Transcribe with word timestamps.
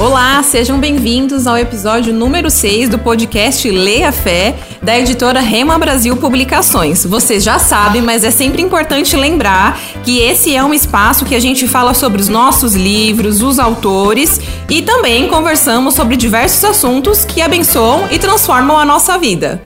Olá, 0.00 0.42
sejam 0.42 0.80
bem-vindos 0.80 1.46
ao 1.46 1.58
episódio 1.58 2.10
número 2.10 2.50
6 2.50 2.88
do 2.88 2.98
podcast 2.98 3.70
Leia 3.70 4.10
Fé, 4.10 4.56
da 4.82 4.98
editora 4.98 5.40
Rema 5.40 5.78
Brasil 5.78 6.16
Publicações. 6.16 7.04
Vocês 7.04 7.44
já 7.44 7.58
sabem, 7.58 8.00
mas 8.00 8.24
é 8.24 8.30
sempre 8.30 8.62
importante 8.62 9.14
lembrar 9.14 9.78
que 10.02 10.18
esse 10.18 10.56
é 10.56 10.64
um 10.64 10.72
espaço 10.72 11.26
que 11.26 11.34
a 11.34 11.38
gente 11.38 11.68
fala 11.68 11.92
sobre 11.92 12.18
os 12.18 12.28
nossos 12.28 12.74
livros, 12.74 13.42
os 13.42 13.58
autores 13.58 14.40
e 14.70 14.80
também 14.80 15.28
conversamos 15.28 15.92
sobre 15.92 16.16
diversos 16.16 16.64
assuntos 16.64 17.26
que 17.26 17.42
abençoam 17.42 18.08
e 18.10 18.18
transformam 18.18 18.78
a 18.78 18.86
nossa 18.86 19.18
vida. 19.18 19.60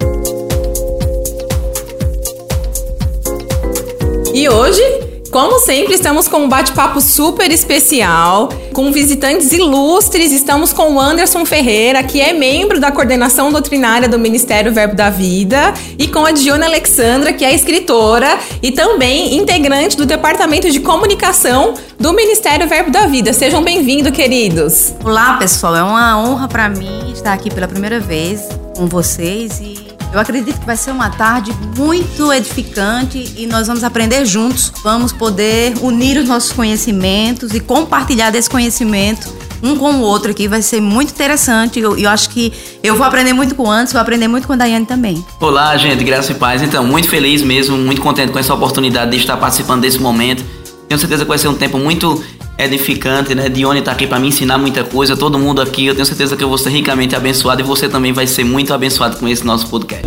E 4.34 4.48
hoje 4.48 4.82
como 5.34 5.58
sempre, 5.58 5.94
estamos 5.94 6.28
com 6.28 6.44
um 6.44 6.48
bate-papo 6.48 7.00
super 7.00 7.50
especial, 7.50 8.50
com 8.72 8.92
visitantes 8.92 9.50
ilustres. 9.50 10.30
Estamos 10.30 10.72
com 10.72 10.92
o 10.92 11.00
Anderson 11.00 11.44
Ferreira, 11.44 12.04
que 12.04 12.20
é 12.20 12.32
membro 12.32 12.78
da 12.78 12.92
coordenação 12.92 13.50
doutrinária 13.50 14.08
do 14.08 14.16
Ministério 14.16 14.72
Verbo 14.72 14.94
da 14.94 15.10
Vida, 15.10 15.74
e 15.98 16.06
com 16.06 16.24
a 16.24 16.30
Diona 16.30 16.66
Alexandra, 16.66 17.32
que 17.32 17.44
é 17.44 17.52
escritora 17.52 18.38
e 18.62 18.70
também 18.70 19.36
integrante 19.36 19.96
do 19.96 20.06
Departamento 20.06 20.70
de 20.70 20.78
Comunicação 20.78 21.74
do 21.98 22.12
Ministério 22.12 22.68
Verbo 22.68 22.92
da 22.92 23.08
Vida. 23.08 23.32
Sejam 23.32 23.60
bem-vindos, 23.60 24.12
queridos. 24.12 24.94
Olá, 25.02 25.36
pessoal. 25.36 25.74
É 25.74 25.82
uma 25.82 26.16
honra 26.16 26.46
para 26.46 26.68
mim 26.68 27.10
estar 27.12 27.32
aqui 27.32 27.52
pela 27.52 27.66
primeira 27.66 27.98
vez 27.98 28.48
com 28.76 28.86
vocês 28.86 29.58
e 29.58 29.83
eu 30.14 30.20
acredito 30.20 30.60
que 30.60 30.64
vai 30.64 30.76
ser 30.76 30.92
uma 30.92 31.10
tarde 31.10 31.52
muito 31.76 32.32
edificante 32.32 33.34
e 33.36 33.48
nós 33.48 33.66
vamos 33.66 33.82
aprender 33.82 34.24
juntos. 34.24 34.72
Vamos 34.84 35.12
poder 35.12 35.74
unir 35.82 36.16
os 36.18 36.28
nossos 36.28 36.52
conhecimentos 36.52 37.52
e 37.52 37.58
compartilhar 37.58 38.30
desse 38.30 38.48
conhecimento 38.48 39.28
um 39.60 39.76
com 39.76 39.94
o 39.94 40.00
outro 40.02 40.30
aqui. 40.30 40.46
Vai 40.46 40.62
ser 40.62 40.80
muito 40.80 41.10
interessante. 41.10 41.80
Eu, 41.80 41.98
eu 41.98 42.08
acho 42.08 42.30
que 42.30 42.52
eu 42.80 42.94
vou 42.94 43.04
aprender 43.04 43.32
muito 43.32 43.56
com 43.56 43.64
o 43.64 43.70
Anderson, 43.70 43.94
vou 43.94 44.02
aprender 44.02 44.28
muito 44.28 44.46
com 44.46 44.52
a 44.52 44.56
Daiane 44.56 44.86
também. 44.86 45.24
Olá, 45.40 45.76
gente, 45.76 46.04
graça 46.04 46.30
e 46.30 46.36
paz. 46.36 46.62
Então, 46.62 46.86
muito 46.86 47.08
feliz 47.08 47.42
mesmo, 47.42 47.76
muito 47.76 48.00
contente 48.00 48.30
com 48.30 48.38
essa 48.38 48.54
oportunidade 48.54 49.10
de 49.10 49.16
estar 49.16 49.36
participando 49.36 49.80
desse 49.80 49.98
momento. 49.98 50.44
Tenho 50.88 50.98
certeza 50.98 51.24
que 51.24 51.28
vai 51.28 51.38
ser 51.38 51.48
um 51.48 51.54
tempo 51.54 51.76
muito 51.76 52.22
edificante, 52.58 53.34
né? 53.34 53.48
Dione 53.48 53.80
está 53.80 53.92
aqui 53.92 54.06
para 54.06 54.18
me 54.18 54.28
ensinar 54.28 54.58
muita 54.58 54.84
coisa, 54.84 55.16
todo 55.16 55.38
mundo 55.38 55.60
aqui, 55.60 55.86
eu 55.86 55.94
tenho 55.94 56.06
certeza 56.06 56.36
que 56.36 56.44
eu 56.44 56.48
vou 56.48 56.58
ser 56.58 56.70
ricamente 56.70 57.14
abençoado 57.14 57.60
e 57.60 57.64
você 57.64 57.88
também 57.88 58.12
vai 58.12 58.26
ser 58.26 58.44
muito 58.44 58.72
abençoado 58.72 59.16
com 59.16 59.28
esse 59.28 59.44
nosso 59.44 59.68
podcast. 59.68 60.06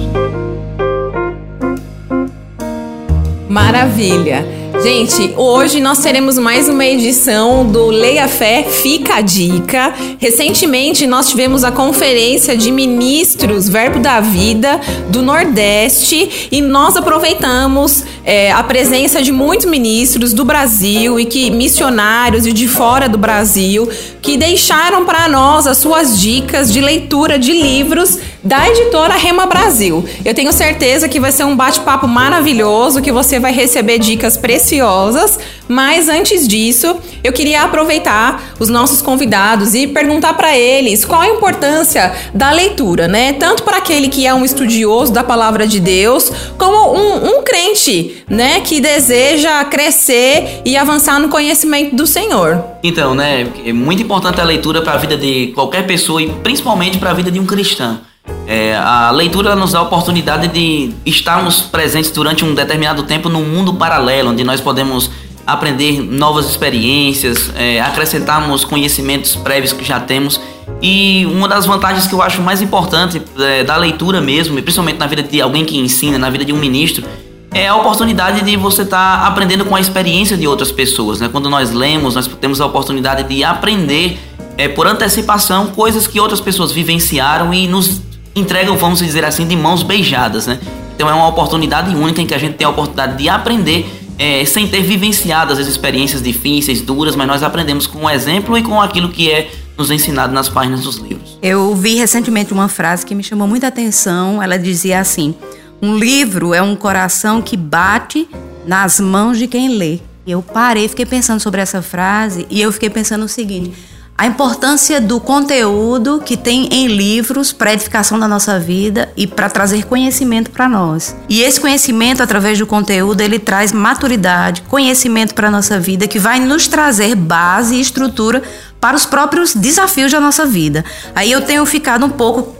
Maravilha! 3.49 4.66
Gente, 4.81 5.33
hoje 5.35 5.79
nós 5.81 5.99
teremos 5.99 6.37
mais 6.37 6.69
uma 6.69 6.85
edição 6.85 7.65
do 7.65 7.87
Leia 7.87 8.27
Fé 8.27 8.63
Fica 8.63 9.15
a 9.15 9.21
Dica. 9.21 9.91
Recentemente 10.19 11.07
nós 11.07 11.29
tivemos 11.29 11.63
a 11.63 11.71
conferência 11.71 12.55
de 12.55 12.71
ministros 12.71 13.67
Verbo 13.67 13.99
da 13.99 14.19
Vida 14.21 14.79
do 15.09 15.23
Nordeste 15.23 16.47
e 16.51 16.61
nós 16.61 16.95
aproveitamos 16.95 18.03
é, 18.23 18.51
a 18.51 18.63
presença 18.63 19.21
de 19.21 19.31
muitos 19.31 19.65
ministros 19.65 20.31
do 20.31 20.45
Brasil 20.45 21.19
e 21.19 21.25
que 21.25 21.49
missionários 21.49 22.45
e 22.45 22.53
de 22.53 22.67
fora 22.67 23.09
do 23.09 23.17
Brasil 23.17 23.89
que 24.21 24.37
deixaram 24.37 25.05
para 25.05 25.27
nós 25.27 25.65
as 25.65 25.79
suas 25.79 26.21
dicas 26.21 26.71
de 26.71 26.81
leitura 26.81 27.39
de 27.39 27.51
livros 27.51 28.19
da 28.47 28.69
editora 28.69 29.13
Rema 29.15 29.45
Brasil. 29.45 30.05
Eu 30.23 30.33
tenho 30.33 30.53
certeza 30.53 31.09
que 31.09 31.19
vai 31.19 31.33
ser 31.33 31.43
um 31.43 31.53
bate-papo 31.53 32.07
maravilhoso, 32.07 33.01
que 33.01 33.11
você 33.11 33.39
vai 33.39 33.51
receber 33.51 33.99
dicas 33.99 34.37
preciosas, 34.37 35.37
mas 35.67 36.07
antes 36.07 36.47
disso, 36.47 36.95
eu 37.21 37.33
queria 37.33 37.63
aproveitar 37.63 38.53
os 38.57 38.69
nossos 38.69 39.01
convidados 39.01 39.75
e 39.75 39.85
perguntar 39.85 40.33
para 40.35 40.57
eles 40.57 41.03
qual 41.03 41.19
a 41.19 41.27
importância 41.27 42.13
da 42.33 42.49
leitura, 42.51 43.05
né? 43.05 43.33
Tanto 43.33 43.63
para 43.63 43.77
aquele 43.77 44.07
que 44.07 44.25
é 44.25 44.33
um 44.33 44.45
estudioso 44.45 45.11
da 45.11 45.25
palavra 45.25 45.67
de 45.67 45.81
Deus, 45.81 46.31
como 46.57 46.97
um, 46.97 47.39
um 47.39 47.43
crente, 47.43 48.23
né, 48.29 48.61
que 48.61 48.79
deseja 48.79 49.65
crescer 49.65 50.61
e 50.63 50.77
avançar 50.77 51.19
no 51.19 51.27
conhecimento 51.27 51.97
do 51.97 52.07
Senhor. 52.07 52.63
Então, 52.81 53.13
né, 53.13 53.45
é 53.65 53.73
muito 53.73 54.01
importante 54.01 54.39
a 54.39 54.45
leitura 54.45 54.81
para 54.81 54.93
a 54.93 54.97
vida 54.97 55.17
de 55.17 55.47
qualquer 55.53 55.85
pessoa 55.85 56.21
e 56.21 56.29
principalmente 56.29 56.97
para 56.97 57.11
a 57.11 57.13
vida 57.13 57.29
de 57.29 57.41
um 57.41 57.45
cristão. 57.45 58.06
É, 58.47 58.77
a 58.77 59.11
leitura 59.11 59.57
nos 59.57 59.73
dá 59.73 59.79
a 59.79 59.81
oportunidade 59.81 60.47
de 60.47 60.93
estarmos 61.05 61.59
presentes 61.59 62.11
durante 62.11 62.45
um 62.45 62.55
determinado 62.55 63.03
tempo 63.03 63.27
num 63.27 63.43
mundo 63.43 63.73
paralelo, 63.73 64.29
onde 64.29 64.41
nós 64.45 64.61
podemos 64.61 65.11
aprender 65.45 66.01
novas 66.01 66.49
experiências, 66.49 67.51
é, 67.57 67.81
acrescentarmos 67.81 68.63
conhecimentos 68.63 69.35
prévios 69.35 69.73
que 69.73 69.83
já 69.83 69.99
temos. 69.99 70.39
E 70.81 71.25
uma 71.25 71.47
das 71.47 71.65
vantagens 71.65 72.07
que 72.07 72.13
eu 72.13 72.21
acho 72.21 72.41
mais 72.41 72.61
importante 72.61 73.21
é, 73.37 73.65
da 73.65 73.75
leitura 73.75 74.21
mesmo, 74.21 74.57
e 74.57 74.61
principalmente 74.61 74.97
na 74.97 75.07
vida 75.07 75.23
de 75.23 75.41
alguém 75.41 75.65
que 75.65 75.77
ensina, 75.77 76.17
na 76.17 76.29
vida 76.29 76.45
de 76.45 76.53
um 76.53 76.57
ministro, 76.57 77.05
é 77.53 77.67
a 77.67 77.75
oportunidade 77.75 78.45
de 78.45 78.55
você 78.55 78.83
estar 78.83 79.19
tá 79.21 79.27
aprendendo 79.27 79.65
com 79.65 79.75
a 79.75 79.81
experiência 79.81 80.37
de 80.37 80.47
outras 80.47 80.71
pessoas. 80.71 81.19
Né? 81.19 81.27
Quando 81.29 81.49
nós 81.49 81.71
lemos, 81.71 82.15
nós 82.15 82.27
temos 82.27 82.61
a 82.61 82.65
oportunidade 82.65 83.23
de 83.23 83.43
aprender 83.43 84.17
é, 84.57 84.69
por 84.69 84.87
antecipação 84.87 85.67
coisas 85.67 86.07
que 86.07 86.19
outras 86.19 86.39
pessoas 86.39 86.71
vivenciaram 86.71 87.53
e 87.53 87.67
nos 87.67 88.01
entregam, 88.39 88.77
vamos 88.77 88.99
dizer 88.99 89.25
assim, 89.25 89.47
de 89.47 89.55
mãos 89.55 89.83
beijadas, 89.83 90.47
né? 90.47 90.59
Então 90.95 91.09
é 91.09 91.13
uma 91.13 91.27
oportunidade 91.27 91.95
única 91.95 92.21
em 92.21 92.25
que 92.25 92.33
a 92.33 92.37
gente 92.37 92.55
tem 92.55 92.65
a 92.65 92.69
oportunidade 92.69 93.17
de 93.17 93.29
aprender 93.29 93.85
é, 94.17 94.43
sem 94.45 94.67
ter 94.67 94.81
vivenciado 94.81 95.53
as 95.53 95.59
experiências 95.59 96.21
difíceis, 96.21 96.81
duras, 96.81 97.15
mas 97.15 97.27
nós 97.27 97.43
aprendemos 97.43 97.85
com 97.85 98.05
o 98.05 98.09
exemplo 98.09 98.57
e 98.57 98.63
com 98.63 98.81
aquilo 98.81 99.09
que 99.09 99.29
é 99.29 99.49
nos 99.77 99.91
ensinado 99.91 100.33
nas 100.33 100.49
páginas 100.49 100.81
dos 100.81 100.97
livros. 100.97 101.37
Eu 101.41 101.75
vi 101.75 101.95
recentemente 101.95 102.51
uma 102.51 102.67
frase 102.67 103.05
que 103.05 103.13
me 103.13 103.23
chamou 103.23 103.47
muita 103.47 103.67
atenção. 103.67 104.41
Ela 104.41 104.57
dizia 104.57 104.99
assim: 104.99 105.35
Um 105.81 105.95
livro 105.97 106.53
é 106.53 106.61
um 106.61 106.75
coração 106.75 107.41
que 107.41 107.55
bate 107.55 108.27
nas 108.65 108.99
mãos 108.99 109.37
de 109.37 109.45
quem 109.45 109.69
lê. 109.69 109.99
Eu 110.25 110.41
parei, 110.41 110.87
fiquei 110.87 111.05
pensando 111.05 111.39
sobre 111.39 111.61
essa 111.61 111.81
frase 111.81 112.45
e 112.49 112.59
eu 112.59 112.71
fiquei 112.71 112.89
pensando 112.89 113.23
o 113.23 113.29
seguinte 113.29 113.73
a 114.17 114.25
importância 114.25 114.99
do 114.99 115.19
conteúdo 115.19 116.19
que 116.25 116.35
tem 116.35 116.67
em 116.71 116.87
livros 116.87 117.53
para 117.53 117.73
edificação 117.73 118.17
da 118.17 118.27
nossa 118.27 118.59
vida 118.59 119.11
e 119.15 119.27
para 119.27 119.47
trazer 119.47 119.85
conhecimento 119.85 120.49
para 120.49 120.67
nós. 120.67 121.15
E 121.29 121.43
esse 121.43 121.61
conhecimento 121.61 122.23
através 122.23 122.57
do 122.57 122.65
conteúdo, 122.65 123.21
ele 123.21 123.37
traz 123.37 123.71
maturidade, 123.71 124.63
conhecimento 124.63 125.35
para 125.35 125.49
a 125.49 125.51
nossa 125.51 125.79
vida 125.79 126.07
que 126.07 126.17
vai 126.17 126.39
nos 126.39 126.67
trazer 126.67 127.13
base 127.13 127.75
e 127.75 127.79
estrutura 127.79 128.41
para 128.81 128.97
os 128.97 129.05
próprios 129.05 129.53
desafios 129.53 130.11
da 130.11 130.19
nossa 130.19 130.47
vida. 130.47 130.83
Aí 131.13 131.31
eu 131.31 131.41
tenho 131.41 131.63
ficado 131.67 132.03
um 132.03 132.09
pouco 132.09 132.55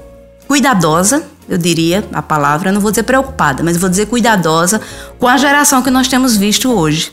cuidadosa, 0.48 1.24
eu 1.50 1.58
diria 1.58 2.08
a 2.14 2.22
palavra, 2.22 2.72
não 2.72 2.80
vou 2.80 2.92
dizer 2.92 3.04
preocupada, 3.04 3.64
mas 3.64 3.78
vou 3.78 3.90
dizer 3.90 4.06
cuidadosa 4.06 4.80
com 5.18 5.28
a 5.28 5.38
geração 5.38 5.82
que 5.82 5.90
nós 5.90 6.08
temos 6.08 6.38
visto 6.38 6.72
hoje. 6.72 7.12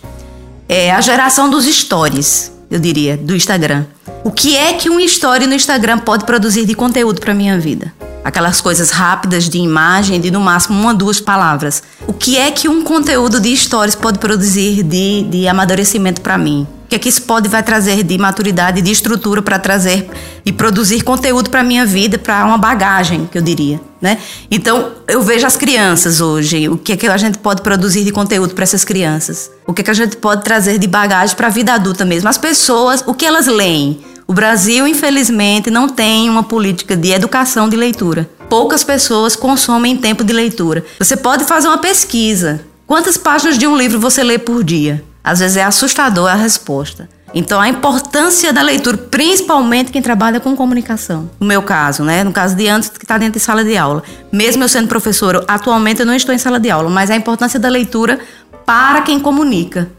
É 0.69 0.93
a 0.93 1.01
geração 1.01 1.49
dos 1.49 1.65
stories, 1.65 2.54
eu 2.71 2.79
diria, 2.79 3.17
do 3.17 3.35
Instagram. 3.35 3.85
O 4.25 4.31
que 4.31 4.57
é 4.57 4.73
que 4.73 4.89
um 4.89 4.99
story 5.01 5.47
no 5.47 5.55
Instagram 5.55 5.99
pode 5.99 6.25
produzir 6.25 6.65
de 6.65 6.75
conteúdo 6.75 7.21
para 7.21 7.35
minha 7.35 7.59
vida? 7.59 7.93
Aquelas 8.25 8.61
coisas 8.61 8.91
rápidas 8.91 9.49
de 9.49 9.59
imagem, 9.59 10.21
de 10.21 10.31
no 10.31 10.41
máximo 10.41 10.81
uma, 10.81 10.95
duas 10.95 11.21
palavras. 11.21 11.83
O 12.07 12.13
que 12.13 12.39
é 12.39 12.51
que 12.51 12.69
um 12.69 12.83
conteúdo 12.83 13.39
de 13.39 13.55
stories 13.55 13.95
pode 13.95 14.19
produzir 14.19 14.83
de, 14.83 15.25
de 15.25 15.47
amadurecimento 15.47 16.23
para 16.23 16.39
mim? 16.39 16.67
O 16.85 16.87
que 16.87 16.97
é 16.97 16.99
que 16.99 17.09
isso 17.09 17.23
pode 17.23 17.49
vai 17.49 17.63
trazer 17.63 18.03
de 18.03 18.17
maturidade, 18.19 18.83
de 18.83 18.91
estrutura 18.91 19.41
para 19.43 19.59
trazer 19.59 20.09
e 20.45 20.53
produzir 20.53 21.03
conteúdo 21.03 21.51
para 21.51 21.63
minha 21.63 21.87
vida, 21.87 22.19
para 22.19 22.45
uma 22.45 22.59
bagagem, 22.59 23.27
que 23.31 23.39
eu 23.39 23.43
diria, 23.43 23.81
né? 24.01 24.19
Então, 24.51 24.93
eu 25.09 25.23
vejo 25.23 25.47
as 25.47 25.57
crianças 25.57 26.21
hoje, 26.21 26.69
o 26.69 26.77
que 26.77 26.93
é 26.93 26.97
que 26.97 27.07
a 27.07 27.17
gente 27.17 27.39
pode 27.39 27.63
produzir 27.63 28.05
de 28.05 28.13
conteúdo 28.13 28.55
para 28.55 28.65
essas 28.65 28.85
crianças? 28.85 29.51
O 29.67 29.73
que 29.73 29.81
é 29.81 29.85
que 29.85 29.91
a 29.91 29.95
gente 29.95 30.19
pode 30.19 30.45
trazer 30.45 30.79
de 30.79 30.87
bagagem 30.87 31.35
para 31.35 31.47
a 31.47 31.51
vida 31.51 31.73
adulta 31.73 32.05
mesmo? 32.05 32.29
As 32.29 32.39
pessoas, 32.39 33.03
o 33.07 33.15
que 33.15 33.25
elas 33.25 33.47
leem? 33.47 34.05
O 34.27 34.33
Brasil, 34.33 34.87
infelizmente, 34.87 35.71
não 35.71 35.89
tem 35.89 36.29
uma 36.31 36.43
política 36.43 36.97
de 36.97 37.13
educação 37.13 37.69
de 37.69 37.77
leitura. 37.77 38.29
Poucas 38.49 38.85
pessoas 38.85 39.35
consomem 39.35 39.97
tempo 39.97 40.23
de 40.23 40.33
leitura. 40.33 40.85
Você 40.99 41.17
pode 41.17 41.45
fazer 41.45 41.69
uma 41.69 41.79
pesquisa. 41.79 42.61
Quantas 42.87 43.17
páginas 43.17 43.59
de 43.59 43.67
um 43.67 43.77
livro 43.77 43.99
você 43.99 44.23
lê 44.23 44.39
por 44.39 44.63
dia? 44.63 45.03
Às 45.25 45.39
vezes 45.39 45.57
é 45.57 45.65
assustador 45.65 46.31
a 46.31 46.35
resposta. 46.35 47.09
Então, 47.35 47.61
a 47.61 47.69
importância 47.69 48.53
da 48.53 48.63
leitura, 48.63 48.97
principalmente 48.97 49.91
quem 49.91 50.01
trabalha 50.01 50.39
com 50.39 50.55
comunicação. 50.55 51.29
No 51.41 51.47
meu 51.47 51.63
caso, 51.63 52.05
né? 52.05 52.23
No 52.23 52.31
caso 52.31 52.55
de 52.55 52.69
antes, 52.69 52.91
que 52.91 53.05
está 53.05 53.19
dentro 53.19 53.41
de 53.41 53.41
sala 53.41 53.65
de 53.65 53.77
aula. 53.77 54.05
Mesmo 54.31 54.63
eu 54.63 54.69
sendo 54.69 54.87
professora, 54.87 55.43
atualmente 55.49 56.01
eu 56.01 56.07
não 56.07 56.15
estou 56.15 56.33
em 56.33 56.39
sala 56.39 56.61
de 56.61 56.71
aula, 56.71 56.89
mas 56.89 57.11
a 57.11 57.17
importância 57.17 57.59
da 57.59 57.69
leitura 57.69 58.21
para 58.65 59.03
quem 59.03 59.19
comunica. 59.19 59.91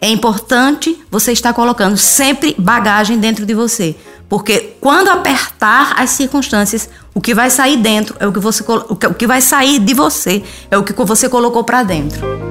É 0.00 0.08
importante 0.08 0.98
você 1.10 1.30
estar 1.30 1.52
colocando 1.52 1.96
sempre 1.96 2.56
bagagem 2.58 3.18
dentro 3.18 3.44
de 3.44 3.52
você, 3.52 3.94
porque 4.30 4.76
quando 4.80 5.08
apertar 5.08 5.94
as 6.00 6.10
circunstâncias, 6.10 6.88
o 7.14 7.20
que 7.20 7.34
vai 7.34 7.50
sair 7.50 7.76
dentro 7.76 8.16
é 8.18 8.26
o 8.26 8.32
que 8.32 8.38
você 8.38 8.64
o 8.66 9.14
que 9.14 9.26
vai 9.26 9.42
sair 9.42 9.78
de 9.78 9.92
você 9.92 10.42
é 10.70 10.78
o 10.78 10.82
que 10.82 10.94
você 10.94 11.28
colocou 11.28 11.62
para 11.62 11.82
dentro. 11.82 12.49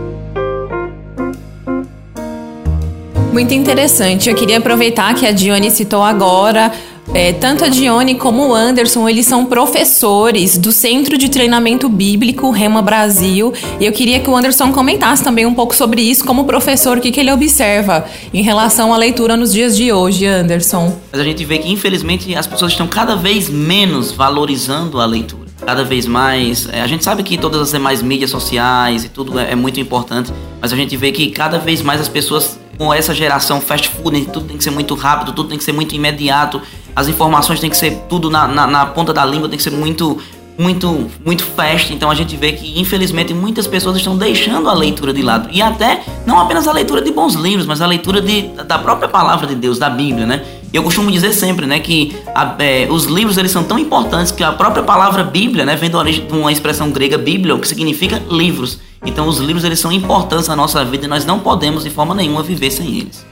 Muito 3.32 3.54
interessante. 3.54 4.30
Eu 4.30 4.36
queria 4.36 4.58
aproveitar 4.58 5.14
que 5.14 5.26
a 5.26 5.32
Dione 5.32 5.72
citou 5.72 6.04
agora 6.04 6.72
É, 7.12 7.34
tanto 7.34 7.66
a 7.66 7.70
Dione 7.70 8.14
como 8.14 8.50
o 8.50 8.54
Anderson, 8.54 9.10
eles 9.10 9.26
são 9.26 9.44
professores 9.44 10.60
do 10.60 10.72
Centro 10.72 11.18
de 11.18 11.28
Treinamento 11.28 11.90
Bíblico 11.90 12.52
Rema 12.52 12.84
Brasil. 12.84 13.52
E 13.80 13.86
eu 13.88 13.92
queria 13.92 14.20
que 14.20 14.30
o 14.30 14.38
Anderson 14.38 14.72
comentasse 14.72 15.24
também 15.24 15.44
um 15.44 15.54
pouco 15.56 15.76
sobre 15.76 16.04
isso, 16.04 16.24
como 16.24 16.44
professor, 16.44 17.00
o 17.00 17.02
que, 17.02 17.12
que 17.12 17.20
ele 17.20 17.32
observa 17.32 18.06
em 18.32 18.44
relação 18.44 18.94
à 18.94 18.98
leitura 18.98 19.36
nos 19.36 19.52
dias 19.52 19.76
de 19.76 19.92
hoje, 19.92 20.28
Anderson. 20.28 20.96
Mas 21.12 21.20
a 21.20 21.24
gente 21.24 21.44
vê 21.46 21.58
que, 21.58 21.72
infelizmente, 21.72 22.36
as 22.36 22.46
pessoas 22.46 22.74
estão 22.74 22.88
cada 22.88 23.16
vez 23.16 23.50
menos 23.50 24.12
valorizando 24.12 25.02
a 25.02 25.06
leitura 25.08 25.50
cada 25.66 25.84
vez 25.84 26.06
mais. 26.06 26.70
É, 26.72 26.82
a 26.82 26.88
gente 26.88 27.04
sabe 27.04 27.24
que 27.24 27.40
todas 27.40 27.60
as 27.60 27.72
demais 27.72 28.04
mídias 28.04 28.30
sociais 28.30 29.04
e 29.04 29.10
tudo 29.10 29.40
é, 29.40 29.52
é, 29.52 29.56
muito 29.56 29.80
importante, 29.80 30.32
mas 30.62 30.72
a 30.72 30.76
gente 30.76 30.96
vê 30.96 31.12
que 31.12 31.32
cada 31.32 31.58
vez 31.58 31.82
mais 31.82 32.00
as 32.00 32.08
pessoas 32.08 32.59
com 32.80 32.94
essa 32.94 33.14
geração 33.14 33.60
fast 33.60 33.90
food, 33.90 34.22
né, 34.22 34.26
tudo 34.32 34.48
tem 34.48 34.58
que 34.58 34.64
ser 34.64 34.72
muito 34.72 34.96
rápido, 34.96 35.34
tudo 35.34 35.50
tem 35.50 35.58
que 35.58 35.64
ser 35.66 35.74
muito 35.74 35.94
imediato, 35.94 36.62
as 36.96 37.10
informações 37.10 37.60
tem 37.60 37.70
que 37.70 37.76
ser 37.76 38.06
tudo 38.08 38.30
na, 38.30 38.48
na, 38.48 38.66
na 38.66 38.86
ponta 38.86 39.14
da 39.14 39.26
língua, 39.26 39.50
tem 39.50 39.58
que 39.58 39.64
ser 39.64 39.72
muito 39.72 40.18
muito 40.58 41.10
muito 41.26 41.44
fast, 41.44 41.94
então 41.94 42.10
a 42.12 42.16
gente 42.16 42.36
vê 42.36 42.52
que 42.52 42.80
infelizmente 42.80 43.34
muitas 43.34 43.66
pessoas 43.66 43.96
estão 43.96 44.18
deixando 44.18 44.70
a 44.70 44.74
leitura 44.74 45.14
de 45.14 45.22
lado 45.22 45.50
e 45.52 45.62
até 45.62 46.04
não 46.26 46.38
apenas 46.40 46.68
a 46.68 46.74
leitura 46.74 47.02
de 47.02 47.12
bons 47.12 47.34
livros, 47.34 47.66
mas 47.66 47.82
a 47.82 47.88
leitura 47.88 48.22
de, 48.22 48.44
da 48.66 48.78
própria 48.78 49.08
palavra 49.08 49.48
de 49.48 49.56
Deus, 49.56 49.78
da 49.78 49.90
Bíblia, 49.90 50.26
né? 50.26 50.46
Eu 50.72 50.84
costumo 50.84 51.12
dizer 51.12 51.34
sempre, 51.34 51.66
né, 51.66 51.80
que 51.80 52.16
a, 52.36 52.56
é, 52.60 52.88
os 52.90 53.06
livros 53.06 53.38
eles 53.38 53.52
são 53.52 53.64
tão 53.64 53.80
importantes 53.80 54.32
que 54.32 54.44
a 54.44 54.52
própria 54.52 54.84
palavra 54.84 55.24
Bíblia, 55.24 55.66
né, 55.66 55.76
vem 55.76 55.90
de 55.90 55.96
uma 56.32 56.52
expressão 56.52 56.92
grega 56.92 57.18
Bíblia, 57.18 57.58
que 57.58 57.68
significa 57.68 58.22
livros. 58.30 58.80
Então 59.04 59.28
os 59.28 59.40
livros 59.40 59.64
eles 59.64 59.80
são 59.80 59.92
importantes 59.92 60.48
na 60.48 60.56
nossa 60.56 60.86
vida 60.86 61.06
e 61.06 61.08
nós 61.08 61.26
não 61.26 61.40
podemos 61.40 61.84
de 61.84 61.90
forma 61.90 62.14
nenhuma 62.14 62.44
viver 62.44 62.70
sem 62.70 63.00
eles. 63.00 63.26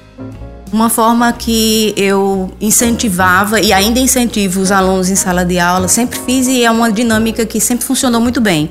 Uma 0.72 0.89
forma 0.89 1.31
que 1.31 1.94
eu 1.95 2.51
incentivava 2.60 3.62
e 3.62 3.72
ainda 3.72 4.00
incentivo 4.00 4.60
os 4.60 4.72
alunos 4.72 5.10
em 5.10 5.16
sala 5.16 5.45
de 5.45 5.60
aula, 5.60 5.88
sempre 5.88 6.19
fiz 6.19 6.48
e 6.48 6.63
é 6.63 6.72
uma 6.72 6.92
dinâmica 6.92 7.45
que 7.45 7.60
sempre 7.62 7.86
funcionou 7.86 8.19
muito 8.19 8.42
bem. 8.42 8.69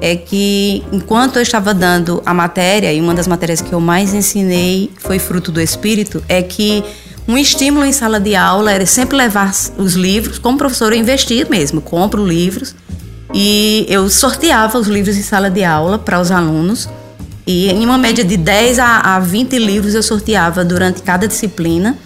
É 0.00 0.14
que 0.14 0.84
enquanto 0.92 1.36
eu 1.36 1.42
estava 1.42 1.72
dando 1.72 2.22
a 2.26 2.34
matéria, 2.34 2.92
e 2.92 3.00
uma 3.00 3.14
das 3.14 3.26
matérias 3.26 3.60
que 3.60 3.72
eu 3.72 3.80
mais 3.80 4.12
ensinei 4.12 4.90
foi 4.98 5.18
fruto 5.18 5.50
do 5.50 5.60
espírito, 5.60 6.22
é 6.28 6.42
que 6.42 6.84
um 7.28 7.36
estímulo 7.36 7.84
em 7.84 7.92
sala 7.92 8.20
de 8.20 8.34
aula 8.34 8.72
era 8.72 8.86
sempre 8.86 9.16
levar 9.16 9.52
os 9.78 9.94
livros, 9.94 10.38
como 10.38 10.56
professor 10.56 10.92
eu 10.92 10.98
investia 10.98 11.46
mesmo, 11.48 11.80
compro 11.80 12.24
livros 12.24 12.74
e 13.34 13.84
eu 13.88 14.08
sorteava 14.08 14.78
os 14.78 14.86
livros 14.86 15.16
em 15.16 15.22
sala 15.22 15.50
de 15.50 15.64
aula 15.64 15.98
para 15.98 16.20
os 16.20 16.30
alunos. 16.30 16.88
E 17.46 17.68
em 17.70 17.84
uma 17.84 17.98
média 17.98 18.24
de 18.24 18.36
10 18.36 18.78
a, 18.78 19.20
20 19.20 19.58
livros 19.58 19.94
eu 19.94 20.02
sorteava 20.02 20.64
durante 20.64 21.02
cada 21.02 21.28
disciplina. 21.28 21.96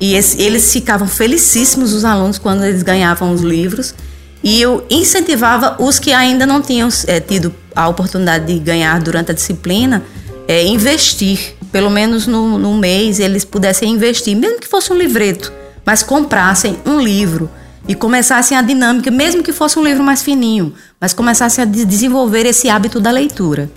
E 0.00 0.14
esse, 0.14 0.40
eles 0.40 0.72
ficavam 0.72 1.08
felicíssimos, 1.08 1.92
os 1.92 2.04
alunos, 2.04 2.38
quando 2.38 2.64
eles 2.64 2.82
ganhavam 2.82 3.32
os 3.32 3.42
livros. 3.42 3.94
E 4.42 4.60
eu 4.62 4.86
incentivava 4.88 5.76
os 5.82 5.98
que 5.98 6.12
ainda 6.12 6.46
não 6.46 6.62
tinham 6.62 6.88
é, 7.06 7.18
tido 7.18 7.52
a 7.74 7.88
oportunidade 7.88 8.46
de 8.46 8.58
ganhar 8.60 9.00
durante 9.00 9.32
a 9.32 9.34
disciplina, 9.34 10.02
é, 10.48 10.66
investir 10.66 11.58
pelo 11.70 11.90
menos 11.90 12.26
no, 12.26 12.58
no 12.58 12.74
mês, 12.76 13.20
eles 13.20 13.44
pudessem 13.44 13.92
investir, 13.92 14.36
mesmo 14.36 14.58
que 14.58 14.66
fosse 14.66 14.92
um 14.92 14.96
livreto, 14.96 15.52
mas 15.84 16.02
comprassem 16.02 16.78
um 16.86 17.00
livro 17.00 17.50
e 17.86 17.94
começassem 17.94 18.56
a 18.56 18.62
dinâmica, 18.62 19.10
mesmo 19.10 19.42
que 19.42 19.52
fosse 19.52 19.78
um 19.78 19.84
livro 19.84 20.02
mais 20.02 20.22
fininho, 20.22 20.72
mas 21.00 21.12
começassem 21.12 21.62
a 21.62 21.66
desenvolver 21.66 22.46
esse 22.46 22.68
hábito 22.68 23.00
da 23.00 23.10
leitura. 23.10 23.70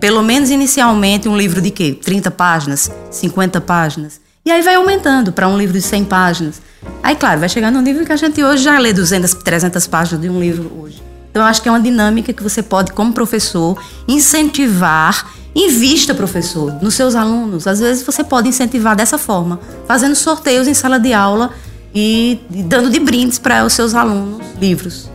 Pelo 0.00 0.22
menos 0.22 0.50
inicialmente 0.50 1.28
um 1.28 1.36
livro 1.36 1.60
de 1.60 1.70
quê? 1.70 1.98
30 2.02 2.30
páginas, 2.30 2.90
50 3.10 3.60
páginas. 3.60 4.20
E 4.44 4.50
aí 4.50 4.60
vai 4.60 4.74
aumentando 4.74 5.32
para 5.32 5.48
um 5.48 5.56
livro 5.56 5.72
de 5.72 5.80
100 5.80 6.04
páginas. 6.04 6.60
Aí, 7.02 7.16
claro, 7.16 7.40
vai 7.40 7.48
chegar 7.48 7.70
num 7.70 7.82
livro 7.82 8.04
que 8.04 8.12
a 8.12 8.16
gente 8.16 8.42
hoje 8.42 8.64
já 8.64 8.78
lê 8.78 8.92
200, 8.92 9.32
300 9.32 9.86
páginas 9.86 10.20
de 10.20 10.28
um 10.28 10.38
livro 10.38 10.70
hoje. 10.78 11.02
Então, 11.30 11.42
eu 11.42 11.46
acho 11.46 11.62
que 11.62 11.68
é 11.68 11.72
uma 11.72 11.80
dinâmica 11.80 12.32
que 12.32 12.42
você 12.42 12.62
pode, 12.62 12.92
como 12.92 13.14
professor, 13.14 13.82
incentivar 14.06 15.26
Invista, 15.54 16.12
professor, 16.12 16.72
nos 16.82 16.94
seus 16.94 17.14
alunos. 17.14 17.66
Às 17.66 17.78
vezes 17.78 18.02
você 18.04 18.24
pode 18.24 18.48
incentivar 18.48 18.96
dessa 18.96 19.16
forma, 19.16 19.60
fazendo 19.86 20.16
sorteios 20.16 20.66
em 20.66 20.74
sala 20.74 20.98
de 20.98 21.12
aula 21.12 21.50
e 21.94 22.40
dando 22.50 22.90
de 22.90 22.98
brindes 22.98 23.38
para 23.38 23.64
os 23.64 23.72
seus 23.72 23.94
alunos 23.94 24.42
livros. 24.60 25.08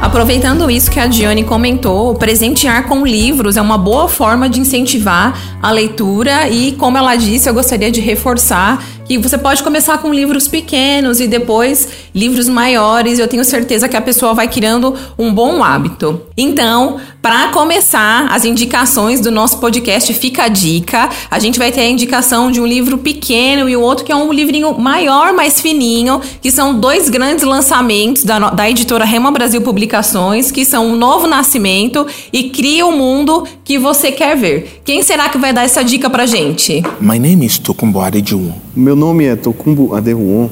Aproveitando 0.00 0.70
isso 0.70 0.92
que 0.92 1.00
a 1.00 1.08
Diane 1.08 1.42
comentou, 1.42 2.14
presentear 2.14 2.86
com 2.86 3.04
livros 3.04 3.56
é 3.56 3.60
uma 3.60 3.76
boa 3.76 4.08
forma 4.08 4.48
de 4.48 4.60
incentivar 4.60 5.36
a 5.60 5.72
leitura 5.72 6.48
e, 6.48 6.70
como 6.72 6.96
ela 6.96 7.16
disse, 7.16 7.48
eu 7.48 7.54
gostaria 7.54 7.90
de 7.90 8.00
reforçar 8.00 8.80
que 9.06 9.18
você 9.18 9.36
pode 9.36 9.62
começar 9.62 9.98
com 9.98 10.12
livros 10.12 10.48
pequenos 10.48 11.20
e 11.20 11.26
depois 11.26 11.88
livros 12.14 12.48
maiores. 12.48 13.18
Eu 13.18 13.28
tenho 13.28 13.44
certeza 13.44 13.88
que 13.88 13.96
a 13.96 14.00
pessoa 14.00 14.34
vai 14.34 14.48
criando 14.48 14.94
um 15.18 15.32
bom 15.32 15.62
hábito. 15.62 16.22
Então, 16.36 16.98
para 17.20 17.48
começar 17.48 18.26
as 18.30 18.44
indicações 18.44 19.20
do 19.20 19.30
nosso 19.30 19.58
podcast 19.58 20.12
Fica 20.14 20.44
a 20.44 20.48
Dica, 20.48 21.08
a 21.30 21.38
gente 21.38 21.58
vai 21.58 21.70
ter 21.70 21.80
a 21.80 21.88
indicação 21.88 22.50
de 22.50 22.60
um 22.60 22.66
livro 22.66 22.98
pequeno 22.98 23.68
e 23.68 23.76
o 23.76 23.80
outro 23.80 24.04
que 24.04 24.12
é 24.12 24.16
um 24.16 24.32
livrinho 24.32 24.78
maior, 24.78 25.32
mais 25.32 25.60
fininho, 25.60 26.20
que 26.42 26.50
são 26.50 26.78
dois 26.78 27.08
grandes 27.08 27.44
lançamentos 27.44 28.24
da, 28.24 28.50
da 28.50 28.68
editora 28.68 29.04
Rema 29.04 29.30
Brasil 29.30 29.60
Publicações, 29.62 30.50
que 30.50 30.64
são 30.64 30.92
O 30.92 30.96
Novo 30.96 31.26
Nascimento 31.26 32.06
e 32.32 32.50
Cria 32.50 32.86
o 32.86 32.92
Mundo 32.92 33.44
que 33.64 33.78
você 33.78 34.12
quer 34.12 34.36
ver. 34.36 34.82
Quem 34.84 35.02
será 35.02 35.28
que 35.28 35.38
vai 35.38 35.52
dar 35.52 35.64
essa 35.64 35.82
dica 35.82 36.10
pra 36.10 36.26
gente? 36.26 36.82
My 37.00 37.18
name 37.18 37.46
is 37.46 37.58
Tokumbo 37.58 38.00
Adejuwon. 38.00 38.52
Meu 38.76 38.93
nome 38.96 39.24
é 39.24 39.36
Tokumbo 39.36 39.94
Adejuwon. 39.94 40.48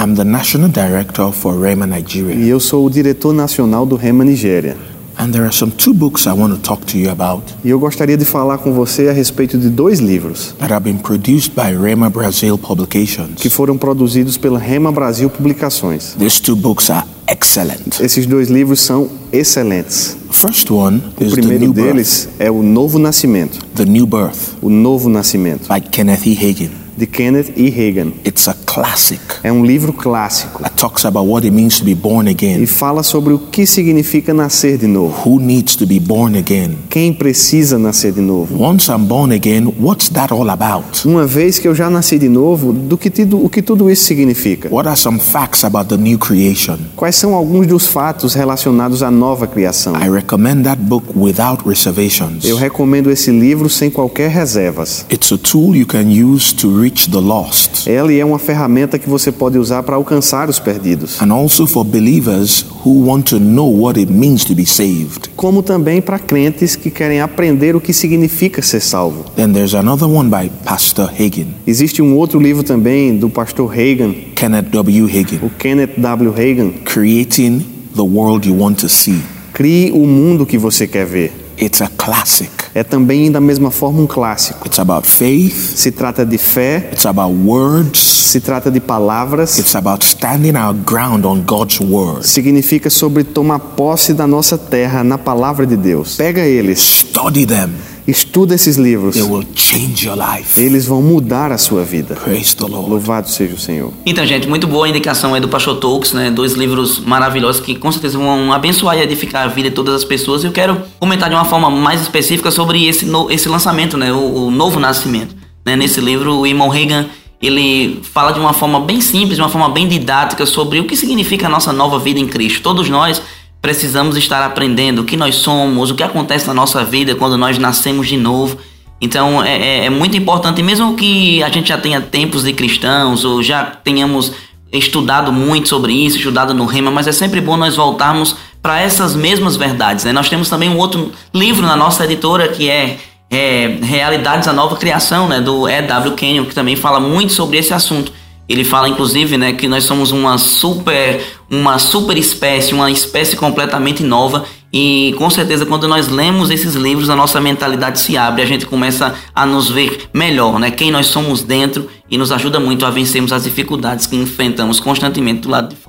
I'm 0.00 0.14
the 0.14 0.24
National 0.24 0.68
Director 0.68 1.32
for 1.32 1.60
Rema 1.60 1.86
Nigeria. 1.86 2.34
E 2.34 2.48
eu 2.48 2.60
sou 2.60 2.86
o 2.86 2.90
diretor 2.90 3.32
nacional 3.32 3.84
do 3.84 3.96
Rema 3.96 4.24
Nigéria. 4.24 4.76
And 5.20 5.32
there 5.32 5.42
are 5.44 5.52
some 5.52 5.72
two 5.72 5.92
books 5.92 6.26
I 6.26 6.32
want 6.32 6.54
to 6.54 6.60
talk 6.60 6.86
to 6.92 6.96
you 6.96 7.10
about. 7.10 7.42
E 7.64 7.70
eu 7.70 7.80
gostaria 7.80 8.16
de 8.16 8.24
falar 8.24 8.58
com 8.58 8.72
você 8.72 9.08
a 9.08 9.12
respeito 9.12 9.58
de 9.58 9.68
dois 9.68 9.98
livros 9.98 10.54
that 10.60 10.72
have 10.72 10.84
been 10.84 10.98
produced 10.98 11.52
by 11.56 11.74
Rema 11.76 12.08
Brasil 12.08 12.56
Publications. 12.56 13.34
que 13.42 13.50
foram 13.50 13.76
produzidos 13.76 14.36
pela 14.36 14.60
Rema 14.60 14.92
Brasil 14.92 15.28
Publicações. 15.28 16.14
These 16.16 16.40
two 16.40 16.54
books 16.54 16.88
are 16.90 17.04
excellent. 17.26 17.98
Esses 18.00 18.26
dois 18.26 18.48
livros 18.48 18.78
são 18.78 19.08
excelentes. 19.32 20.16
First 20.30 20.70
one 20.70 21.02
o 21.20 21.24
is 21.24 21.32
primeiro 21.32 21.58
the 21.58 21.64
new 21.66 21.72
deles 21.72 22.26
birth. 22.26 22.40
é 22.40 22.48
o 22.52 22.62
Novo 22.62 23.00
Nascimento. 23.00 23.58
The 23.74 23.84
New 23.84 24.06
Birth 24.06 24.54
O 24.62 24.70
Novo 24.70 25.08
Nascimento, 25.08 25.66
by 25.68 25.80
Kenneth 25.80 26.24
E. 26.26 26.36
Hagin. 26.36 26.70
De 26.98 27.06
Kenneth 27.06 27.52
E. 27.56 27.68
Hagan. 27.68 28.12
It's 28.26 28.48
a 28.48 28.54
classic 28.66 29.20
É 29.42 29.50
um 29.52 29.64
livro 29.64 29.92
clássico 29.92 30.62
that 30.62 30.74
talks 30.76 31.04
about 31.04 31.26
what 31.28 31.46
it 31.46 31.54
means 31.54 31.78
to 31.78 31.84
be 31.84 31.94
born 31.94 32.28
e 32.28 32.32
again. 32.32 32.66
fala 32.66 33.02
sobre 33.02 33.32
o 33.32 33.38
que 33.38 33.66
significa 33.66 34.34
nascer 34.34 34.76
de 34.76 34.86
novo. 34.86 35.14
Who 35.28 35.40
needs 35.40 35.76
to 35.76 35.86
be 35.86 35.98
born 36.00 36.36
again? 36.36 36.76
Quem 36.90 37.12
precisa 37.12 37.78
nascer 37.78 38.12
de 38.12 38.20
novo? 38.20 38.62
Once 38.62 38.90
I'm 38.90 39.04
born 39.04 39.32
again, 39.32 39.72
what's 39.80 40.08
that 40.10 40.32
all 40.32 40.48
about? 40.50 41.06
Uma 41.06 41.26
vez 41.26 41.58
que 41.58 41.66
eu 41.68 41.74
já 41.74 41.88
nasci 41.88 42.18
de 42.18 42.28
novo, 42.28 42.72
do 42.72 42.98
que 42.98 43.10
tido, 43.10 43.42
o 43.42 43.48
que 43.48 43.62
tudo 43.62 43.88
isso 43.90 44.04
significa? 44.04 44.68
What 44.70 44.88
are 44.88 44.98
some 44.98 45.18
facts 45.18 45.64
about 45.64 45.88
the 45.88 45.96
new 45.96 46.18
creation? 46.18 46.78
Quais 46.96 47.16
são 47.16 47.34
alguns 47.34 47.66
dos 47.66 47.86
fatos 47.86 48.34
relacionados 48.34 49.02
à 49.02 49.10
nova 49.10 49.46
criação? 49.46 49.94
I 49.96 50.08
recommend 50.10 50.64
that 50.64 50.80
book 50.82 51.06
without 51.16 51.62
reservations. 51.66 52.44
Eu 52.44 52.56
recomendo 52.56 53.10
esse 53.10 53.30
livro 53.30 53.68
sem 53.68 53.90
qualquer 53.90 54.30
reservas. 54.30 55.06
It's 55.12 55.32
a 55.32 55.38
tool 55.38 55.74
you 55.76 55.86
can 55.86 56.08
use 56.10 56.54
to 56.56 56.68
reach 56.88 57.10
the 57.10 57.18
lost 57.18 57.86
Ela 57.86 58.12
é 58.12 58.24
uma 58.24 58.38
ferramenta 58.38 58.98
que 58.98 59.08
você 59.08 59.30
pode 59.30 59.58
usar 59.58 59.82
para 59.82 59.96
alcançar 59.96 60.48
os 60.48 60.58
perdidos, 60.58 61.20
and 61.20 61.32
also 61.32 61.66
for 61.66 61.84
believers 61.84 62.64
who 62.84 63.06
want 63.06 63.28
to 63.28 63.38
know 63.38 63.68
what 63.82 63.98
it 63.98 64.10
means 64.12 64.44
to 64.44 64.54
be 64.54 64.64
saved. 64.66 65.28
como 65.36 65.62
também 65.62 66.00
para 66.00 66.18
crentes 66.18 66.74
que 66.76 66.90
querem 66.90 67.20
aprender 67.20 67.76
o 67.76 67.80
que 67.80 67.92
significa 67.92 68.62
ser 68.62 68.80
salvo. 68.80 69.24
Then 69.36 69.52
there's 69.52 69.74
another 69.74 70.08
one 70.08 70.30
by 70.30 70.50
Pastor 70.64 71.10
Hagin, 71.10 71.48
Existe 71.66 72.00
um 72.02 72.16
outro 72.16 72.40
livro 72.40 72.62
também 72.62 73.16
do 73.16 73.28
pastor 73.28 73.70
Hagan, 73.72 74.14
Kenneth 74.34 74.70
W. 74.70 75.04
Hagin, 75.06 75.38
o 75.42 75.50
Kenneth 75.50 75.98
W. 75.98 76.30
Hagan, 76.32 76.70
Creating 76.84 77.60
the 77.94 78.02
World 78.02 78.48
You 78.48 78.58
Want 78.58 78.76
to 78.80 78.88
See. 78.88 79.20
Crie 79.52 79.90
o 79.92 80.06
mundo 80.06 80.46
que 80.46 80.56
você 80.56 80.86
quer 80.86 81.04
ver. 81.04 81.32
It's 81.60 81.82
a 81.82 81.88
classic. 81.96 82.50
É 82.74 82.82
também 82.82 83.30
da 83.30 83.40
mesma 83.40 83.70
forma 83.70 84.00
um 84.00 84.06
clássico. 84.06 84.66
It's 84.66 84.78
about 84.78 85.06
faith, 85.06 85.76
Se 85.76 85.90
trata 85.90 86.24
de 86.24 86.38
fé, 86.38 86.90
it's 86.92 87.06
about 87.06 87.32
words, 87.34 87.98
se 87.98 88.40
trata 88.40 88.70
de 88.70 88.80
palavras, 88.80 89.58
it's 89.58 89.74
about 89.74 90.04
standing 90.04 90.54
our 90.56 90.74
ground 90.74 91.24
on 91.24 91.42
God's 91.42 91.80
word. 91.80 92.26
significa 92.26 92.90
sobre 92.90 93.24
tomar 93.24 93.58
posse 93.58 94.12
da 94.12 94.26
nossa 94.26 94.58
terra 94.58 95.02
na 95.02 95.16
palavra 95.18 95.66
de 95.66 95.76
Deus. 95.76 96.16
Pega 96.16 96.42
eles, 96.42 96.78
Study 96.78 97.46
them, 97.46 97.70
estuda 98.10 98.54
esses 98.54 98.76
livros. 98.76 99.14
they 99.14 99.22
will 99.22 99.46
change 99.54 100.06
your 100.06 100.16
life. 100.16 100.58
Eles 100.58 100.86
vão 100.86 101.02
mudar 101.02 101.52
a 101.52 101.58
sua 101.58 101.84
vida. 101.84 102.14
Praise 102.14 102.56
the 102.56 102.64
Lord. 102.64 102.88
Louvado 102.88 103.28
seja 103.28 103.54
o 103.54 103.58
Senhor. 103.58 103.92
Então, 104.06 104.24
gente, 104.26 104.48
muito 104.48 104.66
boa 104.66 104.86
a 104.86 104.88
indicação 104.88 105.34
aí 105.34 105.40
do 105.40 105.48
Pastor 105.48 105.76
Tolkien, 105.76 106.14
né? 106.14 106.30
Dois 106.30 106.54
livros 106.54 106.98
maravilhosos 107.00 107.60
que 107.60 107.74
com 107.74 107.92
certeza 107.92 108.16
vão 108.16 108.52
abençoar 108.52 108.96
e 108.96 109.02
edificar 109.02 109.44
a 109.44 109.48
vida 109.48 109.68
de 109.68 109.76
todas 109.76 109.94
as 109.94 110.04
pessoas. 110.04 110.42
Eu 110.42 110.52
quero 110.52 110.80
comentar 110.98 111.28
de 111.28 111.34
uma 111.34 111.44
forma 111.44 111.70
mais 111.70 112.00
específica 112.00 112.50
sobre 112.50 112.86
esse, 112.86 113.04
no, 113.04 113.30
esse 113.30 113.48
lançamento, 113.48 113.96
né? 113.96 114.12
O, 114.12 114.46
o 114.46 114.50
Novo 114.50 114.80
Nascimento. 114.80 115.36
Né? 115.64 115.76
Nesse 115.76 116.00
livro, 116.00 116.38
o 116.38 116.46
Eamon 116.46 116.68
Reagan 116.68 117.06
ele 117.40 118.00
fala 118.02 118.32
de 118.32 118.40
uma 118.40 118.52
forma 118.52 118.80
bem 118.80 119.00
simples, 119.00 119.36
de 119.36 119.42
uma 119.42 119.48
forma 119.48 119.68
bem 119.68 119.86
didática 119.86 120.44
sobre 120.44 120.80
o 120.80 120.84
que 120.84 120.96
significa 120.96 121.46
a 121.46 121.50
nossa 121.50 121.72
nova 121.72 121.98
vida 121.98 122.18
em 122.18 122.26
Cristo. 122.26 122.62
Todos 122.62 122.88
nós 122.88 123.22
precisamos 123.60 124.16
estar 124.16 124.44
aprendendo 124.44 125.02
o 125.02 125.04
que 125.04 125.16
nós 125.16 125.36
somos, 125.36 125.90
o 125.90 125.94
que 125.94 126.02
acontece 126.02 126.46
na 126.46 126.54
nossa 126.54 126.84
vida 126.84 127.14
quando 127.14 127.36
nós 127.36 127.58
nascemos 127.58 128.08
de 128.08 128.16
novo. 128.16 128.58
Então 129.00 129.42
é, 129.42 129.56
é, 129.56 129.84
é 129.86 129.90
muito 129.90 130.16
importante, 130.16 130.62
mesmo 130.62 130.96
que 130.96 131.42
a 131.42 131.48
gente 131.48 131.68
já 131.68 131.78
tenha 131.78 132.00
tempos 132.00 132.44
de 132.44 132.52
cristãos 132.52 133.24
ou 133.24 133.42
já 133.42 133.64
tenhamos 133.64 134.32
estudado 134.72 135.32
muito 135.32 135.68
sobre 135.68 135.92
isso, 135.92 136.18
estudado 136.18 136.52
no 136.52 136.66
Rema, 136.66 136.90
mas 136.90 137.06
é 137.06 137.12
sempre 137.12 137.40
bom 137.40 137.56
nós 137.56 137.76
voltarmos 137.76 138.36
para 138.62 138.80
essas 138.80 139.14
mesmas 139.14 139.56
verdades. 139.56 140.04
Né? 140.04 140.12
Nós 140.12 140.28
temos 140.28 140.48
também 140.48 140.68
um 140.68 140.76
outro 140.76 141.12
livro 141.32 141.66
na 141.66 141.76
nossa 141.76 142.04
editora 142.04 142.48
que 142.48 142.68
é, 142.68 142.98
é 143.30 143.78
Realidades 143.80 144.46
da 144.46 144.52
Nova 144.52 144.76
Criação, 144.76 145.28
né? 145.28 145.40
do 145.40 145.68
E.W. 145.68 146.14
Kenyon, 146.14 146.44
que 146.44 146.54
também 146.54 146.76
fala 146.76 147.00
muito 147.00 147.32
sobre 147.32 147.56
esse 147.56 147.72
assunto. 147.72 148.12
Ele 148.48 148.64
fala 148.64 148.88
inclusive, 148.88 149.36
né, 149.36 149.52
que 149.52 149.68
nós 149.68 149.84
somos 149.84 150.10
uma 150.10 150.38
super, 150.38 151.20
uma 151.50 151.78
super 151.78 152.16
espécie, 152.16 152.72
uma 152.72 152.90
espécie 152.90 153.36
completamente 153.36 154.02
nova 154.02 154.44
e 154.72 155.14
com 155.18 155.28
certeza 155.28 155.66
quando 155.66 155.88
nós 155.88 156.08
lemos 156.08 156.50
esses 156.50 156.74
livros 156.74 157.10
a 157.10 157.16
nossa 157.16 157.40
mentalidade 157.40 158.00
se 158.00 158.16
abre, 158.16 158.42
a 158.42 158.46
gente 158.46 158.66
começa 158.66 159.14
a 159.34 159.46
nos 159.46 159.70
ver 159.70 160.08
melhor, 160.14 160.58
né, 160.58 160.70
quem 160.70 160.90
nós 160.90 161.06
somos 161.06 161.42
dentro 161.42 161.88
e 162.10 162.16
nos 162.16 162.32
ajuda 162.32 162.58
muito 162.58 162.86
a 162.86 162.90
vencermos 162.90 163.32
as 163.32 163.44
dificuldades 163.44 164.06
que 164.06 164.16
enfrentamos 164.16 164.80
constantemente 164.80 165.42
do 165.42 165.50
lado 165.50 165.68
de 165.68 165.76
fora. 165.76 165.87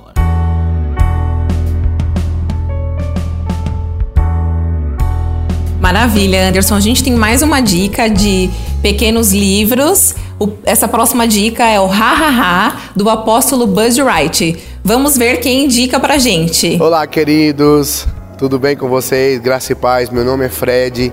Maravilha, 5.92 6.48
Anderson. 6.48 6.76
A 6.76 6.80
gente 6.80 7.02
tem 7.02 7.12
mais 7.14 7.42
uma 7.42 7.60
dica 7.60 8.08
de 8.08 8.48
pequenos 8.80 9.32
livros. 9.32 10.14
O, 10.38 10.48
essa 10.64 10.86
próxima 10.86 11.26
dica 11.26 11.66
é 11.66 11.80
o 11.80 11.86
Ha 11.86 12.12
Ha 12.12 12.28
Ha 12.28 12.80
do 12.94 13.10
apóstolo 13.10 13.66
Buzz 13.66 13.98
Wright. 13.98 14.56
Vamos 14.84 15.18
ver 15.18 15.38
quem 15.38 15.64
indica 15.64 15.98
pra 15.98 16.16
gente. 16.16 16.78
Olá, 16.80 17.04
queridos. 17.08 18.06
Tudo 18.38 18.56
bem 18.56 18.76
com 18.76 18.88
vocês? 18.88 19.40
Graça 19.40 19.72
e 19.72 19.74
paz. 19.74 20.10
Meu 20.10 20.24
nome 20.24 20.44
é 20.44 20.48
Fred. 20.48 21.12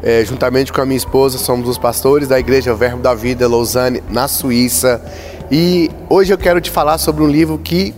É, 0.00 0.24
juntamente 0.24 0.72
com 0.72 0.80
a 0.80 0.86
minha 0.86 0.96
esposa, 0.96 1.36
somos 1.36 1.68
os 1.68 1.76
pastores 1.76 2.28
da 2.28 2.38
Igreja 2.38 2.72
Verbo 2.72 3.02
da 3.02 3.14
Vida 3.14 3.48
Lausanne, 3.48 4.00
na 4.08 4.28
Suíça. 4.28 5.02
E 5.50 5.90
hoje 6.08 6.32
eu 6.32 6.38
quero 6.38 6.60
te 6.60 6.70
falar 6.70 6.98
sobre 6.98 7.24
um 7.24 7.28
livro 7.28 7.58
que 7.58 7.92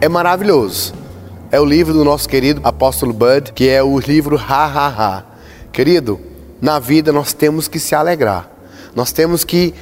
é 0.00 0.08
maravilhoso 0.08 1.03
é 1.54 1.60
o 1.60 1.64
livro 1.64 1.92
do 1.92 2.02
nosso 2.02 2.28
querido 2.28 2.60
apóstolo 2.64 3.12
Bud, 3.12 3.52
que 3.52 3.68
é 3.68 3.80
o 3.80 3.96
livro 4.00 4.36
Ha 4.36 4.64
Ha 4.64 4.88
Ha. 4.88 5.24
Querido, 5.72 6.18
na 6.60 6.80
vida 6.80 7.12
nós 7.12 7.32
temos 7.32 7.68
que 7.68 7.78
se 7.78 7.94
alegrar. 7.94 8.50
Nós 8.92 9.12
temos 9.12 9.44
que 9.44 9.72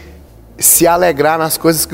se 0.59 0.87
alegrar 0.87 1.38
nas 1.38 1.57
coisas 1.57 1.88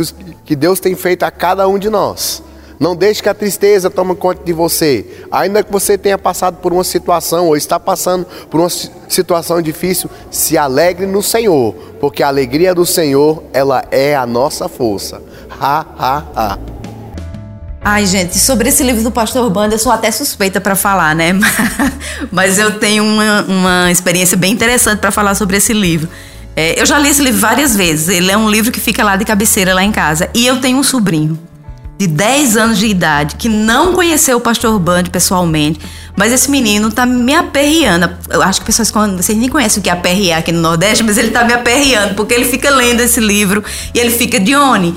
que, 0.45 0.57
Deus 0.57 0.81
tem 0.81 0.97
feito 0.97 1.23
a 1.23 1.31
cada 1.31 1.69
um 1.69 1.79
de 1.79 1.89
nós. 1.89 2.43
Não 2.81 2.97
deixe 2.97 3.23
que 3.23 3.29
a 3.29 3.35
tristeza 3.35 3.89
tome 3.89 4.17
conta 4.17 4.43
de 4.43 4.53
você. 4.53 5.07
Ainda 5.31 5.63
que 5.63 5.71
você 5.71 5.97
tenha 5.97 6.19
passado 6.19 6.57
por 6.57 6.73
uma 6.73 6.83
situação 6.83 7.47
ou 7.47 7.57
está 7.57 7.79
passando 7.79 8.27
por 8.51 8.59
uma 8.59 8.71
situação 9.09 9.63
difícil, 9.63 10.11
se 10.29 10.59
alegre 10.59 11.07
no 11.07 11.23
Senhor, 11.23 11.73
porque 12.01 12.25
a 12.25 12.27
alegria 12.27 12.75
do 12.75 12.85
Senhor, 12.85 13.45
ela 13.53 13.85
é 13.93 14.17
a 14.17 14.27
nossa 14.27 14.69
força. 14.69 15.23
Ha 15.61 15.87
ha 15.97 16.25
ha. 16.35 16.78
Ai, 17.81 18.05
gente, 18.07 18.39
sobre 18.39 18.69
esse 18.69 18.83
livro 18.83 19.03
do 19.03 19.11
Pastor 19.11 19.49
Banda, 19.51 19.75
eu 19.75 19.79
sou 19.79 19.93
até 19.93 20.11
suspeita 20.11 20.61
para 20.61 20.75
falar, 20.75 21.15
né? 21.15 21.33
Mas 22.31 22.59
eu 22.59 22.79
tenho 22.79 23.05
uma, 23.05 23.43
uma 23.43 23.91
experiência 23.91 24.37
bem 24.37 24.53
interessante 24.53 24.99
para 24.99 25.11
falar 25.11 25.35
sobre 25.35 25.57
esse 25.57 25.73
livro. 25.73 26.09
É, 26.57 26.81
eu 26.81 26.85
já 26.85 26.99
li 26.99 27.09
esse 27.09 27.23
livro 27.23 27.41
várias 27.41 27.77
vezes. 27.77 28.09
Ele 28.09 28.31
é 28.31 28.37
um 28.37 28.51
livro 28.51 28.73
que 28.73 28.81
fica 28.81 29.05
lá 29.05 29.17
de 29.17 29.25
cabeceira, 29.25 29.73
lá 29.73 29.85
em 29.85 29.93
casa. 29.93 30.29
E 30.35 30.45
eu 30.45 30.61
tenho 30.61 30.77
um 30.77 30.83
sobrinho 30.83 31.39
de 31.97 32.07
10 32.07 32.57
anos 32.57 32.79
de 32.79 32.87
idade 32.87 33.37
que 33.37 33.49
não 33.49 33.93
conheceu 33.93 34.37
o 34.37 34.41
Pastor 34.41 34.79
Band 34.79 35.05
pessoalmente, 35.05 35.81
mas 36.17 36.33
esse 36.33 36.51
menino 36.51 36.93
tá 36.93 37.07
me 37.07 37.35
aperreando. 37.35 38.11
Eu 38.29 38.43
acho 38.43 38.61
que 38.61 38.67
pessoas 38.67 38.91
vocês 38.91 39.37
nem 39.37 39.49
conhecem 39.49 39.81
o 39.81 39.83
que 39.83 39.89
é 39.91 39.93
aperrear 39.93 40.41
aqui 40.41 40.53
no 40.53 40.61
Nordeste, 40.61 41.03
mas 41.03 41.17
ele 41.17 41.31
tá 41.31 41.45
me 41.45 41.53
aperreando 41.53 42.15
porque 42.15 42.35
ele 42.35 42.45
fica 42.45 42.71
lendo 42.71 43.01
esse 43.01 43.21
livro 43.21 43.65
e 43.95 43.99
ele 43.99 44.11
fica 44.11 44.39
Dione 44.39 44.97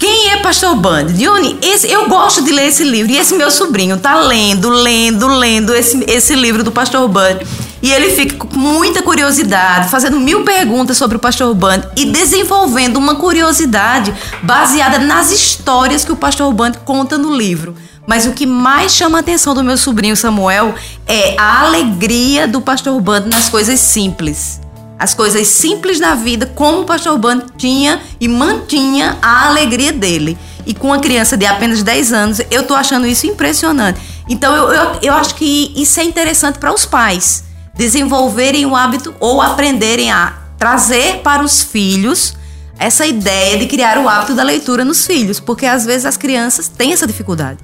quem 0.00 0.30
é 0.30 0.38
Pastor 0.38 0.74
Band? 0.76 1.08
Dione, 1.08 1.58
esse, 1.60 1.86
eu 1.86 2.08
gosto 2.08 2.42
de 2.42 2.50
ler 2.50 2.68
esse 2.68 2.82
livro. 2.82 3.12
E 3.12 3.18
esse 3.18 3.34
meu 3.34 3.50
sobrinho 3.50 3.98
tá 3.98 4.18
lendo, 4.18 4.70
lendo, 4.70 5.28
lendo 5.28 5.74
esse, 5.74 6.02
esse 6.08 6.34
livro 6.34 6.64
do 6.64 6.72
Pastor 6.72 7.06
Band. 7.06 7.40
E 7.82 7.92
ele 7.92 8.10
fica 8.10 8.34
com 8.34 8.58
muita 8.58 9.02
curiosidade, 9.02 9.90
fazendo 9.90 10.18
mil 10.18 10.42
perguntas 10.42 10.96
sobre 10.96 11.18
o 11.18 11.20
Pastor 11.20 11.54
Band 11.54 11.82
e 11.94 12.06
desenvolvendo 12.06 12.96
uma 12.96 13.16
curiosidade 13.16 14.14
baseada 14.42 14.98
nas 14.98 15.30
histórias 15.30 16.02
que 16.02 16.12
o 16.12 16.16
Pastor 16.16 16.50
Band 16.54 16.72
conta 16.82 17.18
no 17.18 17.36
livro. 17.36 17.74
Mas 18.06 18.24
o 18.24 18.32
que 18.32 18.46
mais 18.46 18.92
chama 18.92 19.18
a 19.18 19.20
atenção 19.20 19.54
do 19.54 19.62
meu 19.62 19.76
sobrinho 19.76 20.16
Samuel 20.16 20.74
é 21.06 21.36
a 21.38 21.60
alegria 21.60 22.48
do 22.48 22.62
Pastor 22.62 22.98
Band 23.02 23.26
nas 23.26 23.50
coisas 23.50 23.78
simples 23.78 24.60
as 25.00 25.14
coisas 25.14 25.48
simples 25.48 25.98
da 25.98 26.14
vida, 26.14 26.44
como 26.44 26.82
o 26.82 26.84
pastor 26.84 27.16
Bando 27.16 27.46
tinha 27.56 28.02
e 28.20 28.28
mantinha 28.28 29.16
a 29.22 29.46
alegria 29.46 29.94
dele. 29.94 30.36
E 30.66 30.74
com 30.74 30.88
uma 30.88 30.98
criança 30.98 31.38
de 31.38 31.46
apenas 31.46 31.82
10 31.82 32.12
anos, 32.12 32.42
eu 32.50 32.64
tô 32.64 32.74
achando 32.74 33.06
isso 33.06 33.26
impressionante. 33.26 33.98
Então 34.28 34.54
eu, 34.54 34.70
eu, 34.70 34.98
eu 35.00 35.14
acho 35.14 35.36
que 35.36 35.72
isso 35.74 35.98
é 35.98 36.04
interessante 36.04 36.58
para 36.58 36.70
os 36.70 36.84
pais 36.84 37.44
desenvolverem 37.74 38.66
o 38.66 38.76
hábito 38.76 39.14
ou 39.18 39.40
aprenderem 39.40 40.10
a 40.10 40.34
trazer 40.58 41.20
para 41.22 41.42
os 41.42 41.62
filhos 41.62 42.34
essa 42.78 43.06
ideia 43.06 43.56
de 43.56 43.66
criar 43.66 43.96
o 43.96 44.06
hábito 44.06 44.34
da 44.34 44.42
leitura 44.42 44.84
nos 44.84 45.06
filhos, 45.06 45.40
porque 45.40 45.64
às 45.64 45.86
vezes 45.86 46.04
as 46.04 46.18
crianças 46.18 46.68
têm 46.68 46.92
essa 46.92 47.06
dificuldade 47.06 47.58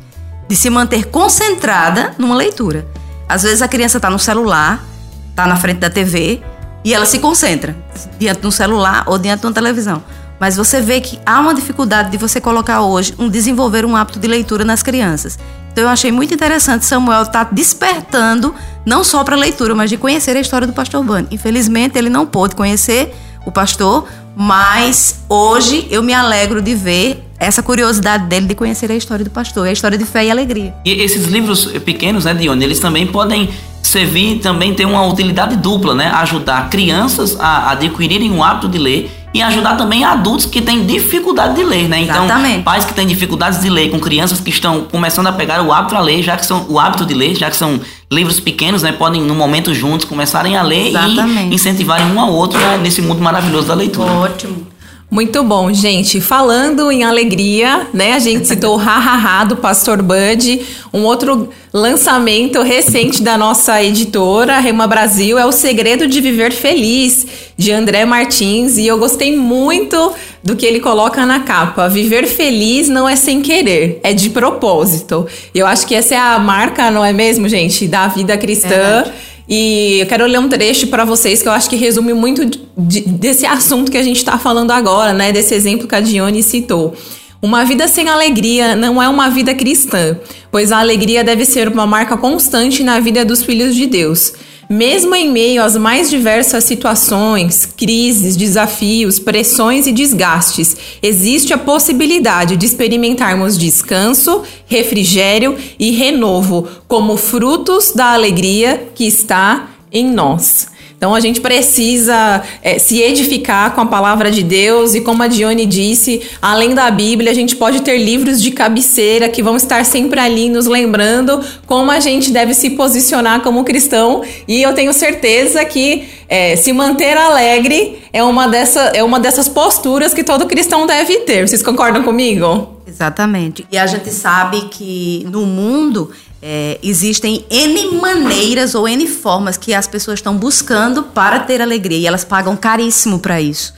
de 0.49 0.57
se 0.57 0.71
manter 0.71 1.05
concentrada 1.09 2.15
numa 2.17 2.35
leitura. 2.35 2.87
Às 3.29 3.43
vezes 3.43 3.61
a 3.61 3.69
criança 3.69 3.99
está 3.99 4.09
no 4.09 4.19
celular, 4.19 4.83
está 5.31 5.47
na 5.47 5.57
frente 5.57 5.81
da 5.81 5.91
TV, 5.91 6.43
e 6.87 6.95
ela 6.95 7.05
se 7.05 7.19
concentra 7.19 7.77
diante 8.17 8.43
de 8.43 8.47
um 8.47 8.51
celular 8.53 9.03
ou 9.09 9.19
diante 9.19 9.41
de 9.41 9.47
uma 9.49 9.53
televisão. 9.53 10.05
Mas 10.39 10.57
você 10.57 10.81
vê 10.81 11.01
que 11.01 11.19
há 11.27 11.41
uma 11.41 11.53
dificuldade 11.53 12.13
de 12.13 12.17
você 12.17 12.41
colocar 12.41 12.83
hoje, 12.83 13.13
um 13.19 13.29
desenvolver 13.29 13.85
um 13.85 13.97
hábito 13.97 14.21
de 14.21 14.29
leitura 14.29 14.65
nas 14.65 14.85
crianças. 14.85 15.37
Então 15.73 15.83
eu 15.83 15.91
achei 15.91 16.13
muito 16.13 16.33
interessante 16.33 16.87
Samuel 16.87 17.23
estar 17.23 17.47
tá 17.47 17.51
despertando 17.53 18.55
não 18.85 19.03
só 19.03 19.25
para 19.25 19.35
a 19.35 19.39
leitura, 19.39 19.75
mas 19.75 19.91
de 19.91 19.97
conhecer 19.97 20.37
a 20.37 20.41
história 20.41 20.65
do 20.65 20.73
pastor 20.73 21.03
Bani. 21.03 21.27
Infelizmente 21.33 21.99
ele 21.99 22.09
não 22.09 22.25
pôde 22.25 22.55
conhecer 22.55 23.13
o 23.45 23.51
pastor, 23.51 24.07
mas 24.37 25.25
hoje 25.29 25.89
eu 25.91 26.05
me 26.05 26.15
alegro 26.15 26.63
de 26.63 26.77
ver 26.77 27.25
essa 27.37 27.65
curiosidade 27.65 28.27
dele 28.27 28.47
de 28.47 28.55
conhecer 28.55 28.93
a 28.93 28.95
história 28.95 29.25
do 29.25 29.31
pastor, 29.31 29.67
a 29.67 29.73
história 29.73 29.99
de 29.99 30.05
fé 30.05 30.25
e 30.25 30.31
alegria. 30.31 30.73
E 30.85 31.03
esses 31.03 31.27
livros 31.27 31.67
pequenos, 31.85 32.25
né, 32.25 32.33
Dione, 32.33 32.65
eles 32.65 32.79
também 32.79 33.09
podem 33.09 33.51
servir 33.97 34.41
também 34.41 34.75
tem 34.75 34.85
uma 34.85 35.03
utilidade 35.07 35.57
dupla, 35.57 35.95
né? 35.95 36.11
Ajudar 36.17 36.69
crianças 36.69 37.39
a 37.41 37.71
adquirirem 37.71 38.31
um 38.31 38.45
hábito 38.45 38.69
de 38.69 38.77
ler 38.77 39.11
e 39.33 39.41
ajudar 39.41 39.77
também 39.77 40.05
adultos 40.05 40.45
que 40.45 40.61
têm 40.61 40.85
dificuldade 40.85 41.55
de 41.55 41.65
ler, 41.65 41.89
né? 41.89 42.01
Então, 42.01 42.25
Exatamente. 42.25 42.63
pais 42.63 42.85
que 42.85 42.93
têm 42.93 43.07
dificuldades 43.07 43.61
de 43.61 43.71
ler 43.71 43.91
com 43.91 43.99
crianças 43.99 44.39
que 44.39 44.51
estão 44.51 44.83
começando 44.83 45.27
a 45.29 45.33
pegar 45.33 45.63
o 45.63 45.73
hábito 45.73 45.97
a 45.97 46.01
ler, 46.01 46.23
já 46.23 46.37
que 46.37 46.45
são 46.45 46.67
o 46.69 46.79
hábito 46.79 47.07
de 47.07 47.15
ler, 47.15 47.35
já 47.35 47.49
que 47.51 47.57
são 47.57 47.81
livros 48.13 48.39
pequenos, 48.39 48.83
né? 48.83 48.93
Podem 48.93 49.23
no 49.23 49.35
momento 49.35 49.75
juntos 49.75 50.05
começarem 50.05 50.57
a 50.57 50.63
ler 50.63 50.89
Exatamente. 50.89 51.51
e 51.51 51.55
incentivarem 51.55 52.07
um 52.13 52.21
ao 52.21 52.31
outro 52.31 52.59
né? 52.59 52.79
nesse 52.79 53.01
mundo 53.01 53.23
maravilhoso 53.23 53.67
da 53.69 53.75
leitura. 53.75 54.13
Ótimo. 54.13 54.76
Muito 55.09 55.43
bom, 55.45 55.73
gente. 55.73 56.21
Falando 56.21 56.91
em 56.91 57.05
alegria, 57.05 57.87
né? 57.95 58.15
A 58.15 58.19
gente 58.19 58.49
citou 58.49 58.75
o 58.75 58.77
Hahaha 58.77 59.45
do 59.45 59.57
Pastor 59.57 60.03
Bud. 60.03 60.61
Um 60.93 61.05
outro 61.05 61.49
lançamento 61.73 62.61
recente 62.61 63.23
da 63.23 63.39
nossa 63.39 63.81
editora, 63.83 64.59
Rema 64.59 64.87
Brasil, 64.87 65.39
é 65.39 65.47
O 65.47 65.53
Segredo 65.53 66.09
de 66.09 66.21
Viver 66.21 66.53
Feliz, 66.53 67.25
de 67.57 67.71
André 67.71 68.05
Martins. 68.05 68.79
E 68.79 68.87
eu 68.87 68.99
gostei 68.99 69.37
muito 69.37 70.13
do 70.43 70.57
que 70.57 70.67
ele 70.67 70.81
coloca 70.81 71.25
na 71.25 71.41
capa. 71.41 71.89
Viver 71.89 72.27
feliz 72.27 72.89
não 72.89 73.09
é 73.09 73.15
sem 73.15 73.41
querer, 73.43 74.01
é 74.03 74.13
de 74.13 74.31
propósito. 74.31 75.27
Eu 75.55 75.69
acho 75.69 75.87
que 75.87 75.95
essa 75.95 76.17
é 76.17 76.19
a 76.19 76.39
marca, 76.39 76.91
não 76.91 77.05
é 77.05 77.13
mesmo, 77.13 77.49
gente, 77.49 77.87
da 77.87 78.09
vida 78.09 78.37
cristã. 78.37 79.05
É 79.07 79.36
e 79.49 79.99
eu 80.01 80.07
quero 80.07 80.27
ler 80.27 80.39
um 80.39 80.49
trecho 80.49 80.89
para 80.89 81.05
vocês 81.05 81.41
que 81.41 81.49
eu 81.49 81.53
acho 81.53 81.71
que 81.71 81.77
resume 81.77 82.13
muito 82.13 82.45
de, 82.77 83.01
desse 83.03 83.45
assunto 83.47 83.91
que 83.91 83.99
a 83.99 84.03
gente 84.03 84.17
está 84.17 84.39
falando 84.39 84.71
agora, 84.73 85.13
né? 85.13 85.33
Desse 85.33 85.55
exemplo 85.55 85.87
que 85.87 85.95
a 85.95 86.01
Dione 86.01 86.43
citou. 86.43 86.95
Uma 87.41 87.65
vida 87.65 87.87
sem 87.87 88.09
alegria 88.09 88.75
não 88.75 89.01
é 89.01 89.09
uma 89.09 89.29
vida 89.29 89.55
cristã, 89.55 90.19
pois 90.51 90.73
a 90.73 90.79
alegria 90.79 91.23
deve 91.23 91.45
ser 91.45 91.69
uma 91.69 91.87
marca 91.87 92.17
constante 92.17 92.83
na 92.83 92.99
vida 92.99 93.25
dos 93.25 93.43
filhos 93.43 93.75
de 93.75 93.87
Deus. 93.87 94.33
Mesmo 94.69 95.15
em 95.15 95.31
meio 95.31 95.63
às 95.63 95.77
mais 95.77 96.11
diversas 96.11 96.65
situações, 96.65 97.65
crises, 97.65 98.37
desafios, 98.37 99.21
pressões 99.21 99.87
e 99.87 99.93
desgastes, 99.93 100.77
existe 101.01 101.53
a 101.53 101.59
possibilidade 101.59 102.57
de 102.57 102.67
experimentarmos 102.67 103.57
descanso, 103.57 104.43
refrigério 104.67 105.57
e 105.79 105.93
renovo 105.93 106.69
como 106.89 107.17
frutos 107.17 107.93
da 107.93 108.13
alegria 108.13 108.89
que 108.93 109.07
está 109.07 109.71
em 109.93 110.11
nós. 110.11 110.69
Então 110.97 111.15
a 111.15 111.21
gente 111.21 111.41
precisa 111.41 112.43
é, 112.63 112.79
se 112.79 113.03
edificar 113.03 113.75
com 113.75 113.83
a 113.83 113.87
palavra 113.87 114.31
de 114.31 114.43
Deus 114.43 114.95
e 114.95 115.03
como 115.03 115.23
a 115.23 115.29
Dione 115.29 115.67
disse, 115.67 116.23
além 116.41 116.75
da 116.75 116.91
Bíblia, 116.91 117.31
a 117.31 117.35
gente 117.35 117.55
pode 117.55 117.83
ter 117.83 117.99
livros 117.99 118.43
de 118.43 118.51
cabeceira 118.51 119.29
que 119.29 119.43
vão 119.43 119.57
estar 119.57 119.85
sempre 119.85 120.19
ali 120.19 120.49
nos 120.49 120.67
lembrando 120.67 121.45
como 121.67 121.91
a 121.91 122.01
gente 122.01 122.31
deve 122.31 122.55
se 122.55 122.71
posicionar 122.71 123.43
como 123.43 123.63
cristão. 123.63 124.23
E 124.49 124.63
eu 124.63 124.75
tenho 124.75 124.93
certeza 124.93 125.65
que 125.67 126.09
é, 126.29 126.57
se 126.57 126.73
manter 126.73 127.17
alegre 127.17 127.99
é 128.13 128.23
uma, 128.23 128.49
dessa, 128.49 128.81
é 128.95 129.05
uma 129.05 129.21
dessas 129.21 129.49
posturas 129.49 130.15
que 130.15 130.25
todo 130.25 130.47
cristão 130.47 130.87
deve 130.87 131.19
ter. 131.21 131.47
Vocês 131.47 131.63
concordam 131.63 132.03
comigo? 132.03 132.81
Exatamente. 132.87 133.67
E 133.71 133.77
a 133.77 133.87
gente 133.87 134.11
sabe 134.11 134.63
que 134.71 135.27
no 135.31 135.45
mundo 135.45 136.11
é, 136.43 136.79
existem 136.83 137.45
N 137.51 137.97
maneiras 138.01 138.75
ou 138.75 138.87
N 138.87 139.07
formas 139.07 139.57
que 139.57 139.73
as 139.75 139.87
pessoas 139.87 140.19
estão 140.19 140.37
buscando 140.37 141.03
para 141.03 141.41
ter 141.41 141.61
alegria 141.61 141.99
e 141.99 142.07
elas 142.07 142.25
pagam 142.25 142.57
caríssimo 142.57 143.19
para 143.19 143.41
isso. 143.41 143.75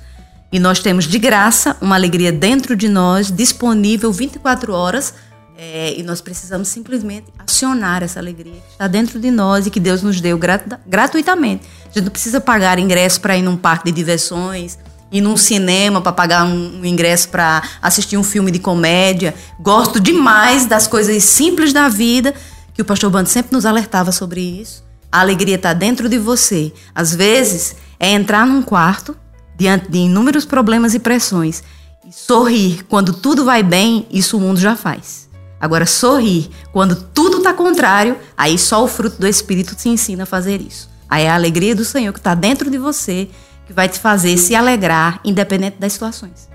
E 0.51 0.59
nós 0.59 0.81
temos 0.81 1.07
de 1.07 1.19
graça 1.19 1.77
uma 1.81 1.95
alegria 1.95 2.33
dentro 2.33 2.75
de 2.75 2.89
nós, 2.89 3.31
disponível 3.31 4.11
24 4.11 4.73
horas, 4.73 5.15
é, 5.57 5.99
e 5.99 6.03
nós 6.03 6.21
precisamos 6.21 6.69
simplesmente 6.69 7.27
acionar 7.39 8.03
essa 8.03 8.21
alegria 8.21 8.53
que 8.53 8.73
está 8.73 8.87
dentro 8.87 9.19
de 9.19 9.31
nós 9.31 9.67
e 9.67 9.71
que 9.71 9.81
Deus 9.81 10.03
nos 10.03 10.21
deu 10.21 10.39
gratuitamente. 10.87 11.67
A 11.83 11.87
gente 11.87 12.05
não 12.05 12.13
precisa 12.13 12.41
pagar 12.41 12.79
ingresso 12.79 13.21
para 13.21 13.37
ir 13.37 13.43
num 13.43 13.57
parque 13.57 13.87
de 13.87 13.93
diversões, 13.93 14.79
ir 15.11 15.21
num 15.21 15.37
cinema 15.37 16.01
para 16.01 16.13
pagar 16.13 16.45
um, 16.45 16.85
ingresso 16.85 17.29
para 17.29 17.63
assistir 17.81 18.17
um 18.17 18.23
filme 18.23 18.51
de 18.51 18.59
comédia. 18.59 19.35
Gosto 19.59 20.01
demais 20.01 20.67
das 20.67 20.87
coisas 20.87 21.23
simples 21.25 21.73
da 21.73 21.89
vida, 21.89 22.35
que 22.75 22.83
o 22.83 22.85
pastor 22.85 23.11
Bando 23.11 23.29
sempre 23.29 23.53
nos 23.53 23.67
alertava 23.67 24.13
sobre 24.13 24.41
isso. 24.41 24.85
A 25.11 25.21
alegria 25.21 25.57
está 25.57 25.73
dentro 25.73 26.09
de 26.09 26.19
você. 26.19 26.73
Às 26.95 27.15
vezes, 27.15 27.77
é 27.99 28.11
entrar 28.11 28.47
num 28.47 28.63
quarto, 28.63 29.17
diante 29.57 29.91
de 29.91 29.99
inúmeros 29.99 30.45
problemas 30.45 30.95
e 30.95 30.99
pressões, 30.99 31.63
e 32.07 32.13
sorrir 32.13 32.85
quando 32.89 33.13
tudo 33.13 33.45
vai 33.45 33.63
bem, 33.63 34.07
isso 34.11 34.37
o 34.37 34.41
mundo 34.41 34.61
já 34.61 34.77
faz. 34.77 35.29
Agora, 35.61 35.87
sorrir 35.87 36.51
quando 36.73 36.95
tudo 36.95 37.39
está 37.39 37.53
contrário, 37.53 38.17
aí 38.37 38.57
só 38.57 38.85
o 38.85 38.89
fruto 38.89 39.19
do 39.19 39.27
Espírito 39.27 39.75
te 39.75 39.89
ensina 39.89 40.23
a 40.23 40.27
fazer 40.27 40.61
isso. 40.61 40.89
Aí 41.11 41.25
é 41.25 41.31
a 41.31 41.35
alegria 41.35 41.75
do 41.75 41.85
Senhor 41.85 42.13
que 42.13 42.21
está 42.21 42.35
dentro 42.35 42.71
de 42.71 42.79
você 42.79 43.29
que 43.69 43.73
vai 43.75 43.87
te 43.87 44.01
fazer 44.01 44.39
se 44.39 44.55
alegrar, 44.55 45.21
independente 45.23 45.77
das 45.79 45.93
situações. 45.93 46.49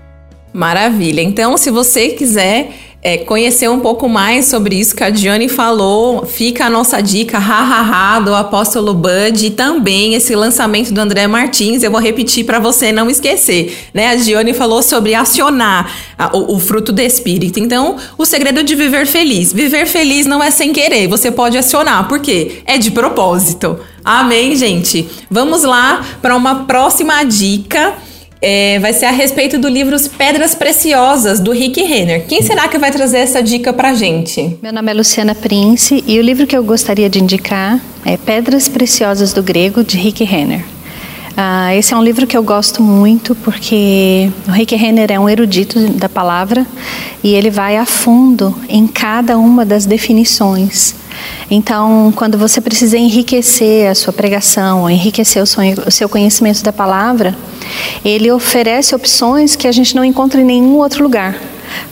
Maravilha. 0.52 1.22
Então, 1.22 1.56
se 1.56 1.70
você 1.70 2.08
quiser 2.10 2.72
é, 3.00 3.18
conhecer 3.18 3.68
um 3.68 3.78
pouco 3.78 4.08
mais 4.08 4.46
sobre 4.46 4.74
isso 4.76 4.96
que 4.96 5.04
a 5.04 5.10
Diane 5.10 5.48
falou, 5.48 6.26
fica 6.26 6.64
a 6.64 6.70
nossa 6.70 7.00
dica, 7.00 7.38
hahaha, 7.38 8.18
do 8.18 8.34
apóstolo 8.34 8.94
Bud 8.94 9.46
e 9.46 9.50
também 9.50 10.14
esse 10.14 10.34
lançamento 10.34 10.92
do 10.92 11.00
André 11.00 11.28
Martins. 11.28 11.84
Eu 11.84 11.90
vou 11.90 12.00
repetir 12.00 12.44
para 12.44 12.58
você 12.58 12.90
não 12.90 13.08
esquecer, 13.08 13.90
né? 13.94 14.08
A 14.08 14.16
Diane 14.16 14.52
falou 14.54 14.82
sobre 14.82 15.14
acionar 15.14 15.92
a, 16.18 16.36
o, 16.36 16.56
o 16.56 16.58
fruto 16.58 16.92
do 16.92 17.00
Espírito. 17.00 17.60
Então, 17.60 17.96
o 18.18 18.24
segredo 18.24 18.64
de 18.64 18.74
viver 18.74 19.06
feliz. 19.06 19.52
Viver 19.52 19.86
feliz 19.86 20.26
não 20.26 20.42
é 20.42 20.50
sem 20.50 20.72
querer, 20.72 21.06
você 21.06 21.30
pode 21.30 21.56
acionar, 21.56 22.08
porque 22.08 22.62
é 22.64 22.76
de 22.76 22.90
propósito. 22.90 23.78
Amém, 24.04 24.54
gente? 24.54 25.08
Vamos 25.30 25.62
lá 25.62 26.04
para 26.20 26.36
uma 26.36 26.64
próxima 26.66 27.24
dica 27.24 27.94
é, 28.46 28.78
vai 28.78 28.92
ser 28.92 29.06
a 29.06 29.10
respeito 29.10 29.58
do 29.58 29.68
livro 29.68 29.96
Pedras 30.18 30.54
Preciosas, 30.54 31.40
do 31.40 31.50
Rick 31.50 31.82
Renner. 31.82 32.26
Quem 32.26 32.42
será 32.42 32.68
que 32.68 32.76
vai 32.76 32.90
trazer 32.90 33.20
essa 33.20 33.42
dica 33.42 33.72
pra 33.72 33.94
gente? 33.94 34.58
Meu 34.62 34.70
nome 34.70 34.90
é 34.90 34.94
Luciana 34.94 35.34
Prince 35.34 36.04
e 36.06 36.18
o 36.18 36.22
livro 36.22 36.46
que 36.46 36.54
eu 36.54 36.62
gostaria 36.62 37.08
de 37.08 37.18
indicar 37.18 37.80
é 38.04 38.18
Pedras 38.18 38.68
Preciosas 38.68 39.32
do 39.32 39.42
Grego, 39.42 39.82
de 39.82 39.96
Rick 39.96 40.22
Renner. 40.24 40.73
Ah, 41.36 41.74
esse 41.74 41.92
é 41.92 41.96
um 41.96 42.02
livro 42.02 42.28
que 42.28 42.36
eu 42.36 42.44
gosto 42.44 42.80
muito 42.80 43.34
porque 43.34 44.30
o 44.46 44.52
Rick 44.52 44.76
Renner 44.76 45.10
é 45.10 45.18
um 45.18 45.28
erudito 45.28 45.80
da 45.88 46.08
palavra 46.08 46.64
e 47.24 47.34
ele 47.34 47.50
vai 47.50 47.76
a 47.76 47.84
fundo 47.84 48.54
em 48.68 48.86
cada 48.86 49.36
uma 49.36 49.64
das 49.64 49.84
definições. 49.84 50.94
Então, 51.50 52.12
quando 52.14 52.38
você 52.38 52.60
precisa 52.60 52.96
enriquecer 52.96 53.90
a 53.90 53.96
sua 53.96 54.12
pregação, 54.12 54.88
enriquecer 54.88 55.42
o, 55.42 55.46
sonho, 55.46 55.76
o 55.84 55.90
seu 55.90 56.08
conhecimento 56.08 56.62
da 56.62 56.72
palavra, 56.72 57.36
ele 58.04 58.30
oferece 58.30 58.94
opções 58.94 59.56
que 59.56 59.66
a 59.66 59.72
gente 59.72 59.96
não 59.96 60.04
encontra 60.04 60.40
em 60.40 60.44
nenhum 60.44 60.76
outro 60.76 61.02
lugar 61.02 61.36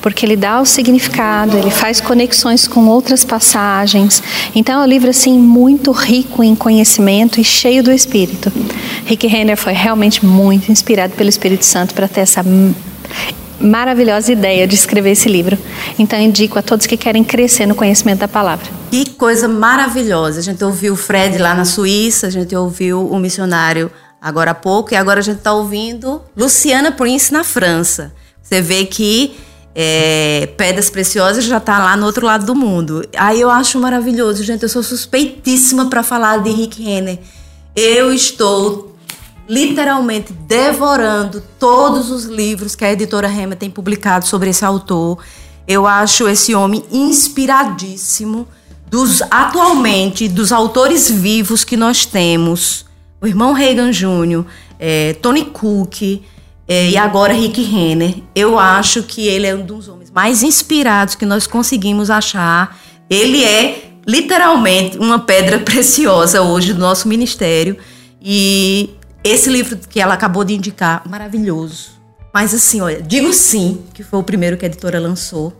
porque 0.01 0.25
ele 0.25 0.37
dá 0.37 0.61
o 0.61 0.66
significado, 0.66 1.57
ele 1.57 1.71
faz 1.71 2.01
conexões 2.01 2.66
com 2.66 2.87
outras 2.87 3.25
passagens. 3.25 4.23
Então 4.55 4.81
é 4.81 4.85
um 4.85 4.88
livro 4.88 5.11
assim 5.11 5.38
muito 5.38 5.90
rico 5.92 6.42
em 6.42 6.55
conhecimento 6.55 7.40
e 7.40 7.45
cheio 7.45 7.83
do 7.83 7.92
Espírito. 7.92 8.53
Rick 9.07 9.27
Renner 9.27 9.57
foi 9.57 9.73
realmente 9.73 10.25
muito 10.25 10.71
inspirado 10.71 11.14
pelo 11.14 11.29
Espírito 11.29 11.64
Santo 11.64 11.95
para 11.95 12.09
ter 12.09 12.21
essa 12.21 12.45
maravilhosa 13.61 14.33
ideia 14.33 14.66
de 14.66 14.75
escrever 14.75 15.12
esse 15.12 15.29
livro. 15.29 15.57
Então 15.99 16.21
indico 16.21 16.59
a 16.59 16.62
todos 16.62 16.87
que 16.87 16.97
querem 16.97 17.23
crescer 17.23 17.66
no 17.66 17.75
conhecimento 17.75 18.21
da 18.21 18.29
palavra. 18.29 18.66
Que 18.90 19.11
coisa 19.11 19.47
maravilhosa. 19.49 20.40
A 20.40 20.42
gente 20.42 20.62
ouviu 20.64 20.95
o 20.95 20.97
Fred 20.97 21.38
lá 21.38 21.55
na 21.55 21.64
Suíça, 21.64 22.27
a 22.27 22.31
gente 22.31 22.55
ouviu 22.55 23.09
o 23.09 23.18
missionário 23.18 23.90
agora 24.21 24.53
há 24.53 24.55
pouco 24.55 24.95
e 24.95 24.97
agora 24.97 25.21
a 25.21 25.23
gente 25.23 25.38
está 25.38 25.53
ouvindo 25.53 26.23
Luciana 26.37 26.92
Prince 26.92 27.33
na 27.33 27.42
França. 27.42 28.12
Você 28.42 28.61
vê 28.61 28.85
que 28.85 29.35
é, 29.74 30.48
Pedras 30.56 30.90
Preciosas 30.90 31.44
já 31.44 31.56
está 31.56 31.78
lá 31.78 31.96
no 31.96 32.06
outro 32.06 32.26
lado 32.26 32.44
do 32.44 32.54
mundo. 32.54 33.06
Aí 33.16 33.40
eu 33.40 33.50
acho 33.50 33.78
maravilhoso, 33.80 34.44
gente. 34.44 34.62
Eu 34.62 34.68
sou 34.68 34.82
suspeitíssima 34.82 35.87
para 35.87 36.02
falar 36.02 36.38
de 36.38 36.50
Rick 36.50 36.82
Renner. 36.82 37.18
Eu 37.74 38.12
estou 38.12 38.94
literalmente 39.48 40.32
devorando 40.32 41.42
todos 41.58 42.11
os 42.11 42.24
livros 42.24 42.74
que 42.74 42.85
a 42.85 42.92
editora 42.92 43.28
Rema 43.28 43.56
tem 43.56 43.70
publicado 43.70 44.26
sobre 44.26 44.50
esse 44.50 44.64
autor. 44.64 45.18
Eu 45.66 45.87
acho 45.87 46.28
esse 46.28 46.54
homem 46.54 46.85
inspiradíssimo. 46.90 48.46
Dos 48.90 49.22
atualmente 49.30 50.28
dos 50.28 50.52
autores 50.52 51.11
vivos 51.11 51.64
que 51.64 51.78
nós 51.78 52.04
temos, 52.04 52.85
o 53.22 53.26
irmão 53.26 53.54
Reagan 53.54 53.90
Jr., 53.90 54.44
é, 54.78 55.14
Tony 55.14 55.46
Cook, 55.46 56.22
é, 56.72 56.88
e 56.88 56.96
agora 56.96 57.35
Rick 57.35 57.62
Renner. 57.62 58.14
Eu 58.35 58.58
acho 58.58 59.02
que 59.02 59.28
ele 59.28 59.46
é 59.46 59.54
um 59.54 59.61
dos 59.61 59.88
homens 59.88 60.11
mais 60.11 60.42
inspirados 60.42 61.14
que 61.14 61.26
nós 61.26 61.46
conseguimos 61.46 62.08
achar. 62.08 62.80
Ele 63.11 63.44
é 63.44 63.90
literalmente 64.06 64.96
uma 64.96 65.18
pedra 65.18 65.58
preciosa 65.61 66.40
hoje 66.40 66.72
do 66.72 66.80
nosso 66.80 67.06
ministério. 67.08 67.76
E 68.22 68.88
esse 69.22 69.50
livro 69.50 69.76
que 69.87 70.00
ela 70.00 70.14
acabou 70.14 70.44
de 70.44 70.54
indicar, 70.54 71.02
maravilhoso. 71.06 71.90
Mas 72.32 72.54
assim, 72.54 72.80
olha, 72.80 73.02
digo 73.02 73.35
sim, 73.35 73.85
que 73.92 74.02
foi 74.02 74.20
o 74.20 74.22
primeiro 74.22 74.56
que 74.56 74.64
a 74.64 74.68
editora 74.68 74.98
lançou. 74.98 75.52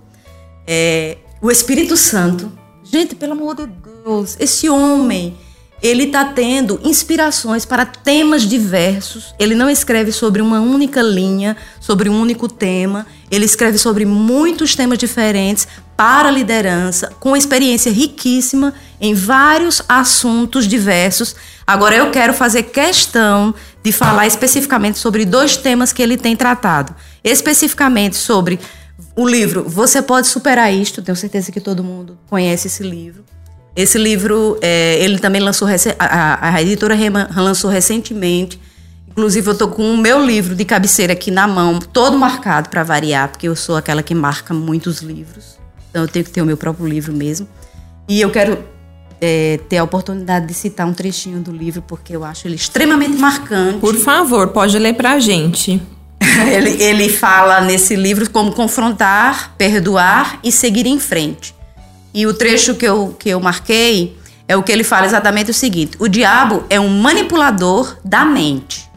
É, 0.67 1.19
o 1.43 1.51
Espírito 1.51 1.95
Santo. 1.95 2.51
Gente, 2.83 3.15
pelo 3.15 3.33
amor 3.33 3.55
de 3.55 3.67
Deus, 3.67 4.35
esse 4.41 4.67
homem 4.67 5.37
ele 5.83 6.05
está 6.05 6.25
tendo 6.25 6.81
inspirações 6.85 7.65
para 7.65 7.85
temas 7.85 8.43
diversos. 8.43 9.35
Ele 9.37 9.57
não 9.57 9.69
escreve 9.69 10.13
sobre 10.13 10.41
uma 10.41 10.61
única 10.61 11.03
linha, 11.03 11.57
sobre 11.81 12.09
um 12.09 12.21
único 12.21 12.49
tema. 12.49 13.05
Ele 13.29 13.45
escreve 13.45 13.79
sobre 13.79 14.05
muitos 14.05 14.77
temas 14.77 14.97
diferentes 14.97 15.67
para 15.97 16.29
a 16.29 16.33
liderança, 16.33 17.13
com 17.19 17.37
experiência 17.37 17.91
riquíssima 17.91 18.73
em 19.01 19.13
vários 19.13 19.83
assuntos 19.89 20.69
diversos. 20.69 21.35
Agora 21.67 21.97
eu 21.97 22.13
quero 22.13 22.33
fazer 22.33 22.63
questão 22.65 23.53
de 23.83 23.91
falar 23.91 24.29
especificamente 24.29 24.99
sobre 25.01 25.25
dois 25.25 25.57
temas 25.57 25.93
que 25.93 26.01
ele 26.01 26.17
tem 26.17 26.37
tratado. 26.37 26.95
Especificamente 27.25 28.17
sobre 28.17 28.61
o 29.17 29.27
livro 29.29 29.69
Você 29.69 30.01
Pode 30.01 30.29
Superar 30.29 30.73
Isto, 30.73 31.03
tenho 31.03 31.17
certeza 31.17 31.51
que 31.51 31.61
todo 31.61 31.83
mundo 31.83 32.17
conhece 32.29 32.69
esse 32.69 32.85
livro 32.85 33.25
esse 33.75 33.97
livro, 33.97 34.59
é, 34.61 35.03
ele 35.03 35.19
também 35.19 35.41
lançou, 35.41 35.67
a, 35.99 36.55
a 36.55 36.63
editora 36.63 36.95
Rema 36.95 37.29
lançou 37.35 37.71
recentemente. 37.71 38.61
Inclusive, 39.11 39.47
eu 39.47 39.53
estou 39.53 39.69
com 39.69 39.93
o 39.93 39.97
meu 39.97 40.25
livro 40.25 40.55
de 40.55 40.65
cabeceira 40.65 41.13
aqui 41.13 41.31
na 41.31 41.47
mão, 41.47 41.79
todo 41.79 42.19
marcado 42.19 42.69
para 42.69 42.83
variar, 42.83 43.29
porque 43.29 43.49
eu 43.49 43.57
sou 43.57 43.77
aquela 43.77 44.03
que 44.03 44.15
marca 44.15 44.55
muitos 44.55 45.01
livros. 45.01 45.59
Então, 45.91 46.03
eu 46.03 46.09
tenho 46.09 46.25
que 46.25 46.31
ter 46.31 46.41
o 46.43 46.47
meu 46.47 46.57
próprio 46.57 46.87
livro 46.87 47.13
mesmo. 47.13 47.47
E 48.09 48.21
eu 48.21 48.31
quero 48.31 48.59
é, 49.21 49.61
ter 49.69 49.79
a 49.79 49.85
oportunidade 49.85 50.47
de 50.47 50.55
citar 50.55 50.87
um 50.87 50.93
trechinho 50.93 51.41
do 51.41 51.53
livro, 51.53 51.83
porque 51.83 52.17
eu 52.17 52.25
acho 52.25 52.47
ele 52.47 52.57
extremamente 52.57 53.17
marcante. 53.19 53.79
Por 53.79 53.95
favor, 53.97 54.49
pode 54.49 54.79
ler 54.79 54.95
para 54.95 55.13
a 55.13 55.19
gente. 55.19 55.81
ele, 56.53 56.83
ele 56.83 57.09
fala 57.09 57.61
nesse 57.61 57.95
livro 57.95 58.29
como 58.31 58.53
confrontar, 58.53 59.55
perdoar 59.57 60.41
e 60.43 60.51
seguir 60.51 60.87
em 60.87 60.99
frente. 60.99 61.55
E 62.15 62.27
o 62.27 62.35
trecho 62.35 62.75
que 62.75 62.87
eu, 62.87 63.17
que 63.19 63.29
eu 63.31 63.41
marquei 63.41 64.17
é 64.47 64.57
o 64.57 64.63
que 64.63 64.71
ele 64.71 64.85
fala 64.85 65.07
exatamente 65.07 65.51
o 65.51 65.55
seguinte: 65.55 65.97
o 65.99 66.09
diabo 66.09 66.65
é 66.69 66.79
um 66.79 66.89
manipulador 66.89 67.97
da 68.05 68.25
mente. 68.25 68.89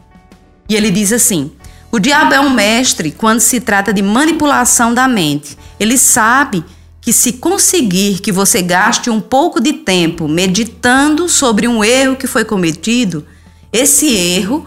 E 0.68 0.74
ele 0.74 0.90
diz 0.90 1.12
assim: 1.12 1.52
o 1.90 1.98
diabo 1.98 2.34
é 2.34 2.40
um 2.40 2.50
mestre 2.50 3.10
quando 3.10 3.40
se 3.40 3.60
trata 3.60 3.92
de 3.92 4.02
manipulação 4.02 4.92
da 4.92 5.08
mente. 5.08 5.56
Ele 5.80 5.96
sabe 5.96 6.64
que 7.00 7.12
se 7.12 7.34
conseguir 7.34 8.20
que 8.20 8.32
você 8.32 8.60
gaste 8.60 9.08
um 9.08 9.20
pouco 9.20 9.60
de 9.60 9.72
tempo 9.72 10.26
meditando 10.26 11.28
sobre 11.28 11.68
um 11.68 11.84
erro 11.84 12.16
que 12.16 12.26
foi 12.26 12.44
cometido, 12.44 13.24
esse 13.72 14.12
erro 14.12 14.66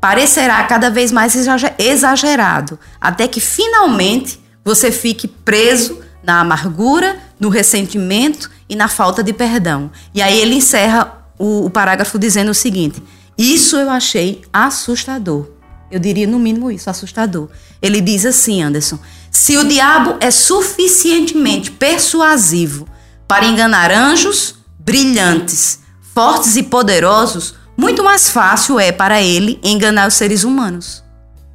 parecerá 0.00 0.62
cada 0.64 0.90
vez 0.90 1.10
mais 1.10 1.34
exagerado, 1.78 2.78
até 3.00 3.26
que 3.26 3.40
finalmente 3.40 4.38
você 4.64 4.92
fique 4.92 5.26
preso 5.26 6.00
na 6.22 6.40
amargura, 6.40 7.18
no 7.40 7.48
ressentimento 7.48 8.50
e 8.68 8.76
na 8.76 8.86
falta 8.86 9.22
de 9.22 9.32
perdão. 9.32 9.90
E 10.14 10.20
aí 10.20 10.38
ele 10.38 10.54
encerra 10.56 11.24
o, 11.38 11.64
o 11.64 11.70
parágrafo 11.70 12.18
dizendo 12.18 12.50
o 12.50 12.54
seguinte: 12.54 13.02
Isso 13.36 13.76
eu 13.76 13.90
achei 13.90 14.42
assustador. 14.52 15.48
Eu 15.90 15.98
diria 15.98 16.26
no 16.26 16.38
mínimo 16.38 16.70
isso, 16.70 16.88
assustador. 16.88 17.48
Ele 17.82 18.00
diz 18.00 18.24
assim, 18.24 18.62
Anderson: 18.62 18.98
se 19.30 19.56
o 19.56 19.64
diabo 19.64 20.16
é 20.20 20.30
suficientemente 20.30 21.70
persuasivo 21.70 22.86
para 23.26 23.46
enganar 23.46 23.90
anjos 23.90 24.56
brilhantes, 24.78 25.80
fortes 26.14 26.56
e 26.56 26.62
poderosos, 26.62 27.54
muito 27.76 28.04
mais 28.04 28.30
fácil 28.30 28.78
é 28.78 28.92
para 28.92 29.22
ele 29.22 29.58
enganar 29.62 30.06
os 30.06 30.14
seres 30.14 30.44
humanos, 30.44 31.02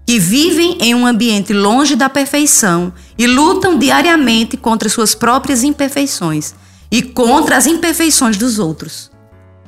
que 0.06 0.20
vivem 0.20 0.78
em 0.82 0.96
um 0.96 1.06
ambiente 1.06 1.54
longe 1.54 1.96
da 1.96 2.10
perfeição 2.10 2.94
e 3.18 3.28
lutam 3.28 3.78
diariamente 3.78 4.58
contra 4.58 4.90
suas 4.90 5.16
próprias 5.16 5.64
imperfeições 5.64 6.54
e 6.92 7.02
contra 7.02 7.58
as 7.58 7.66
imperfeições 7.66 8.38
dos 8.38 8.60
outros. 8.60 9.12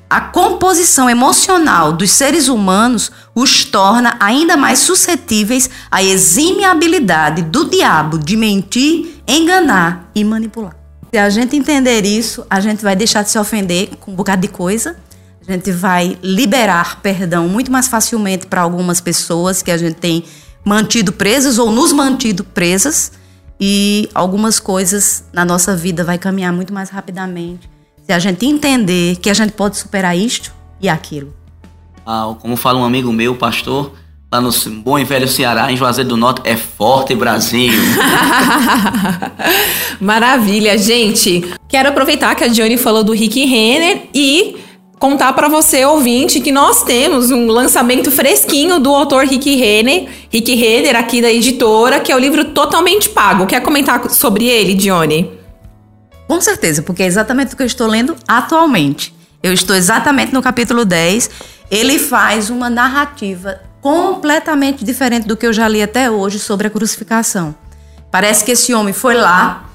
A 0.10 0.22
composição 0.22 1.10
emocional 1.10 1.92
dos 1.92 2.12
seres 2.12 2.48
humanos 2.48 3.12
os 3.36 3.66
torna 3.66 4.16
ainda 4.22 4.56
mais 4.56 4.80
suscetíveis 4.80 5.70
à 5.92 6.02
exímia 6.02 6.72
habilidade 6.72 7.42
do 7.42 7.70
diabo 7.70 8.18
de 8.18 8.38
mentir, 8.38 9.22
enganar 9.28 10.10
e 10.16 10.24
manipular. 10.24 10.78
Se 11.12 11.18
a 11.18 11.30
gente 11.30 11.58
entender 11.58 12.06
isso, 12.06 12.46
a 12.50 12.62
gente 12.62 12.84
vai 12.84 12.96
deixar 12.96 13.22
de 13.22 13.32
se 13.32 13.38
ofender 13.38 13.98
com 14.00 14.12
um 14.12 14.16
bocado 14.16 14.42
de 14.42 14.48
coisa, 14.48 14.96
a 15.46 15.52
gente 15.52 15.72
vai 15.72 16.18
liberar 16.22 17.02
perdão 17.02 17.48
muito 17.50 17.72
mais 17.72 17.88
facilmente 17.88 18.48
para 18.48 18.62
algumas 18.62 19.02
pessoas 19.02 19.62
que 19.62 19.72
a 19.72 19.78
gente 19.78 19.96
tem 19.96 20.24
mantido 20.64 21.12
presas 21.12 21.58
ou 21.58 21.72
nos 21.72 21.92
mantido 21.92 22.44
presas, 22.44 23.12
e 23.60 24.10
algumas 24.14 24.60
coisas 24.60 25.26
na 25.34 25.44
nossa 25.44 25.76
vida 25.76 26.04
vai 26.04 26.18
caminhar 26.18 26.54
muito 26.54 26.74
mais 26.74 26.90
rapidamente 26.90 27.70
se 28.08 28.14
a 28.14 28.20
gente 28.20 28.46
entender 28.46 29.18
que 29.18 29.30
a 29.30 29.34
gente 29.34 29.52
pode 29.52 29.76
superar 29.78 30.18
isto 30.18 30.54
e 30.80 30.88
aquilo. 30.88 31.34
Ah, 32.06 32.34
como 32.40 32.56
fala 32.56 32.80
um 32.80 32.86
amigo 32.86 33.12
meu, 33.12 33.36
pastor, 33.36 33.92
lá 34.32 34.40
no 34.40 34.50
bom 34.82 34.98
e 34.98 35.04
velho 35.04 35.28
Ceará, 35.28 35.70
em 35.70 35.76
Juazeiro 35.76 36.12
do 36.12 36.16
Norte, 36.16 36.40
é 36.46 36.56
forte 36.56 37.14
Brasil. 37.14 37.74
Maravilha, 40.00 40.78
gente. 40.78 41.54
Quero 41.68 41.90
aproveitar 41.90 42.34
que 42.36 42.46
a 42.46 42.48
Johnny 42.48 42.78
falou 42.78 43.04
do 43.04 43.12
Rick 43.12 43.44
Renner 43.44 44.08
e 44.14 44.56
contar 45.00 45.34
para 45.34 45.48
você, 45.48 45.86
ouvinte, 45.86 46.40
que 46.40 46.52
nós 46.52 46.84
temos 46.84 47.32
um 47.32 47.48
lançamento 47.48 48.12
fresquinho 48.12 48.80
do 48.80 48.94
autor 48.94 49.26
Rick 49.26 49.56
Renner, 49.56 50.10
Rick 50.32 50.56
Renner 50.56 50.96
aqui 50.96 51.22
da 51.22 51.32
editora, 51.32 52.00
que 52.00 52.12
é 52.12 52.16
o 52.16 52.20
livro 52.20 52.46
totalmente 52.46 53.10
pago. 53.10 53.46
Quer 53.46 53.62
comentar 53.62 54.10
sobre 54.10 54.46
ele, 54.46 54.74
Johnny? 54.74 55.32
Com 56.28 56.42
certeza, 56.42 56.82
porque 56.82 57.04
é 57.04 57.06
exatamente 57.06 57.54
o 57.54 57.58
que 57.58 57.64
eu 57.64 57.68
estou 57.68 57.88
lendo 57.88 58.16
atualmente. 58.28 59.16
Eu 59.42 59.54
estou 59.54 59.76
exatamente 59.76 60.34
no 60.34 60.42
capítulo 60.42 60.84
10. 60.84 61.30
Ele 61.70 62.00
faz 62.00 62.50
uma 62.50 62.70
narrativa 62.70 63.62
completamente 63.82 64.84
diferente 64.84 65.28
do 65.28 65.38
que 65.38 65.46
eu 65.46 65.54
já 65.54 65.68
li 65.68 65.82
até 65.82 66.10
hoje 66.10 66.40
sobre 66.40 66.68
a 66.68 66.70
crucificação. 66.70 67.56
Parece 68.12 68.44
que 68.44 68.52
esse 68.52 68.74
homem 68.74 68.94
foi 68.94 69.14
lá, 69.14 69.70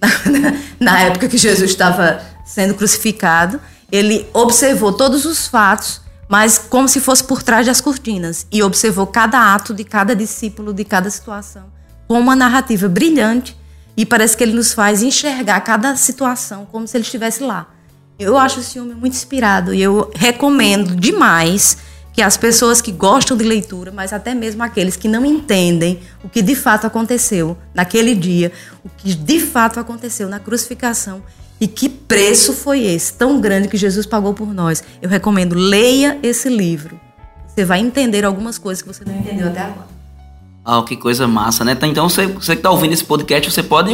na 0.80 1.00
época 1.02 1.28
que 1.28 1.36
Jesus 1.36 1.70
estava 1.70 2.20
sendo 2.44 2.74
crucificado, 2.74 3.60
ele 3.92 4.26
observou 4.32 4.90
todos 4.90 5.26
os 5.26 5.46
fatos, 5.46 6.00
mas 6.26 6.56
como 6.56 6.88
se 6.88 6.98
fosse 6.98 7.22
por 7.22 7.42
trás 7.42 7.66
das 7.66 7.78
cortinas, 7.78 8.46
e 8.50 8.62
observou 8.62 9.06
cada 9.06 9.54
ato 9.54 9.74
de 9.74 9.84
cada 9.84 10.16
discípulo, 10.16 10.72
de 10.72 10.82
cada 10.82 11.10
situação, 11.10 11.64
com 12.08 12.18
uma 12.18 12.34
narrativa 12.34 12.88
brilhante 12.88 13.54
e 13.94 14.06
parece 14.06 14.34
que 14.34 14.42
ele 14.42 14.54
nos 14.54 14.72
faz 14.72 15.02
enxergar 15.02 15.60
cada 15.60 15.94
situação 15.96 16.66
como 16.72 16.88
se 16.88 16.96
ele 16.96 17.04
estivesse 17.04 17.42
lá. 17.42 17.68
Eu 18.18 18.38
acho 18.38 18.60
esse 18.60 18.72
filme 18.72 18.94
muito 18.94 19.12
inspirado 19.12 19.74
e 19.74 19.82
eu 19.82 20.10
recomendo 20.14 20.96
demais 20.96 21.76
que 22.14 22.22
as 22.22 22.36
pessoas 22.36 22.80
que 22.80 22.92
gostam 22.92 23.36
de 23.36 23.44
leitura, 23.44 23.90
mas 23.90 24.12
até 24.12 24.34
mesmo 24.34 24.62
aqueles 24.62 24.96
que 24.96 25.08
não 25.08 25.24
entendem 25.24 26.00
o 26.22 26.28
que 26.28 26.40
de 26.40 26.54
fato 26.54 26.86
aconteceu 26.86 27.56
naquele 27.74 28.14
dia, 28.14 28.52
o 28.84 28.88
que 28.88 29.14
de 29.14 29.40
fato 29.40 29.80
aconteceu 29.80 30.28
na 30.28 30.38
crucificação 30.38 31.22
e 31.62 31.68
que 31.68 31.88
preço 31.88 32.52
foi 32.52 32.82
esse 32.82 33.14
tão 33.14 33.40
grande 33.40 33.68
que 33.68 33.76
Jesus 33.76 34.04
pagou 34.04 34.34
por 34.34 34.52
nós. 34.52 34.82
Eu 35.00 35.08
recomendo 35.08 35.54
leia 35.54 36.18
esse 36.20 36.48
livro. 36.48 36.98
Você 37.46 37.64
vai 37.64 37.78
entender 37.78 38.24
algumas 38.24 38.58
coisas 38.58 38.82
que 38.82 38.92
você 38.92 39.04
não 39.04 39.16
entendeu 39.16 39.46
até 39.46 39.60
agora. 39.60 39.86
Oh, 40.66 40.82
que 40.82 40.96
coisa 40.96 41.28
massa, 41.28 41.64
né? 41.64 41.78
Então, 41.82 42.08
você, 42.08 42.26
você 42.26 42.56
que 42.56 42.62
tá 42.62 42.70
ouvindo 42.72 42.92
esse 42.92 43.04
podcast, 43.04 43.48
você 43.48 43.62
pode 43.62 43.92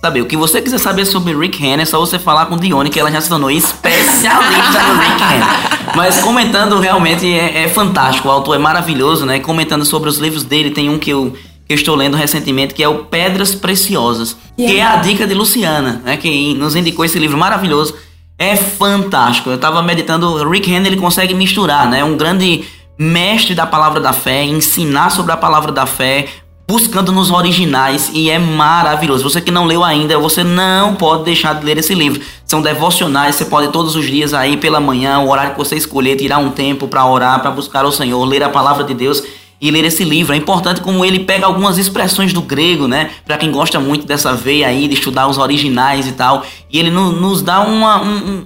saber 0.00 0.20
o 0.20 0.26
que 0.26 0.36
você 0.36 0.62
quiser 0.62 0.78
saber 0.78 1.06
sobre 1.06 1.36
Rick 1.36 1.60
Hanna, 1.60 1.82
é 1.82 1.84
só 1.84 1.98
você 1.98 2.20
falar 2.20 2.46
com 2.46 2.56
Dione, 2.56 2.88
que 2.88 3.00
ela 3.00 3.10
já 3.10 3.20
se 3.20 3.28
tornou 3.28 3.50
especialista 3.50 4.82
no 4.86 5.00
Rick 5.00 5.20
Hanna. 5.20 5.94
Mas 5.96 6.20
comentando, 6.20 6.78
realmente 6.78 7.26
é, 7.26 7.64
é, 7.64 7.68
fantástico. 7.68 8.28
O 8.28 8.30
autor 8.30 8.54
é 8.54 8.58
maravilhoso, 8.58 9.26
né? 9.26 9.40
Comentando 9.40 9.84
sobre 9.84 10.08
os 10.08 10.18
livros 10.18 10.44
dele, 10.44 10.70
tem 10.70 10.88
um 10.88 11.00
que 11.00 11.10
eu, 11.10 11.34
que 11.68 11.74
eu 11.74 11.76
estou 11.76 11.94
lendo 11.94 12.16
recentemente, 12.16 12.72
que 12.72 12.82
é 12.82 12.88
o 12.88 13.04
Pedras 13.04 13.54
Preciosas, 13.54 14.34
yeah. 14.58 14.74
que 14.74 14.80
é 14.80 14.82
a 14.82 14.96
dica 14.96 15.26
de 15.26 15.34
Luciana, 15.34 16.00
né? 16.02 16.16
Que 16.16 16.54
nos 16.54 16.74
indicou 16.74 17.04
esse 17.04 17.18
livro 17.18 17.36
maravilhoso. 17.36 17.94
É 18.38 18.56
fantástico. 18.56 19.50
Eu 19.50 19.58
tava 19.58 19.82
meditando, 19.82 20.48
Rick 20.48 20.72
Hanna, 20.72 20.86
ele 20.86 20.96
consegue 20.96 21.34
misturar, 21.34 21.86
né? 21.86 22.02
Um 22.02 22.16
grande 22.16 22.64
mestre 22.98 23.54
da 23.54 23.66
palavra 23.66 24.00
da 24.00 24.14
fé, 24.14 24.44
ensinar 24.44 25.10
sobre 25.10 25.30
a 25.30 25.36
palavra 25.36 25.70
da 25.70 25.84
fé, 25.84 26.26
buscando 26.66 27.12
nos 27.12 27.30
originais 27.30 28.10
e 28.14 28.30
é 28.30 28.38
maravilhoso. 28.38 29.28
Você 29.28 29.38
que 29.38 29.50
não 29.50 29.66
leu 29.66 29.84
ainda, 29.84 30.18
você 30.18 30.42
não 30.42 30.94
pode 30.94 31.24
deixar 31.24 31.52
de 31.52 31.66
ler 31.66 31.76
esse 31.76 31.94
livro. 31.94 32.22
São 32.46 32.62
devocionais, 32.62 33.36
você 33.36 33.44
pode 33.44 33.68
todos 33.68 33.94
os 33.94 34.06
dias 34.06 34.32
aí 34.32 34.56
pela 34.56 34.80
manhã, 34.80 35.18
o 35.18 35.28
horário 35.28 35.52
que 35.52 35.58
você 35.58 35.76
escolher, 35.76 36.16
tirar 36.16 36.38
um 36.38 36.50
tempo 36.50 36.88
para 36.88 37.04
orar, 37.04 37.40
para 37.40 37.50
buscar 37.50 37.84
o 37.84 37.92
Senhor, 37.92 38.24
ler 38.24 38.42
a 38.42 38.48
palavra 38.48 38.84
de 38.84 38.94
Deus 38.94 39.22
e 39.60 39.70
ler 39.70 39.84
esse 39.84 40.04
livro. 40.04 40.34
É 40.34 40.36
importante 40.36 40.80
como 40.80 41.04
ele 41.04 41.20
pega 41.20 41.46
algumas 41.46 41.78
expressões 41.78 42.32
do 42.32 42.42
grego, 42.42 42.86
né? 42.86 43.10
Para 43.24 43.36
quem 43.36 43.50
gosta 43.50 43.80
muito 43.80 44.06
dessa 44.06 44.34
veia 44.34 44.68
aí 44.68 44.88
de 44.88 44.94
estudar 44.94 45.26
os 45.26 45.38
originais 45.38 46.06
e 46.06 46.12
tal, 46.12 46.44
e 46.70 46.78
ele 46.78 46.90
no, 46.90 47.12
nos 47.12 47.42
dá 47.42 47.60
uma 47.60 48.02
um, 48.02 48.44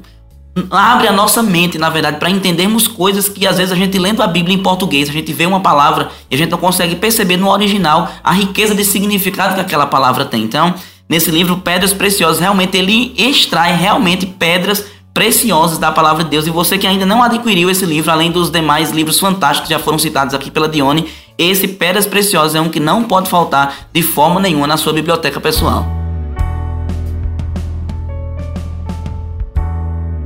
abre 0.71 1.09
a 1.09 1.13
nossa 1.13 1.43
mente, 1.43 1.79
na 1.79 1.89
verdade, 1.89 2.19
para 2.19 2.31
entendermos 2.31 2.87
coisas 2.87 3.29
que 3.29 3.47
às 3.47 3.57
vezes 3.57 3.73
a 3.73 3.77
gente 3.77 3.99
lendo 3.99 4.23
a 4.23 4.27
Bíblia 4.27 4.55
em 4.55 4.63
português, 4.63 5.09
a 5.09 5.13
gente 5.13 5.33
vê 5.33 5.47
uma 5.47 5.61
palavra 5.61 6.11
e 6.31 6.35
a 6.35 6.39
gente 6.39 6.51
não 6.51 6.59
consegue 6.59 6.95
perceber 6.97 7.37
no 7.37 7.49
original 7.49 8.11
a 8.23 8.33
riqueza 8.33 8.75
de 8.75 8.85
significado 8.85 9.55
que 9.55 9.61
aquela 9.61 9.87
palavra 9.87 10.25
tem. 10.25 10.43
Então, 10.43 10.75
nesse 11.09 11.31
livro 11.31 11.59
Pedras 11.59 11.95
Preciosas, 11.95 12.41
realmente 12.41 12.77
ele 12.77 13.15
extrai 13.17 13.75
realmente 13.77 14.27
pedras 14.27 14.85
preciosas 15.15 15.79
da 15.79 15.93
palavra 15.93 16.25
de 16.25 16.31
Deus. 16.31 16.47
E 16.47 16.51
você 16.51 16.79
que 16.79 16.87
ainda 16.87 17.07
não 17.07 17.23
adquiriu 17.23 17.71
esse 17.71 17.85
livro, 17.85 18.11
além 18.11 18.31
dos 18.31 18.51
demais 18.51 18.91
livros 18.91 19.19
fantásticos 19.19 19.69
que 19.69 19.75
já 19.75 19.81
foram 19.81 19.99
citados 19.99 20.35
aqui 20.35 20.51
pela 20.51 20.69
Dione, 20.69 21.09
esse 21.37 21.69
Pedras 21.69 22.07
Preciosas 22.07 22.55
é 22.55 22.61
um 22.61 22.69
que 22.69 22.81
não 22.81 23.05
pode 23.05 23.29
faltar 23.29 23.89
de 23.93 24.03
forma 24.03 24.41
nenhuma 24.41 24.67
na 24.67 24.77
sua 24.77 24.93
biblioteca 24.93 25.41
pessoal. 25.41 25.87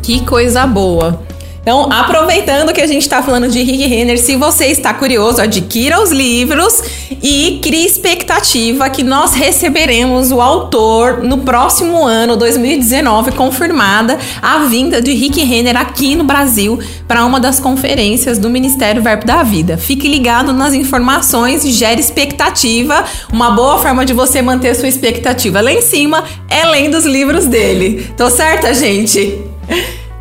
Que 0.02 0.24
coisa 0.24 0.66
boa. 0.66 1.20
Então, 1.66 1.88
aproveitando 1.90 2.72
que 2.72 2.80
a 2.80 2.86
gente 2.86 3.02
está 3.02 3.20
falando 3.20 3.48
de 3.48 3.60
Rick 3.60 3.88
Renner, 3.88 4.20
se 4.20 4.36
você 4.36 4.66
está 4.66 4.94
curioso, 4.94 5.42
adquira 5.42 6.00
os 6.00 6.12
livros 6.12 6.80
e 7.20 7.58
crie 7.60 7.84
expectativa 7.84 8.88
que 8.88 9.02
nós 9.02 9.34
receberemos 9.34 10.30
o 10.30 10.40
autor 10.40 11.24
no 11.24 11.38
próximo 11.38 12.04
ano, 12.04 12.36
2019, 12.36 13.32
confirmada 13.32 14.16
a 14.40 14.58
vinda 14.66 15.02
de 15.02 15.12
Rick 15.12 15.42
Renner 15.42 15.76
aqui 15.76 16.14
no 16.14 16.22
Brasil 16.22 16.78
para 17.08 17.26
uma 17.26 17.40
das 17.40 17.58
conferências 17.58 18.38
do 18.38 18.48
Ministério 18.48 19.02
Verbo 19.02 19.26
da 19.26 19.42
Vida. 19.42 19.76
Fique 19.76 20.06
ligado 20.06 20.52
nas 20.52 20.72
informações 20.72 21.64
e 21.64 21.72
gere 21.72 22.00
expectativa. 22.00 23.04
Uma 23.32 23.50
boa 23.50 23.80
forma 23.80 24.06
de 24.06 24.12
você 24.12 24.40
manter 24.40 24.76
sua 24.76 24.86
expectativa 24.86 25.60
lá 25.60 25.72
em 25.72 25.82
cima 25.82 26.22
é 26.48 26.64
lendo 26.64 26.96
os 26.96 27.04
livros 27.04 27.46
dele. 27.46 28.08
Tô 28.16 28.30
certa, 28.30 28.72
gente? 28.72 29.36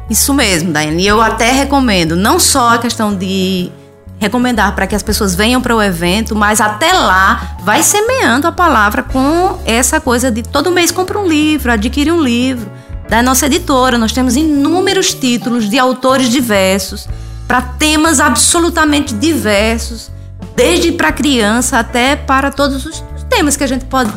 Isso 0.09 0.33
mesmo, 0.33 0.71
Daiane. 0.71 1.03
E 1.03 1.07
eu 1.07 1.21
até 1.21 1.51
recomendo, 1.51 2.15
não 2.15 2.39
só 2.39 2.75
a 2.75 2.77
questão 2.77 3.13
de 3.13 3.71
recomendar 4.19 4.73
para 4.75 4.87
que 4.87 4.95
as 4.95 5.03
pessoas 5.03 5.35
venham 5.35 5.61
para 5.61 5.75
o 5.75 5.81
evento, 5.81 6.35
mas 6.35 6.61
até 6.61 6.93
lá 6.93 7.57
vai 7.63 7.83
semeando 7.83 8.47
a 8.47 8.51
palavra 8.51 9.03
com 9.03 9.59
essa 9.65 9.99
coisa 9.99 10.31
de 10.31 10.41
todo 10.41 10.71
mês 10.71 10.91
compra 10.91 11.19
um 11.19 11.27
livro, 11.27 11.71
adquire 11.71 12.11
um 12.11 12.21
livro. 12.21 12.71
Da 13.09 13.21
nossa 13.21 13.45
editora, 13.45 13.97
nós 13.97 14.11
temos 14.11 14.35
inúmeros 14.35 15.13
títulos 15.13 15.69
de 15.69 15.77
autores 15.77 16.29
diversos, 16.29 17.07
para 17.47 17.61
temas 17.61 18.19
absolutamente 18.19 19.13
diversos, 19.13 20.11
desde 20.55 20.91
para 20.91 21.11
criança 21.11 21.77
até 21.77 22.15
para 22.15 22.49
todos 22.49 22.83
os 22.85 23.03
temas 23.29 23.55
que 23.55 23.63
a 23.63 23.67
gente 23.67 23.85
pode, 23.85 24.11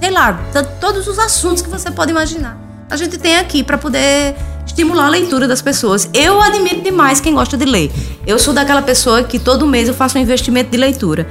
sei 0.00 0.10
lá, 0.10 0.38
todos 0.80 1.06
os 1.08 1.18
assuntos 1.18 1.62
que 1.62 1.70
você 1.70 1.90
pode 1.90 2.10
imaginar. 2.10 2.58
A 2.90 2.96
gente 2.96 3.16
tem 3.16 3.36
aqui 3.36 3.62
para 3.62 3.78
poder 3.78 4.36
estimular 4.76 5.06
a 5.06 5.08
leitura 5.08 5.48
das 5.48 5.62
pessoas. 5.62 6.08
Eu 6.12 6.38
admiro 6.38 6.82
demais 6.82 7.18
quem 7.18 7.34
gosta 7.34 7.56
de 7.56 7.64
ler. 7.64 7.90
Eu 8.26 8.38
sou 8.38 8.52
daquela 8.52 8.82
pessoa 8.82 9.24
que 9.24 9.38
todo 9.38 9.66
mês 9.66 9.88
eu 9.88 9.94
faço 9.94 10.18
um 10.18 10.20
investimento 10.20 10.70
de 10.70 10.76
leitura. 10.76 11.26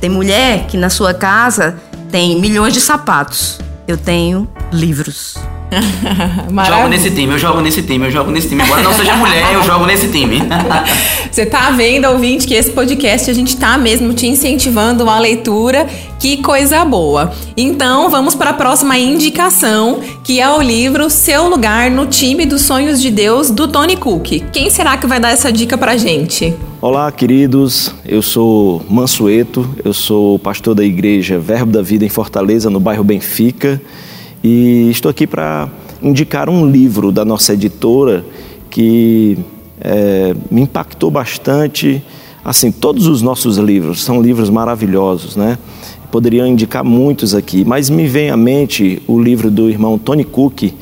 Tem 0.00 0.08
mulher 0.08 0.66
que 0.66 0.78
na 0.78 0.88
sua 0.88 1.12
casa 1.12 1.76
tem 2.10 2.40
milhões 2.40 2.72
de 2.72 2.80
sapatos. 2.80 3.58
Eu 3.86 3.98
tenho 3.98 4.48
livros. 4.72 5.36
jogo 6.66 6.88
nesse 6.88 7.10
time, 7.10 7.32
eu 7.32 7.38
jogo 7.38 7.60
nesse 7.60 7.82
time, 7.82 8.06
eu 8.06 8.10
jogo 8.10 8.30
nesse 8.30 8.48
time. 8.48 8.62
Agora 8.62 8.82
não 8.82 8.92
seja 8.92 9.16
mulher, 9.16 9.52
eu 9.52 9.62
jogo 9.62 9.84
nesse 9.84 10.08
time. 10.08 10.40
Você 11.30 11.44
tá 11.44 11.70
vendo, 11.70 12.06
ouvinte, 12.06 12.46
que 12.46 12.54
esse 12.54 12.70
podcast 12.70 13.30
a 13.30 13.34
gente 13.34 13.56
tá 13.56 13.76
mesmo 13.76 14.14
te 14.14 14.26
incentivando 14.26 15.08
a 15.08 15.18
leitura. 15.18 15.86
Que 16.18 16.38
coisa 16.38 16.84
boa. 16.84 17.32
Então, 17.56 18.08
vamos 18.08 18.34
para 18.34 18.50
a 18.50 18.54
próxima 18.54 18.96
indicação, 18.96 20.00
que 20.24 20.40
é 20.40 20.48
o 20.48 20.62
livro 20.62 21.10
Seu 21.10 21.48
Lugar 21.48 21.90
no 21.90 22.06
Time 22.06 22.46
dos 22.46 22.62
Sonhos 22.62 23.02
de 23.02 23.10
Deus, 23.10 23.50
do 23.50 23.68
Tony 23.68 23.96
Cook. 23.96 24.42
Quem 24.50 24.70
será 24.70 24.96
que 24.96 25.06
vai 25.06 25.20
dar 25.20 25.30
essa 25.30 25.52
dica 25.52 25.76
pra 25.76 25.96
gente? 25.96 26.54
Olá, 26.80 27.12
queridos. 27.12 27.94
Eu 28.04 28.22
sou 28.22 28.82
Mansueto, 28.88 29.68
eu 29.84 29.92
sou 29.92 30.38
pastor 30.38 30.74
da 30.74 30.84
igreja 30.84 31.38
Verbo 31.38 31.70
da 31.70 31.82
Vida 31.82 32.04
em 32.04 32.08
Fortaleza, 32.08 32.70
no 32.70 32.80
bairro 32.80 33.04
Benfica. 33.04 33.80
E 34.48 34.90
estou 34.92 35.10
aqui 35.10 35.26
para 35.26 35.68
indicar 36.00 36.48
um 36.48 36.70
livro 36.70 37.10
da 37.10 37.24
nossa 37.24 37.52
editora 37.52 38.24
que 38.70 39.36
é, 39.80 40.36
me 40.48 40.60
impactou 40.60 41.10
bastante. 41.10 42.00
Assim, 42.44 42.70
todos 42.70 43.08
os 43.08 43.22
nossos 43.22 43.56
livros 43.56 44.04
são 44.04 44.22
livros 44.22 44.48
maravilhosos, 44.48 45.34
né? 45.34 45.58
Poderia 46.12 46.46
indicar 46.46 46.84
muitos 46.84 47.34
aqui, 47.34 47.64
mas 47.64 47.90
me 47.90 48.06
vem 48.06 48.30
à 48.30 48.36
mente 48.36 49.02
o 49.08 49.20
livro 49.20 49.50
do 49.50 49.68
irmão 49.68 49.98
Tony 49.98 50.22
Cook, 50.22 50.72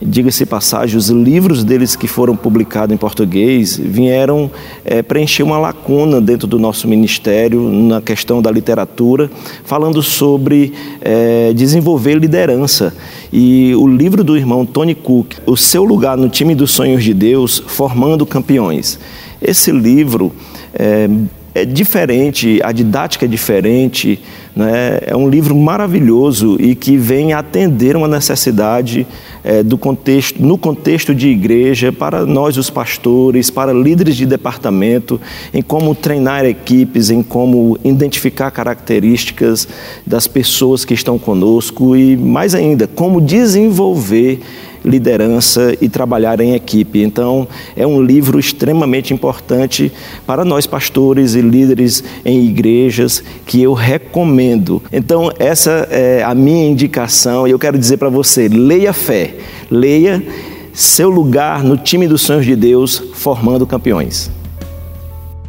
Diga-se 0.00 0.44
passagem, 0.44 0.98
os 0.98 1.08
livros 1.08 1.64
deles 1.64 1.96
que 1.96 2.06
foram 2.06 2.36
publicados 2.36 2.92
em 2.94 2.98
português 2.98 3.78
vieram 3.78 4.50
é, 4.84 5.02
preencher 5.02 5.42
uma 5.42 5.58
lacuna 5.58 6.20
dentro 6.20 6.46
do 6.46 6.58
nosso 6.58 6.86
ministério 6.86 7.62
na 7.70 8.02
questão 8.02 8.42
da 8.42 8.50
literatura, 8.50 9.30
falando 9.64 10.02
sobre 10.02 10.74
é, 11.00 11.50
desenvolver 11.54 12.18
liderança. 12.18 12.94
E 13.32 13.74
o 13.74 13.86
livro 13.86 14.22
do 14.22 14.36
irmão 14.36 14.66
Tony 14.66 14.94
Cook, 14.94 15.32
O 15.46 15.56
Seu 15.56 15.82
Lugar 15.82 16.18
no 16.18 16.28
Time 16.28 16.54
dos 16.54 16.72
Sonhos 16.72 17.02
de 17.02 17.14
Deus, 17.14 17.62
Formando 17.66 18.26
Campeões. 18.26 18.98
Esse 19.40 19.72
livro 19.72 20.30
é, 20.74 21.08
é 21.56 21.64
diferente, 21.64 22.60
a 22.62 22.70
didática 22.70 23.24
é 23.24 23.28
diferente, 23.28 24.20
né? 24.54 24.98
é 25.06 25.16
um 25.16 25.26
livro 25.26 25.56
maravilhoso 25.56 26.56
e 26.60 26.74
que 26.74 26.98
vem 26.98 27.32
atender 27.32 27.96
uma 27.96 28.06
necessidade 28.06 29.06
é, 29.42 29.62
do 29.62 29.78
contexto, 29.78 30.42
no 30.42 30.58
contexto 30.58 31.14
de 31.14 31.28
igreja, 31.28 31.90
para 31.90 32.26
nós 32.26 32.58
os 32.58 32.68
pastores, 32.68 33.48
para 33.48 33.72
líderes 33.72 34.16
de 34.16 34.26
departamento, 34.26 35.18
em 35.54 35.62
como 35.62 35.94
treinar 35.94 36.44
equipes, 36.44 37.08
em 37.08 37.22
como 37.22 37.78
identificar 37.82 38.50
características 38.50 39.66
das 40.06 40.26
pessoas 40.26 40.84
que 40.84 40.92
estão 40.92 41.18
conosco 41.18 41.96
e, 41.96 42.18
mais 42.18 42.54
ainda, 42.54 42.86
como 42.86 43.18
desenvolver 43.18 44.40
liderança 44.86 45.76
e 45.80 45.88
trabalhar 45.88 46.40
em 46.40 46.54
equipe. 46.54 47.02
Então, 47.02 47.46
é 47.76 47.86
um 47.86 48.00
livro 48.00 48.38
extremamente 48.38 49.12
importante 49.12 49.92
para 50.26 50.44
nós 50.44 50.66
pastores 50.66 51.34
e 51.34 51.40
líderes 51.40 52.04
em 52.24 52.46
igrejas 52.46 53.22
que 53.44 53.60
eu 53.60 53.74
recomendo. 53.74 54.82
Então, 54.92 55.30
essa 55.38 55.88
é 55.90 56.22
a 56.22 56.34
minha 56.34 56.66
indicação 56.66 57.46
e 57.46 57.50
eu 57.50 57.58
quero 57.58 57.78
dizer 57.78 57.96
para 57.96 58.08
você: 58.08 58.48
leia 58.48 58.92
fé, 58.92 59.34
leia 59.70 60.22
seu 60.72 61.10
lugar 61.10 61.64
no 61.64 61.76
time 61.76 62.06
dos 62.06 62.22
sonhos 62.22 62.44
de 62.44 62.54
Deus, 62.54 63.02
formando 63.14 63.66
campeões. 63.66 64.30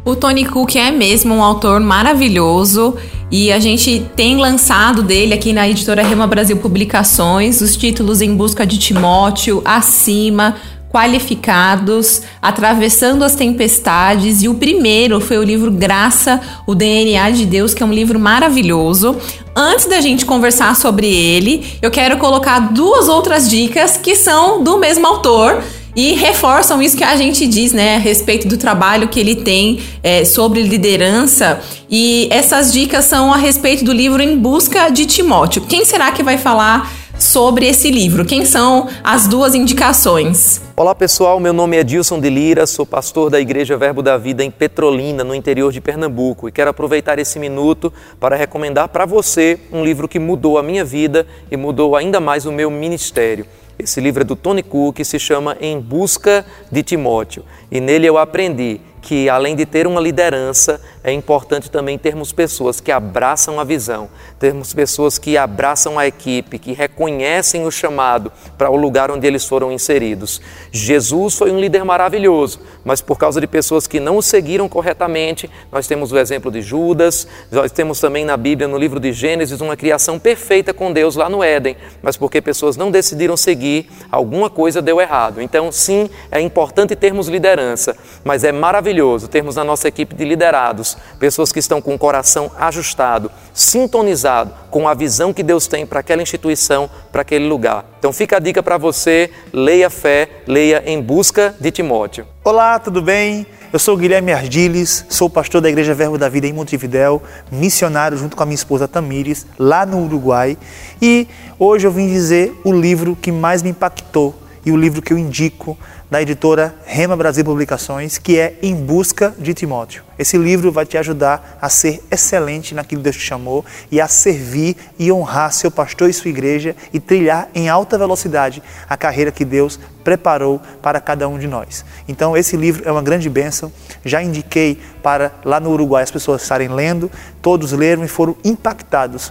O 0.08 0.16
Tony 0.16 0.46
Cook 0.46 0.74
é 0.76 0.90
mesmo 0.90 1.34
um 1.34 1.44
autor 1.44 1.80
maravilhoso 1.80 2.96
e 3.30 3.52
a 3.52 3.58
gente 3.58 4.06
tem 4.16 4.38
lançado 4.38 5.02
dele 5.02 5.34
aqui 5.34 5.52
na 5.52 5.68
editora 5.68 6.02
Rema 6.02 6.26
Brasil 6.26 6.56
Publicações 6.56 7.60
os 7.60 7.76
títulos 7.76 8.22
Em 8.22 8.34
Busca 8.34 8.66
de 8.66 8.78
Timóteo, 8.78 9.60
Acima, 9.66 10.56
Qualificados, 10.90 12.22
Atravessando 12.40 13.22
as 13.22 13.34
Tempestades 13.34 14.42
e 14.42 14.48
o 14.48 14.54
primeiro 14.54 15.20
foi 15.20 15.36
o 15.36 15.42
livro 15.42 15.70
Graça, 15.70 16.40
o 16.66 16.74
DNA 16.74 17.30
de 17.32 17.44
Deus, 17.44 17.74
que 17.74 17.82
é 17.82 17.86
um 17.86 17.92
livro 17.92 18.18
maravilhoso. 18.18 19.14
Antes 19.54 19.84
da 19.84 20.00
gente 20.00 20.24
conversar 20.24 20.74
sobre 20.74 21.06
ele, 21.06 21.66
eu 21.82 21.90
quero 21.90 22.16
colocar 22.16 22.60
duas 22.72 23.08
outras 23.08 23.46
dicas 23.50 23.98
que 23.98 24.16
são 24.16 24.64
do 24.64 24.78
mesmo 24.78 25.06
autor 25.06 25.62
e 25.98 26.14
reforçam 26.14 26.80
isso 26.80 26.96
que 26.96 27.02
a 27.02 27.16
gente 27.16 27.44
diz, 27.44 27.72
né, 27.72 27.96
a 27.96 27.98
respeito 27.98 28.46
do 28.46 28.56
trabalho 28.56 29.08
que 29.08 29.18
ele 29.18 29.34
tem 29.34 29.80
é, 30.00 30.24
sobre 30.24 30.62
liderança. 30.62 31.60
E 31.90 32.28
essas 32.30 32.72
dicas 32.72 33.04
são 33.04 33.32
a 33.32 33.36
respeito 33.36 33.84
do 33.84 33.92
livro 33.92 34.22
Em 34.22 34.38
Busca 34.38 34.90
de 34.90 35.06
Timóteo. 35.06 35.62
Quem 35.62 35.84
será 35.84 36.12
que 36.12 36.22
vai 36.22 36.38
falar 36.38 36.88
sobre 37.18 37.66
esse 37.66 37.90
livro? 37.90 38.24
Quem 38.24 38.44
são 38.44 38.88
as 39.02 39.26
duas 39.26 39.56
indicações? 39.56 40.60
Olá 40.76 40.94
pessoal, 40.94 41.40
meu 41.40 41.52
nome 41.52 41.76
é 41.76 41.82
Dilson 41.82 42.20
de 42.20 42.30
Lira, 42.30 42.64
sou 42.64 42.86
pastor 42.86 43.28
da 43.28 43.40
Igreja 43.40 43.76
Verbo 43.76 44.00
da 44.00 44.16
Vida 44.16 44.44
em 44.44 44.52
Petrolina, 44.52 45.24
no 45.24 45.34
interior 45.34 45.72
de 45.72 45.80
Pernambuco, 45.80 46.48
e 46.48 46.52
quero 46.52 46.70
aproveitar 46.70 47.18
esse 47.18 47.40
minuto 47.40 47.92
para 48.20 48.36
recomendar 48.36 48.86
para 48.86 49.04
você 49.04 49.58
um 49.72 49.84
livro 49.84 50.06
que 50.06 50.20
mudou 50.20 50.58
a 50.58 50.62
minha 50.62 50.84
vida 50.84 51.26
e 51.50 51.56
mudou 51.56 51.96
ainda 51.96 52.20
mais 52.20 52.46
o 52.46 52.52
meu 52.52 52.70
ministério. 52.70 53.44
Esse 53.78 54.00
livro 54.00 54.22
é 54.22 54.24
do 54.24 54.34
Tony 54.34 54.62
Cook, 54.62 55.04
se 55.04 55.18
chama 55.20 55.56
Em 55.60 55.80
Busca 55.80 56.44
de 56.70 56.82
Timóteo. 56.82 57.44
E 57.70 57.80
nele 57.80 58.06
eu 58.06 58.18
aprendi 58.18 58.80
que, 59.00 59.28
além 59.28 59.54
de 59.54 59.64
ter 59.64 59.86
uma 59.86 60.00
liderança, 60.00 60.80
é 61.02 61.12
importante 61.12 61.70
também 61.70 61.96
termos 61.96 62.32
pessoas 62.32 62.80
que 62.80 62.92
abraçam 62.92 63.58
a 63.58 63.64
visão, 63.64 64.08
termos 64.38 64.74
pessoas 64.74 65.18
que 65.18 65.36
abraçam 65.36 65.98
a 65.98 66.06
equipe, 66.06 66.58
que 66.58 66.72
reconhecem 66.72 67.66
o 67.66 67.70
chamado 67.70 68.30
para 68.56 68.70
o 68.70 68.76
lugar 68.76 69.10
onde 69.10 69.26
eles 69.26 69.44
foram 69.46 69.72
inseridos. 69.72 70.40
Jesus 70.70 71.34
foi 71.34 71.50
um 71.50 71.58
líder 71.58 71.84
maravilhoso, 71.84 72.60
mas 72.84 73.00
por 73.00 73.18
causa 73.18 73.40
de 73.40 73.46
pessoas 73.46 73.86
que 73.86 74.00
não 74.00 74.18
o 74.18 74.22
seguiram 74.22 74.68
corretamente, 74.68 75.48
nós 75.72 75.86
temos 75.86 76.12
o 76.12 76.18
exemplo 76.18 76.50
de 76.50 76.60
Judas, 76.60 77.26
nós 77.50 77.72
temos 77.72 78.00
também 78.00 78.24
na 78.24 78.36
Bíblia, 78.36 78.68
no 78.68 78.76
livro 78.76 79.00
de 79.00 79.12
Gênesis, 79.12 79.60
uma 79.60 79.76
criação 79.76 80.18
perfeita 80.18 80.74
com 80.74 80.92
Deus 80.92 81.16
lá 81.16 81.28
no 81.28 81.42
Éden, 81.42 81.76
mas 82.02 82.16
porque 82.16 82.40
pessoas 82.40 82.76
não 82.76 82.90
decidiram 82.90 83.36
seguir, 83.36 83.88
alguma 84.10 84.50
coisa 84.50 84.82
deu 84.82 85.00
errado. 85.00 85.40
Então, 85.40 85.72
sim, 85.72 86.10
é 86.30 86.40
importante 86.40 86.94
termos 86.94 87.28
liderança, 87.28 87.96
mas 88.24 88.44
é 88.44 88.52
maravilhoso 88.52 88.97
termos 89.28 89.56
na 89.56 89.64
nossa 89.64 89.88
equipe 89.88 90.14
de 90.14 90.24
liderados 90.24 90.96
pessoas 91.18 91.52
que 91.52 91.58
estão 91.58 91.80
com 91.80 91.94
o 91.94 91.98
coração 91.98 92.50
ajustado, 92.58 93.30
sintonizado 93.52 94.52
com 94.70 94.88
a 94.88 94.94
visão 94.94 95.32
que 95.32 95.42
Deus 95.42 95.66
tem 95.66 95.86
para 95.86 96.00
aquela 96.00 96.22
instituição, 96.22 96.88
para 97.10 97.22
aquele 97.22 97.48
lugar. 97.48 97.84
Então 97.98 98.12
fica 98.12 98.36
a 98.36 98.40
dica 98.40 98.62
para 98.62 98.78
você, 98.78 99.30
leia 99.52 99.90
fé, 99.90 100.28
leia 100.46 100.82
em 100.86 101.00
busca 101.02 101.54
de 101.60 101.70
Timóteo. 101.70 102.26
Olá, 102.44 102.78
tudo 102.78 103.02
bem? 103.02 103.46
Eu 103.70 103.78
sou 103.78 103.96
Guilherme 103.96 104.32
Ardiles, 104.32 105.04
sou 105.10 105.28
pastor 105.28 105.60
da 105.60 105.68
Igreja 105.68 105.94
Verbo 105.94 106.16
da 106.16 106.28
Vida 106.28 106.46
em 106.46 106.52
Montevidéu, 106.54 107.22
missionário 107.52 108.16
junto 108.16 108.34
com 108.34 108.42
a 108.42 108.46
minha 108.46 108.54
esposa 108.54 108.88
Tamires, 108.88 109.46
lá 109.58 109.84
no 109.84 110.02
Uruguai. 110.02 110.56
E 111.02 111.28
hoje 111.58 111.86
eu 111.86 111.90
vim 111.90 112.08
dizer 112.08 112.58
o 112.64 112.72
livro 112.72 113.14
que 113.14 113.30
mais 113.30 113.62
me 113.62 113.68
impactou 113.68 114.34
e 114.64 114.72
o 114.72 114.76
livro 114.76 115.02
que 115.02 115.12
eu 115.12 115.18
indico 115.18 115.76
da 116.10 116.22
editora 116.22 116.74
Rema 116.86 117.14
Brasil 117.16 117.44
Publicações, 117.44 118.16
que 118.16 118.38
é 118.38 118.54
Em 118.62 118.74
Busca 118.74 119.34
de 119.38 119.52
Timóteo. 119.52 120.02
Esse 120.18 120.38
livro 120.38 120.72
vai 120.72 120.86
te 120.86 120.96
ajudar 120.96 121.58
a 121.60 121.68
ser 121.68 122.02
excelente 122.10 122.74
naquilo 122.74 123.00
que 123.00 123.04
Deus 123.04 123.16
te 123.16 123.22
chamou 123.22 123.64
e 123.90 124.00
a 124.00 124.08
servir 124.08 124.74
e 124.98 125.12
honrar 125.12 125.52
seu 125.52 125.70
pastor 125.70 126.08
e 126.08 126.12
sua 126.14 126.30
igreja 126.30 126.74
e 126.94 126.98
trilhar 126.98 127.48
em 127.54 127.68
alta 127.68 127.98
velocidade 127.98 128.62
a 128.88 128.96
carreira 128.96 129.30
que 129.30 129.44
Deus 129.44 129.78
preparou 130.02 130.62
para 130.80 130.98
cada 130.98 131.28
um 131.28 131.38
de 131.38 131.46
nós. 131.46 131.84
Então, 132.08 132.34
esse 132.34 132.56
livro 132.56 132.88
é 132.88 132.90
uma 132.90 133.02
grande 133.02 133.28
bênção. 133.28 133.70
Já 134.02 134.22
indiquei 134.22 134.80
para 135.02 135.32
lá 135.44 135.60
no 135.60 135.70
Uruguai 135.70 136.02
as 136.02 136.10
pessoas 136.10 136.42
estarem 136.42 136.68
lendo, 136.68 137.10
todos 137.42 137.72
leram 137.72 138.02
e 138.02 138.08
foram 138.08 138.34
impactados. 138.42 139.30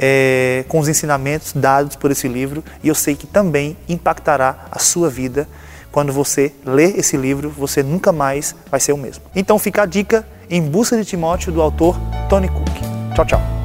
É, 0.00 0.64
com 0.68 0.78
os 0.78 0.86
ensinamentos 0.86 1.52
dados 1.52 1.96
por 1.96 2.12
esse 2.12 2.28
livro, 2.28 2.62
e 2.84 2.88
eu 2.88 2.94
sei 2.94 3.16
que 3.16 3.26
também 3.26 3.76
impactará 3.88 4.66
a 4.70 4.78
sua 4.78 5.10
vida 5.10 5.48
quando 5.90 6.12
você 6.12 6.52
lê 6.64 6.92
esse 6.96 7.16
livro, 7.16 7.50
você 7.50 7.82
nunca 7.82 8.12
mais 8.12 8.54
vai 8.70 8.80
ser 8.80 8.92
o 8.92 8.98
mesmo. 8.98 9.24
Então 9.34 9.58
fica 9.58 9.82
a 9.82 9.86
dica 9.86 10.26
Em 10.50 10.62
Busca 10.62 10.96
de 10.96 11.04
Timóteo 11.04 11.52
do 11.52 11.60
autor 11.60 11.98
Tony 12.28 12.48
Cook. 12.48 13.14
Tchau, 13.14 13.24
tchau. 13.24 13.58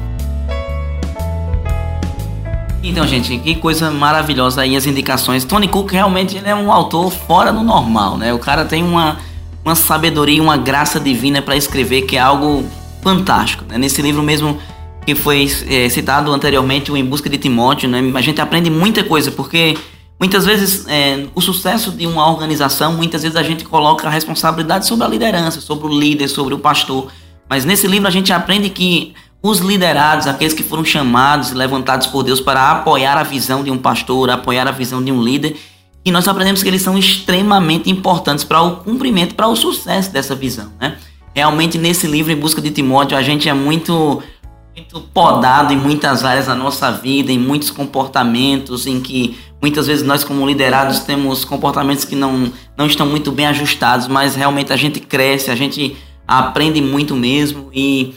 Então, 2.82 3.06
gente, 3.06 3.38
que 3.38 3.54
coisa 3.54 3.90
maravilhosa 3.90 4.60
aí 4.60 4.76
as 4.76 4.84
indicações. 4.84 5.44
Tony 5.44 5.68
Cook 5.68 5.90
realmente 5.92 6.36
ele 6.36 6.48
é 6.48 6.54
um 6.54 6.70
autor 6.70 7.10
fora 7.10 7.50
do 7.50 7.62
normal, 7.62 8.18
né? 8.18 8.32
O 8.34 8.38
cara 8.38 8.64
tem 8.66 8.82
uma, 8.82 9.18
uma 9.64 9.74
sabedoria, 9.74 10.42
uma 10.42 10.58
graça 10.58 11.00
divina 11.00 11.40
para 11.40 11.56
escrever 11.56 12.02
que 12.02 12.16
é 12.16 12.20
algo 12.20 12.64
fantástico. 13.02 13.64
Né? 13.66 13.78
Nesse 13.78 14.02
livro 14.02 14.22
mesmo 14.22 14.58
que 15.06 15.14
foi 15.14 15.50
é, 15.68 15.88
citado 15.88 16.30
anteriormente, 16.32 16.92
o 16.92 16.96
Em 16.96 17.04
Busca 17.04 17.28
de 17.28 17.38
Timóteo, 17.38 17.88
né? 17.88 18.02
A 18.14 18.20
gente 18.20 18.40
aprende 18.40 18.68
muita 18.68 19.02
coisa 19.02 19.30
porque 19.30 19.76
Muitas 20.18 20.46
vezes, 20.46 20.86
é, 20.88 21.26
o 21.34 21.40
sucesso 21.40 21.90
de 21.90 22.06
uma 22.06 22.30
organização, 22.30 22.92
muitas 22.92 23.22
vezes 23.22 23.36
a 23.36 23.42
gente 23.42 23.64
coloca 23.64 24.06
a 24.06 24.10
responsabilidade 24.10 24.86
sobre 24.86 25.04
a 25.04 25.08
liderança, 25.08 25.60
sobre 25.60 25.86
o 25.86 25.98
líder, 25.98 26.28
sobre 26.28 26.54
o 26.54 26.58
pastor. 26.58 27.08
Mas 27.48 27.64
nesse 27.64 27.86
livro 27.86 28.06
a 28.06 28.10
gente 28.10 28.32
aprende 28.32 28.70
que 28.70 29.14
os 29.42 29.58
liderados, 29.58 30.26
aqueles 30.26 30.54
que 30.54 30.62
foram 30.62 30.84
chamados 30.84 31.50
e 31.50 31.54
levantados 31.54 32.06
por 32.06 32.22
Deus 32.22 32.40
para 32.40 32.70
apoiar 32.70 33.18
a 33.18 33.22
visão 33.22 33.62
de 33.62 33.70
um 33.70 33.76
pastor, 33.76 34.30
apoiar 34.30 34.66
a 34.66 34.70
visão 34.70 35.04
de 35.04 35.12
um 35.12 35.22
líder, 35.22 35.56
e 36.04 36.10
nós 36.10 36.28
aprendemos 36.28 36.62
que 36.62 36.68
eles 36.68 36.82
são 36.82 36.96
extremamente 36.96 37.90
importantes 37.90 38.44
para 38.44 38.62
o 38.62 38.76
cumprimento, 38.76 39.34
para 39.34 39.48
o 39.48 39.56
sucesso 39.56 40.10
dessa 40.10 40.34
visão. 40.34 40.70
Né? 40.80 40.96
Realmente, 41.34 41.76
nesse 41.76 42.06
livro, 42.06 42.30
Em 42.32 42.36
Busca 42.36 42.62
de 42.62 42.70
Timóteo, 42.70 43.18
a 43.18 43.22
gente 43.22 43.48
é 43.48 43.54
muito 43.54 44.22
muito 44.76 45.00
podado 45.12 45.72
em 45.72 45.76
muitas 45.76 46.24
áreas 46.24 46.46
da 46.46 46.54
nossa 46.54 46.90
vida, 46.90 47.30
em 47.30 47.38
muitos 47.38 47.70
comportamentos, 47.70 48.86
em 48.86 49.00
que 49.00 49.36
muitas 49.62 49.86
vezes 49.86 50.04
nós, 50.04 50.24
como 50.24 50.46
liderados, 50.46 51.00
temos 51.00 51.44
comportamentos 51.44 52.04
que 52.04 52.16
não, 52.16 52.52
não 52.76 52.86
estão 52.86 53.06
muito 53.06 53.30
bem 53.30 53.46
ajustados, 53.46 54.08
mas 54.08 54.34
realmente 54.34 54.72
a 54.72 54.76
gente 54.76 54.98
cresce, 54.98 55.50
a 55.50 55.54
gente 55.54 55.96
aprende 56.26 56.80
muito 56.80 57.14
mesmo 57.14 57.70
e 57.72 58.14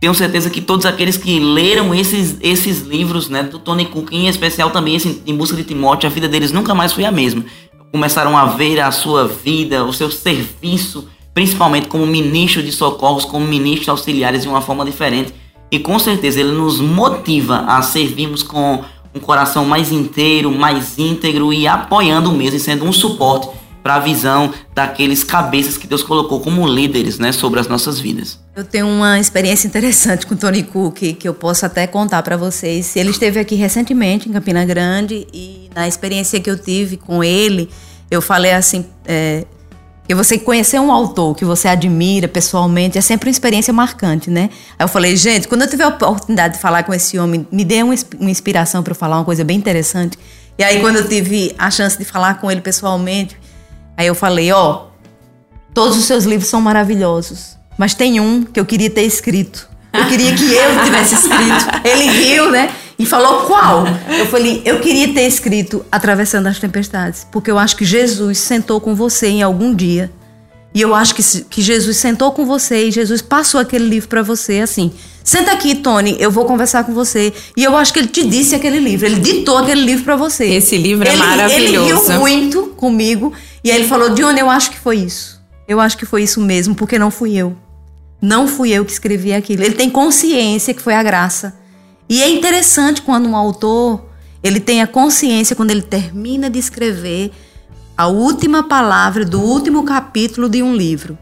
tenho 0.00 0.12
certeza 0.14 0.50
que 0.50 0.60
todos 0.60 0.84
aqueles 0.84 1.16
que 1.16 1.38
leram 1.38 1.94
esses, 1.94 2.36
esses 2.40 2.80
livros, 2.80 3.28
né, 3.28 3.44
do 3.44 3.60
Tony 3.60 3.84
Cook, 3.84 4.10
em 4.10 4.26
especial 4.26 4.70
também 4.70 4.96
esse 4.96 5.22
Em 5.24 5.36
Busca 5.36 5.56
de 5.56 5.62
Timóteo, 5.62 6.08
a 6.08 6.12
vida 6.12 6.28
deles 6.28 6.50
nunca 6.50 6.74
mais 6.74 6.92
foi 6.92 7.04
a 7.04 7.12
mesma. 7.12 7.44
Começaram 7.92 8.36
a 8.36 8.46
ver 8.46 8.80
a 8.80 8.90
sua 8.90 9.28
vida, 9.28 9.84
o 9.84 9.92
seu 9.92 10.10
serviço, 10.10 11.06
principalmente 11.32 11.86
como 11.86 12.04
ministro 12.04 12.60
de 12.60 12.72
socorros, 12.72 13.24
como 13.24 13.46
ministros 13.46 13.88
auxiliares 13.88 14.42
de 14.42 14.48
uma 14.48 14.60
forma 14.60 14.84
diferente. 14.84 15.32
E 15.72 15.78
com 15.78 15.98
certeza 15.98 16.38
ele 16.38 16.52
nos 16.52 16.80
motiva 16.80 17.64
a 17.66 17.80
servirmos 17.80 18.42
com 18.42 18.84
um 19.14 19.18
coração 19.18 19.64
mais 19.64 19.90
inteiro, 19.90 20.52
mais 20.52 20.98
íntegro 20.98 21.50
e 21.50 21.66
apoiando 21.66 22.30
mesmo, 22.30 22.60
sendo 22.60 22.84
um 22.84 22.92
suporte 22.92 23.48
para 23.82 23.96
a 23.96 23.98
visão 23.98 24.52
daqueles 24.74 25.24
cabeças 25.24 25.78
que 25.78 25.86
Deus 25.86 26.02
colocou 26.02 26.40
como 26.40 26.68
líderes, 26.68 27.18
né, 27.18 27.32
sobre 27.32 27.58
as 27.58 27.66
nossas 27.66 27.98
vidas. 27.98 28.38
Eu 28.54 28.64
tenho 28.64 28.86
uma 28.86 29.18
experiência 29.18 29.66
interessante 29.66 30.26
com 30.26 30.36
Tony 30.36 30.62
Cook 30.62 31.14
que 31.14 31.26
eu 31.26 31.34
posso 31.34 31.64
até 31.64 31.86
contar 31.86 32.22
para 32.22 32.36
vocês. 32.36 32.94
Ele 32.94 33.10
esteve 33.10 33.40
aqui 33.40 33.54
recentemente 33.54 34.28
em 34.28 34.32
Campina 34.32 34.64
Grande 34.66 35.26
e 35.32 35.70
na 35.74 35.88
experiência 35.88 36.38
que 36.38 36.50
eu 36.50 36.58
tive 36.58 36.98
com 36.98 37.24
ele, 37.24 37.70
eu 38.10 38.20
falei 38.20 38.52
assim, 38.52 38.84
é, 39.06 39.46
que 40.06 40.14
você 40.14 40.38
conhecer 40.38 40.80
um 40.80 40.90
autor 40.90 41.34
que 41.34 41.44
você 41.44 41.68
admira 41.68 42.26
pessoalmente 42.26 42.98
é 42.98 43.00
sempre 43.00 43.28
uma 43.28 43.32
experiência 43.32 43.72
marcante, 43.72 44.30
né? 44.30 44.50
Aí 44.78 44.84
eu 44.84 44.88
falei, 44.88 45.16
gente, 45.16 45.46
quando 45.46 45.62
eu 45.62 45.68
tiver 45.70 45.84
a 45.84 45.88
oportunidade 45.88 46.54
de 46.54 46.60
falar 46.60 46.82
com 46.82 46.92
esse 46.92 47.18
homem, 47.18 47.46
me 47.52 47.64
dê 47.64 47.82
uma, 47.82 47.94
uma 48.18 48.30
inspiração 48.30 48.82
para 48.82 48.94
falar 48.94 49.18
uma 49.18 49.24
coisa 49.24 49.44
bem 49.44 49.56
interessante. 49.56 50.18
E 50.58 50.64
aí, 50.64 50.80
quando 50.80 50.96
eu 50.96 51.08
tive 51.08 51.54
a 51.58 51.70
chance 51.70 51.96
de 51.96 52.04
falar 52.04 52.40
com 52.40 52.50
ele 52.50 52.60
pessoalmente, 52.60 53.36
aí 53.96 54.06
eu 54.06 54.14
falei: 54.14 54.52
ó, 54.52 54.74
oh, 54.74 54.86
todos 55.72 55.96
os 55.96 56.04
seus 56.04 56.24
livros 56.24 56.48
são 56.48 56.60
maravilhosos, 56.60 57.56
mas 57.78 57.94
tem 57.94 58.20
um 58.20 58.42
que 58.42 58.60
eu 58.60 58.66
queria 58.66 58.90
ter 58.90 59.02
escrito. 59.02 59.70
Eu 59.92 60.06
queria 60.06 60.34
que 60.34 60.52
eu 60.52 60.84
tivesse 60.84 61.14
escrito. 61.14 61.66
Ele 61.84 62.04
riu, 62.10 62.50
né? 62.50 62.70
E 62.98 63.06
falou 63.06 63.46
qual? 63.46 63.84
Eu 64.18 64.26
falei, 64.26 64.62
eu 64.64 64.80
queria 64.80 65.12
ter 65.12 65.22
escrito 65.22 65.84
Atravessando 65.90 66.46
as 66.46 66.58
Tempestades, 66.58 67.26
porque 67.30 67.50
eu 67.50 67.58
acho 67.58 67.76
que 67.76 67.84
Jesus 67.84 68.38
sentou 68.38 68.80
com 68.80 68.94
você 68.94 69.28
em 69.28 69.42
algum 69.42 69.74
dia. 69.74 70.10
E 70.74 70.80
eu 70.80 70.94
acho 70.94 71.14
que, 71.14 71.22
que 71.44 71.60
Jesus 71.60 71.98
sentou 71.98 72.32
com 72.32 72.46
você 72.46 72.86
e 72.86 72.90
Jesus 72.90 73.20
passou 73.20 73.60
aquele 73.60 73.86
livro 73.86 74.08
para 74.08 74.22
você 74.22 74.60
assim. 74.60 74.92
Senta 75.22 75.52
aqui, 75.52 75.74
Tony, 75.74 76.16
eu 76.18 76.30
vou 76.30 76.46
conversar 76.46 76.84
com 76.84 76.94
você. 76.94 77.32
E 77.56 77.62
eu 77.62 77.76
acho 77.76 77.92
que 77.92 77.98
ele 77.98 78.08
te 78.08 78.26
disse 78.26 78.54
aquele 78.54 78.78
livro, 78.78 79.06
ele 79.06 79.20
ditou 79.20 79.58
aquele 79.58 79.82
livro 79.82 80.04
para 80.04 80.16
você. 80.16 80.46
Esse 80.46 80.78
livro 80.78 81.06
é 81.06 81.12
ele, 81.12 81.18
maravilhoso. 81.18 81.90
Ele 81.90 82.12
riu 82.12 82.20
muito 82.20 82.66
comigo 82.76 83.32
e 83.62 83.70
aí 83.70 83.76
ele 83.78 83.88
falou: 83.88 84.10
Dione, 84.10 84.40
eu 84.40 84.48
acho 84.48 84.70
que 84.70 84.78
foi 84.78 84.96
isso. 84.96 85.40
Eu 85.68 85.78
acho 85.78 85.96
que 85.96 86.06
foi 86.06 86.22
isso 86.22 86.40
mesmo, 86.40 86.74
porque 86.74 86.98
não 86.98 87.10
fui 87.10 87.36
eu. 87.36 87.54
Não 88.20 88.48
fui 88.48 88.70
eu 88.70 88.84
que 88.84 88.92
escrevi 88.92 89.32
aquilo. 89.32 89.62
Ele 89.62 89.74
tem 89.74 89.90
consciência 89.90 90.72
que 90.72 90.80
foi 90.80 90.94
a 90.94 91.02
graça. 91.02 91.54
E 92.12 92.22
é 92.22 92.28
interessante 92.28 93.00
quando 93.00 93.26
um 93.26 93.34
autor 93.34 94.04
ele 94.42 94.60
tem 94.60 94.82
a 94.82 94.86
consciência 94.86 95.56
quando 95.56 95.70
ele 95.70 95.80
termina 95.80 96.50
de 96.50 96.58
escrever 96.58 97.32
a 97.96 98.06
última 98.06 98.62
palavra 98.62 99.24
do 99.24 99.40
último 99.40 99.82
capítulo 99.82 100.46
de 100.46 100.62
um 100.62 100.76
livro. 100.76 101.16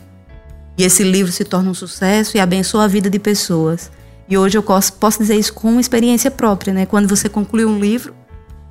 E 0.77 0.83
esse 0.83 1.05
livro 1.05 1.31
se 1.31 1.45
torna 1.45 1.71
um 1.71 1.75
sucesso 1.75 2.37
e 2.37 2.41
abençoa 2.41 2.87
a 2.87 2.89
vida 2.89 3.09
de 3.09 3.21
pessoas. 3.21 3.89
E 4.29 4.37
hoje 4.37 4.59
eu 4.59 4.65
posso, 4.65 5.21
dizer 5.21 5.37
isso 5.37 5.55
com 5.55 5.79
experiência 5.79 6.29
própria, 6.29 6.75
né? 6.75 6.87
Quando 6.87 7.07
você 7.07 7.29
conclui 7.29 7.65
um 7.65 7.79
livro, 7.79 8.13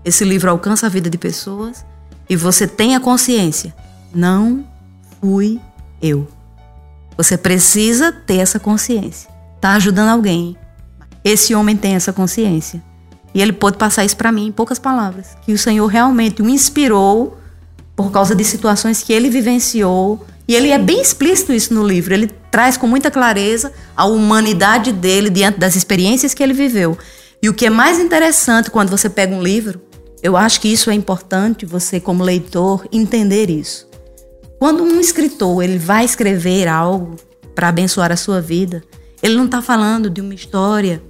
esse 0.03 0.25
livro 0.25 0.49
alcança 0.49 0.88
a 0.88 0.89
vida 0.89 1.10
de 1.10 1.17
pessoas 1.17 1.86
e 2.29 2.36
você 2.36 2.67
tem 2.67 2.97
a 2.97 2.99
consciência, 2.99 3.73
não 4.13 4.67
fui 5.21 5.58
eu. 6.01 6.27
Você 7.15 7.38
precisa 7.38 8.12
ter 8.12 8.39
essa 8.39 8.60
consciência. 8.60 9.29
Tá 9.62 9.75
ajudando 9.75 10.10
alguém. 10.10 10.58
Esse 11.30 11.54
homem 11.54 11.78
tem 11.78 11.94
essa 11.94 12.12
consciência. 12.12 12.82
E 13.36 13.39
ele 13.39 13.54
pôde 13.54 13.78
passar 13.78 14.04
isso 14.04 14.18
para 14.18 14.32
mim 14.32 14.48
em 14.48 14.52
poucas 14.52 14.80
palavras, 14.80 15.38
que 15.46 15.54
o 15.54 15.60
Senhor 15.60 15.86
realmente 15.86 16.42
o 16.42 16.50
inspirou 16.50 17.38
por 17.96 18.12
causa 18.12 18.34
de 18.34 18.44
situações 18.44 19.04
que 19.04 19.13
ele 19.13 19.30
vivenciou. 19.30 20.26
E 20.48 20.56
ele 20.56 20.70
é 20.70 20.80
bem 20.80 21.00
explícito 21.00 21.54
isso 21.54 21.72
no 21.72 21.86
livro. 21.86 22.15
Ele 22.15 22.32
traz 22.50 22.78
com 22.78 22.88
muita 22.88 23.12
clareza 23.12 23.72
a 23.96 24.06
humanidade 24.06 24.92
dele 24.92 25.30
diante 25.30 25.60
das 25.60 25.76
experiências 25.76 26.34
que 26.34 26.42
ele 26.42 26.54
viveu. 26.54 26.98
E 27.44 27.48
o 27.48 27.54
que 27.54 27.68
é 27.68 27.70
mais 27.70 28.00
interessante 28.00 28.72
quando 28.72 28.89
você 28.89 29.08
pega 29.08 29.36
um 29.36 29.44
livro, 29.44 29.80
eu 30.24 30.36
acho 30.36 30.60
que 30.60 30.68
isso 30.68 30.89
é 30.89 30.96
importante 30.96 31.63
você 31.63 32.00
como 32.00 32.24
leitor 32.24 32.88
entender 32.92 33.52
isso. 33.52 33.88
Quando 34.58 34.82
um 34.82 35.00
escritor 35.00 35.63
ele 35.63 35.78
vai 35.78 36.06
escrever 36.06 36.68
algo 36.68 37.18
para 37.54 37.68
abençoar 37.68 38.12
a 38.12 38.18
sua 38.18 38.42
vida, 38.42 38.84
ele 39.22 39.36
não 39.36 39.46
está 39.46 39.62
falando 39.62 40.10
de 40.10 40.22
uma 40.22 40.34
história. 40.34 41.04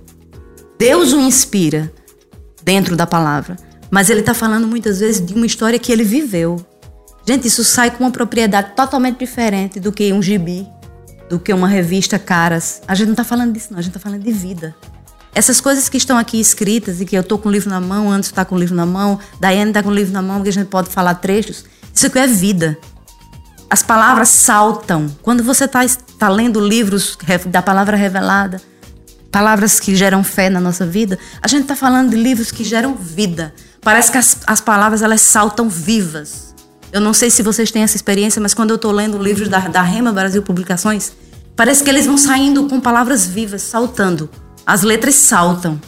Deus 0.80 1.12
o 1.12 1.20
inspira 1.20 1.92
dentro 2.64 2.96
da 2.96 3.06
palavra, 3.06 3.58
mas 3.92 4.10
ele 4.10 4.22
está 4.22 4.34
falando 4.34 4.66
muitas 4.66 5.02
vezes 5.02 5.24
de 5.24 5.34
uma 5.34 5.46
história 5.46 5.78
que 5.78 5.92
ele 5.92 6.06
viveu. 6.06 6.66
Gente, 7.28 7.50
isso 7.50 7.66
sai 7.66 7.92
com 7.92 8.06
uma 8.06 8.12
propriedade 8.12 8.72
totalmente 8.78 9.20
diferente 9.20 9.78
do 9.78 9.92
que 9.92 10.14
um 10.14 10.22
gibi, 10.22 10.66
do 11.30 11.38
que 11.38 11.52
uma 11.52 11.68
revista 11.68 12.18
caras. 12.18 12.82
A 12.88 12.96
gente 12.96 13.08
não 13.08 13.14
está 13.14 13.26
falando 13.26 13.52
disso, 13.52 13.68
não. 13.72 13.80
A 13.80 13.82
gente 13.82 13.90
está 13.90 14.00
falando 14.00 14.24
de 14.24 14.32
vida. 14.32 14.74
Essas 15.36 15.60
coisas 15.60 15.90
que 15.90 15.98
estão 15.98 16.18
aqui 16.18 16.40
escritas 16.40 17.02
e 17.02 17.06
que 17.06 17.18
eu 17.18 17.22
estou 17.22 17.38
com 17.38 17.50
o 17.50 17.52
livro 17.52 17.70
na 17.70 17.82
mão, 17.82 18.10
Anderson 18.10 18.30
está 18.30 18.46
com 18.46 18.56
o 18.56 18.58
livro 18.58 18.74
na 18.74 18.86
mão, 18.86 19.20
Daiane 19.38 19.72
está 19.72 19.84
com 19.84 19.90
o 19.90 19.94
livro 19.94 20.14
na 20.14 20.22
mão, 20.22 20.42
que 20.42 20.48
a 20.48 20.54
gente 20.54 20.70
pode 20.70 20.90
falar 20.90 21.16
trechos. 21.16 21.66
Isso 21.94 22.08
aqui 22.08 22.20
é 22.20 22.26
vida. 22.26 22.78
As 23.70 23.84
palavras 23.84 24.30
saltam. 24.30 25.08
Quando 25.22 25.44
você 25.44 25.66
está 25.66 25.82
tá 26.18 26.30
lendo 26.30 26.58
livros 26.66 27.18
da 27.48 27.62
palavra 27.62 27.98
revelada, 27.98 28.62
palavras 29.32 29.80
que 29.80 29.96
geram 29.96 30.24
fé 30.24 30.50
na 30.50 30.60
nossa 30.60 30.86
vida, 30.86 31.18
a 31.42 31.48
gente 31.48 31.64
está 31.64 31.76
falando 31.76 32.12
de 32.12 32.16
livros 32.16 32.52
que 32.52 32.64
geram 32.64 32.96
vida. 32.96 33.54
Parece 33.82 34.12
que 34.12 34.18
as, 34.18 34.38
as 34.46 34.60
palavras 34.60 35.02
elas 35.02 35.22
saltam 35.22 35.70
vivas. 35.70 36.54
Eu 36.92 37.00
não 37.00 37.14
sei 37.14 37.30
se 37.30 37.44
vocês 37.44 37.72
têm 37.72 37.84
essa 37.84 37.96
experiência, 37.96 38.42
mas 38.42 38.54
quando 38.54 38.72
eu 38.72 38.76
estou 38.76 38.92
lendo 38.92 39.22
livros 39.22 39.48
da, 39.48 39.60
da 39.60 39.82
Rema 39.82 40.12
Brasil 40.12 40.42
Publicações, 40.42 41.14
parece 41.56 41.84
que 41.84 41.90
eles 41.90 42.06
vão 42.06 42.18
saindo 42.18 42.68
com 42.68 42.80
palavras 42.80 43.26
vivas, 43.26 43.62
saltando. 43.62 44.30
As 44.66 44.82
letras 44.82 45.16
saltam, 45.16 45.80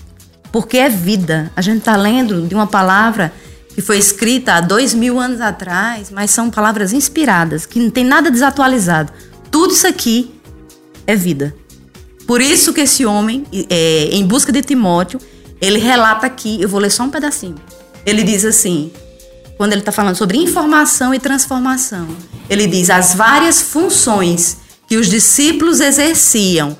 porque 0.51 0.77
é 0.77 0.89
vida. 0.89 1.51
A 1.55 1.61
gente 1.61 1.79
está 1.79 1.95
lendo 1.95 2.47
de 2.47 2.53
uma 2.53 2.67
palavra 2.67 3.33
que 3.73 3.81
foi 3.81 3.97
escrita 3.97 4.53
há 4.53 4.61
dois 4.61 4.93
mil 4.93 5.19
anos 5.19 5.41
atrás, 5.41 6.11
mas 6.11 6.29
são 6.29 6.49
palavras 6.49 6.93
inspiradas, 6.93 7.65
que 7.65 7.79
não 7.79 7.89
tem 7.89 8.05
nada 8.05 8.29
desatualizado. 8.29 9.11
Tudo 9.49 9.73
isso 9.73 9.87
aqui 9.87 10.39
é 11.07 11.15
vida. 11.15 11.55
Por 12.31 12.39
isso 12.39 12.71
que 12.71 12.79
esse 12.79 13.05
homem, 13.05 13.45
é, 13.69 14.07
em 14.13 14.25
busca 14.25 14.53
de 14.53 14.61
Timóteo, 14.61 15.19
ele 15.59 15.79
relata 15.79 16.25
aqui, 16.25 16.61
eu 16.61 16.69
vou 16.69 16.79
ler 16.79 16.89
só 16.89 17.03
um 17.03 17.09
pedacinho. 17.09 17.57
Ele 18.05 18.23
diz 18.23 18.45
assim, 18.45 18.89
quando 19.57 19.73
ele 19.73 19.81
está 19.81 19.91
falando 19.91 20.15
sobre 20.15 20.37
informação 20.37 21.13
e 21.13 21.19
transformação, 21.19 22.07
ele 22.49 22.67
diz: 22.67 22.89
as 22.89 23.13
várias 23.13 23.59
funções 23.59 24.59
que 24.87 24.95
os 24.95 25.09
discípulos 25.09 25.81
exerciam 25.81 26.77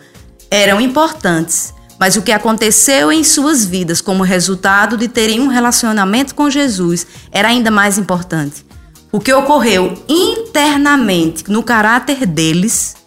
eram 0.50 0.80
importantes, 0.80 1.74
mas 2.00 2.16
o 2.16 2.22
que 2.22 2.32
aconteceu 2.32 3.12
em 3.12 3.22
suas 3.22 3.66
vidas 3.66 4.00
como 4.00 4.24
resultado 4.24 4.96
de 4.96 5.10
terem 5.10 5.42
um 5.42 5.48
relacionamento 5.48 6.34
com 6.34 6.50
Jesus 6.50 7.06
era 7.30 7.50
ainda 7.50 7.70
mais 7.70 7.98
importante. 7.98 8.66
O 9.12 9.20
que 9.20 9.34
ocorreu 9.34 10.02
internamente 10.08 11.52
no 11.52 11.62
caráter 11.62 12.26
deles 12.26 13.01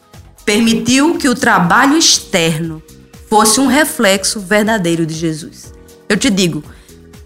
permitiu 0.44 1.16
que 1.16 1.28
o 1.28 1.34
trabalho 1.34 1.96
externo 1.96 2.82
fosse 3.28 3.60
um 3.60 3.66
reflexo 3.66 4.40
verdadeiro 4.40 5.04
de 5.04 5.14
Jesus. 5.14 5.72
Eu 6.08 6.16
te 6.16 6.30
digo, 6.30 6.62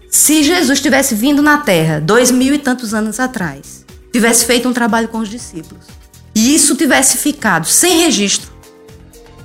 se 0.09 0.43
Jesus 0.43 0.81
tivesse 0.81 1.13
vindo 1.13 1.41
na 1.41 1.59
Terra 1.59 1.99
dois 1.99 2.31
mil 2.31 2.53
e 2.53 2.57
tantos 2.57 2.93
anos 2.93 3.19
atrás, 3.19 3.85
tivesse 4.11 4.45
feito 4.45 4.67
um 4.67 4.73
trabalho 4.73 5.07
com 5.07 5.19
os 5.19 5.29
discípulos, 5.29 5.85
e 6.33 6.55
isso 6.55 6.75
tivesse 6.75 7.17
ficado 7.17 7.67
sem 7.67 7.99
registro, 7.99 8.51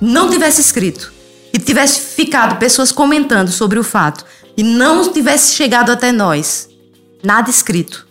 não 0.01 0.29
tivesse 0.29 0.61
escrito, 0.61 1.13
e 1.53 1.59
tivesse 1.59 1.99
ficado 1.99 2.57
pessoas 2.57 2.91
comentando 2.91 3.51
sobre 3.51 3.79
o 3.79 3.83
fato 3.83 4.25
e 4.57 4.63
não 4.63 5.11
tivesse 5.13 5.53
chegado 5.53 5.91
até 5.91 6.11
nós, 6.11 6.67
nada 7.23 7.49
escrito, 7.49 8.07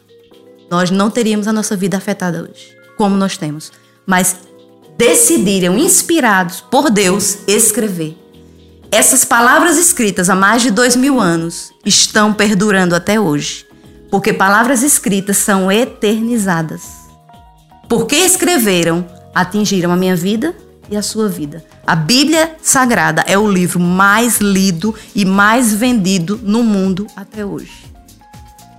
nós 0.70 0.90
não 0.90 1.10
teríamos 1.10 1.46
a 1.46 1.52
nossa 1.52 1.76
vida 1.76 1.96
afetada 1.96 2.42
hoje, 2.42 2.76
como 2.96 3.16
nós 3.16 3.36
temos. 3.36 3.70
Mas 4.06 4.36
decidiram, 4.96 5.78
inspirados 5.78 6.60
por 6.60 6.90
Deus, 6.90 7.38
escrever. 7.46 8.16
Essas 8.90 9.24
palavras 9.24 9.76
escritas 9.76 10.30
há 10.30 10.36
mais 10.36 10.62
de 10.62 10.70
dois 10.70 10.94
mil 10.94 11.20
anos 11.20 11.72
estão 11.84 12.32
perdurando 12.32 12.94
até 12.94 13.18
hoje, 13.18 13.66
porque 14.10 14.32
palavras 14.32 14.82
escritas 14.82 15.36
são 15.36 15.70
eternizadas. 15.70 16.82
Porque 17.88 18.16
escreveram, 18.16 19.04
atingiram 19.34 19.90
a 19.90 19.96
minha 19.96 20.14
vida 20.14 20.54
e 20.88 20.96
a 20.96 21.02
sua 21.02 21.28
vida. 21.28 21.64
A 21.86 21.96
Bíblia 21.96 22.56
Sagrada 22.62 23.24
é 23.26 23.36
o 23.36 23.50
livro 23.50 23.80
mais 23.80 24.38
lido 24.38 24.94
e 25.14 25.24
mais 25.24 25.74
vendido 25.74 26.38
no 26.42 26.62
mundo 26.62 27.06
até 27.16 27.44
hoje. 27.44 27.92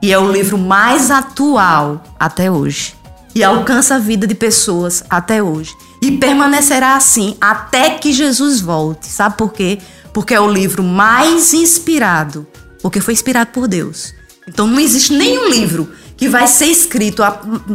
E 0.02 0.14
é 0.14 0.18
o 0.18 0.32
livro 0.32 0.58
mais 0.58 1.12
atual 1.12 2.04
até 2.20 2.50
hoje. 2.50 2.96
E 3.34 3.44
alcança 3.44 3.96
a 3.96 4.00
vida 4.00 4.26
de 4.26 4.34
pessoas 4.34 5.04
até 5.10 5.44
hoje. 5.44 5.76
E 6.06 6.12
permanecerá 6.20 6.96
assim 6.96 7.36
até 7.42 7.90
que 7.90 8.14
Jesus 8.14 8.62
volte. 8.62 9.08
Sabe 9.08 9.38
por 9.38 9.52
quê? 9.52 9.80
Porque 10.14 10.36
é 10.36 10.40
o 10.40 10.48
livro 10.48 10.84
mais 10.84 11.52
inspirado. 11.52 12.46
Porque 12.80 13.02
foi 13.02 13.16
inspirado 13.16 13.50
por 13.50 13.68
Deus. 13.68 14.14
Então 14.48 14.68
não 14.68 14.80
existe 14.80 15.12
nenhum 15.14 15.50
livro 15.50 15.92
que 16.16 16.30
vai 16.30 16.46
ser 16.46 16.68
escrito 16.68 17.24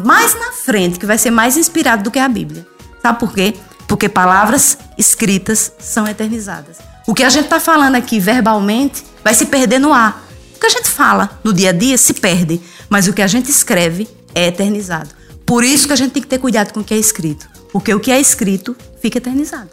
mais 0.04 0.38
na 0.38 0.52
frente, 0.52 0.96
que 0.96 1.06
vai 1.06 1.18
ser 1.18 1.32
mais 1.32 1.56
inspirado 1.56 2.04
do 2.04 2.10
que 2.12 2.20
a 2.20 2.28
Bíblia. 2.28 2.64
Sabe 3.02 3.18
por 3.18 3.34
quê? 3.34 3.52
Porque 3.88 4.08
palavras 4.08 4.78
escritas 4.96 5.72
são 5.80 6.06
eternizadas. 6.06 6.76
O 7.08 7.14
que 7.14 7.24
a 7.24 7.30
gente 7.30 7.46
está 7.46 7.58
falando 7.58 7.96
aqui 7.96 8.20
verbalmente 8.20 9.02
vai 9.24 9.34
se 9.34 9.46
perder 9.46 9.80
no 9.80 9.92
ar. 9.92 10.24
O 10.54 10.60
que 10.60 10.66
a 10.66 10.70
gente 10.70 10.88
fala 10.88 11.40
no 11.42 11.52
dia 11.52 11.70
a 11.70 11.72
dia 11.72 11.98
se 11.98 12.14
perde, 12.14 12.60
mas 12.88 13.08
o 13.08 13.12
que 13.12 13.22
a 13.22 13.26
gente 13.26 13.50
escreve 13.50 14.06
é 14.36 14.46
eternizado. 14.46 15.08
Por 15.44 15.64
isso 15.64 15.88
que 15.88 15.92
a 15.92 15.96
gente 15.96 16.12
tem 16.12 16.22
que 16.22 16.28
ter 16.28 16.38
cuidado 16.38 16.72
com 16.72 16.78
o 16.78 16.84
que 16.84 16.94
é 16.94 16.96
escrito, 16.96 17.48
porque 17.72 17.92
o 17.94 18.00
que 18.00 18.10
é 18.10 18.20
escrito 18.20 18.76
fica 19.00 19.18
eternizado. 19.18 19.70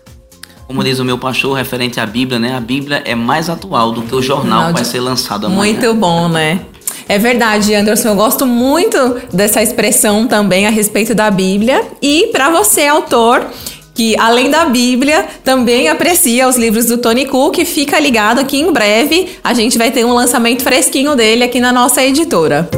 Como 0.67 0.83
diz 0.83 0.99
o 0.99 1.05
meu 1.05 1.17
pastor 1.17 1.55
referente 1.55 1.99
à 1.99 2.05
Bíblia, 2.05 2.37
né? 2.37 2.55
A 2.55 2.59
Bíblia 2.59 3.01
é 3.05 3.15
mais 3.15 3.49
atual 3.49 3.93
do 3.93 4.01
que 4.01 4.13
o 4.13 4.21
jornal 4.21 4.67
que 4.67 4.73
vai 4.73 4.85
ser 4.85 4.99
lançado 4.99 5.45
amanhã. 5.45 5.73
Muito 5.73 5.93
bom, 5.93 6.27
né? 6.27 6.61
É 7.07 7.17
verdade, 7.17 7.73
Anderson. 7.73 8.09
Eu 8.09 8.15
gosto 8.15 8.45
muito 8.45 8.97
dessa 9.31 9.63
expressão 9.63 10.27
também 10.27 10.67
a 10.67 10.69
respeito 10.69 11.15
da 11.15 11.31
Bíblia. 11.31 11.81
E 12.01 12.27
para 12.33 12.49
você, 12.49 12.85
autor, 12.85 13.45
que 13.95 14.17
além 14.19 14.51
da 14.51 14.65
Bíblia, 14.65 15.25
também 15.43 15.87
aprecia 15.87 16.47
os 16.49 16.57
livros 16.57 16.85
do 16.85 16.97
Tony 16.97 17.25
Cook. 17.25 17.63
Fica 17.65 17.97
ligado 17.97 18.43
que 18.45 18.57
em 18.57 18.71
breve 18.71 19.37
a 19.41 19.53
gente 19.53 19.77
vai 19.77 19.89
ter 19.89 20.05
um 20.05 20.13
lançamento 20.13 20.63
fresquinho 20.63 21.15
dele 21.15 21.45
aqui 21.45 21.61
na 21.61 21.71
nossa 21.71 22.03
editora. 22.03 22.69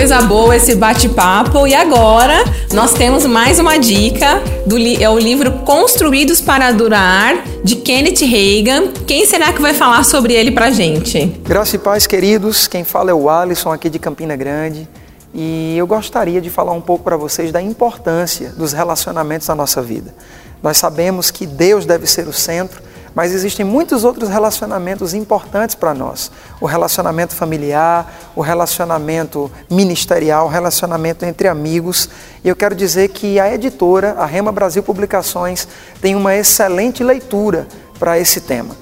Coisa 0.00 0.22
boa 0.22 0.56
esse 0.56 0.74
bate-papo. 0.74 1.66
E 1.66 1.74
agora 1.74 2.42
nós 2.72 2.94
temos 2.94 3.26
mais 3.26 3.58
uma 3.58 3.76
dica 3.76 4.42
do 4.66 4.78
é 4.78 5.10
o 5.10 5.18
livro 5.18 5.52
Construídos 5.58 6.40
para 6.40 6.72
Durar 6.72 7.44
de 7.62 7.76
Kenneth 7.76 8.24
Reagan. 8.24 8.92
Quem 9.06 9.26
será 9.26 9.52
que 9.52 9.60
vai 9.60 9.74
falar 9.74 10.02
sobre 10.04 10.32
ele 10.32 10.52
pra 10.52 10.70
gente? 10.70 11.26
Graças 11.44 11.74
e 11.74 11.78
paz, 11.78 12.06
queridos. 12.06 12.66
Quem 12.66 12.82
fala 12.82 13.10
é 13.10 13.14
o 13.14 13.28
Alisson 13.28 13.70
aqui 13.70 13.90
de 13.90 13.98
Campina 13.98 14.34
Grande. 14.36 14.88
E 15.34 15.74
eu 15.76 15.86
gostaria 15.86 16.40
de 16.40 16.48
falar 16.48 16.72
um 16.72 16.80
pouco 16.80 17.04
para 17.04 17.18
vocês 17.18 17.52
da 17.52 17.60
importância 17.60 18.54
dos 18.56 18.72
relacionamentos 18.72 19.48
na 19.48 19.54
nossa 19.54 19.82
vida. 19.82 20.14
Nós 20.62 20.78
sabemos 20.78 21.30
que 21.30 21.44
Deus 21.44 21.84
deve 21.84 22.06
ser 22.06 22.26
o 22.26 22.32
centro, 22.32 22.80
mas 23.14 23.32
existem 23.32 23.64
muitos 23.64 24.04
outros 24.04 24.28
relacionamentos 24.28 25.14
importantes 25.14 25.74
para 25.74 25.94
nós. 25.94 26.30
O 26.60 26.66
relacionamento 26.66 27.34
familiar, 27.34 28.30
o 28.36 28.40
relacionamento 28.40 29.50
ministerial, 29.70 30.46
o 30.46 30.48
relacionamento 30.48 31.24
entre 31.24 31.48
amigos. 31.48 32.08
E 32.44 32.48
eu 32.48 32.56
quero 32.56 32.74
dizer 32.74 33.08
que 33.08 33.40
a 33.40 33.52
editora, 33.52 34.16
a 34.18 34.26
Rema 34.26 34.52
Brasil 34.52 34.82
Publicações, 34.82 35.66
tem 36.00 36.14
uma 36.14 36.34
excelente 36.34 37.02
leitura 37.02 37.66
para 37.98 38.18
esse 38.18 38.40
tema. 38.40 38.76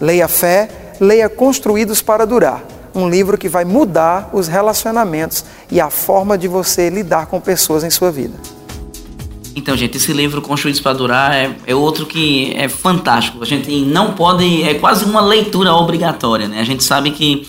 Leia 0.00 0.28
Fé, 0.28 0.68
leia 1.00 1.28
Construídos 1.28 2.02
para 2.02 2.26
Durar 2.26 2.62
um 2.94 3.08
livro 3.08 3.36
que 3.36 3.48
vai 3.48 3.64
mudar 3.64 4.30
os 4.32 4.46
relacionamentos 4.46 5.44
e 5.70 5.80
a 5.80 5.90
forma 5.90 6.38
de 6.38 6.46
você 6.46 6.88
lidar 6.88 7.26
com 7.26 7.40
pessoas 7.40 7.82
em 7.82 7.90
sua 7.90 8.10
vida. 8.10 8.53
Então, 9.56 9.76
gente, 9.76 9.96
esse 9.96 10.12
livro 10.12 10.42
Construídos 10.42 10.80
para 10.80 10.92
Durar 10.92 11.32
é, 11.32 11.54
é, 11.66 11.74
outro 11.74 12.06
que 12.06 12.52
é 12.56 12.68
fantástico. 12.68 13.42
A 13.42 13.46
gente 13.46 13.70
não 13.82 14.12
pode. 14.12 14.62
É 14.62 14.74
quase 14.74 15.04
uma 15.04 15.20
leitura 15.20 15.72
obrigatória, 15.74 16.48
né? 16.48 16.60
A 16.60 16.64
gente 16.64 16.82
sabe 16.82 17.12
que 17.12 17.46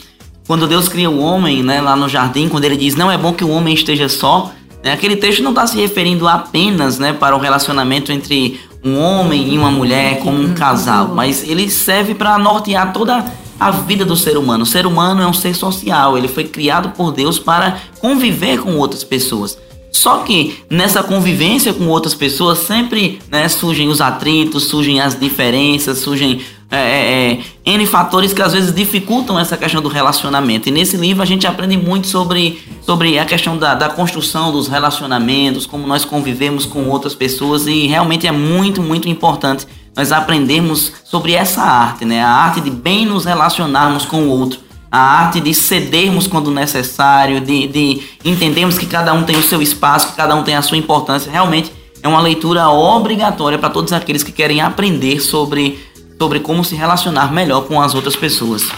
quando 0.47 0.67
Deus 0.67 0.87
cria 0.87 1.09
o 1.09 1.19
homem, 1.19 1.63
né, 1.63 1.81
lá 1.81 1.95
no 1.95 2.07
jardim, 2.07 2.47
quando 2.47 2.65
ele 2.65 2.77
diz 2.77 2.95
não 2.95 3.11
é 3.11 3.17
bom 3.17 3.33
que 3.33 3.43
o 3.43 3.49
homem 3.49 3.73
esteja 3.73 4.07
só, 4.07 4.51
né, 4.83 4.93
aquele 4.93 5.15
texto 5.15 5.41
não 5.41 5.49
está 5.49 5.65
se 5.65 5.75
referindo 5.75 6.27
apenas 6.27 6.99
né, 6.99 7.13
para 7.13 7.35
o 7.35 7.39
relacionamento 7.39 8.11
entre 8.11 8.59
um 8.83 8.99
homem 8.99 9.51
e 9.53 9.57
uma 9.57 9.71
mulher 9.71 10.19
como 10.19 10.39
um 10.39 10.53
casal, 10.53 11.07
mas 11.07 11.41
ele 11.41 11.67
serve 11.71 12.13
para 12.13 12.37
nortear 12.37 12.93
toda 12.93 13.25
a 13.59 13.71
vida 13.71 14.05
do 14.05 14.15
ser 14.15 14.37
humano. 14.37 14.63
O 14.63 14.67
ser 14.67 14.85
humano 14.85 15.23
é 15.23 15.27
um 15.27 15.33
ser 15.33 15.55
social, 15.55 16.15
ele 16.15 16.27
foi 16.27 16.43
criado 16.43 16.89
por 16.89 17.11
Deus 17.11 17.39
para 17.39 17.79
conviver 17.99 18.59
com 18.59 18.77
outras 18.77 19.03
pessoas. 19.03 19.57
Só 19.95 20.17
que 20.17 20.57
nessa 20.69 21.01
convivência 21.01 21.73
com 21.73 21.87
outras 21.87 22.13
pessoas 22.13 22.59
sempre 22.59 23.17
né, 23.31 23.47
surgem 23.47 23.87
os 23.87 24.01
atritos, 24.01 24.65
surgem 24.65 24.99
as 24.99 25.17
diferenças, 25.17 25.99
surgem 25.99 26.41
é, 26.69 26.77
é, 26.77 27.31
é, 27.31 27.39
N 27.65 27.85
fatores 27.85 28.33
que 28.33 28.41
às 28.41 28.51
vezes 28.51 28.75
dificultam 28.75 29.39
essa 29.39 29.55
questão 29.55 29.81
do 29.81 29.87
relacionamento. 29.87 30.67
E 30.67 30.71
nesse 30.71 30.97
livro 30.97 31.23
a 31.23 31.25
gente 31.25 31.47
aprende 31.47 31.77
muito 31.77 32.07
sobre, 32.07 32.61
sobre 32.81 33.17
a 33.17 33.23
questão 33.23 33.57
da, 33.57 33.73
da 33.73 33.87
construção 33.87 34.51
dos 34.51 34.67
relacionamentos, 34.67 35.65
como 35.65 35.87
nós 35.87 36.03
convivemos 36.03 36.65
com 36.65 36.89
outras 36.89 37.15
pessoas, 37.15 37.65
e 37.65 37.87
realmente 37.87 38.27
é 38.27 38.33
muito, 38.33 38.83
muito 38.83 39.07
importante 39.07 39.65
nós 39.95 40.11
aprendemos 40.11 40.91
sobre 41.05 41.31
essa 41.31 41.61
arte, 41.61 42.03
né? 42.03 42.21
A 42.21 42.29
arte 42.29 42.59
de 42.59 42.69
bem 42.69 43.05
nos 43.05 43.23
relacionarmos 43.23 44.03
com 44.03 44.23
o 44.23 44.29
outro, 44.29 44.59
a 44.95 44.97
arte 44.97 45.41
de 45.41 45.53
cedermos 45.53 46.25
quando 46.25 46.49
necessário, 46.49 47.41
de, 47.41 47.67
de 47.67 48.01
entendermos 48.23 48.77
que 48.77 48.85
cada 48.85 49.13
um 49.13 49.23
tem 49.23 49.35
o 49.35 49.43
seu 49.43 49.61
espaço, 49.61 50.11
que 50.11 50.15
cada 50.15 50.33
um 50.33 50.41
tem 50.41 50.55
a 50.55 50.61
sua 50.61 50.77
importância. 50.77 51.29
Realmente 51.29 51.69
é 52.01 52.07
uma 52.07 52.21
leitura 52.21 52.69
obrigatória 52.69 53.59
para 53.59 53.69
todos 53.69 53.91
aqueles 53.91 54.23
que 54.23 54.31
querem 54.31 54.61
aprender 54.61 55.19
sobre, 55.19 55.83
sobre 56.17 56.39
como 56.39 56.63
se 56.63 56.75
relacionar 56.75 57.33
melhor 57.33 57.65
com 57.67 57.81
as 57.81 57.93
outras 57.93 58.15
pessoas. 58.15 58.69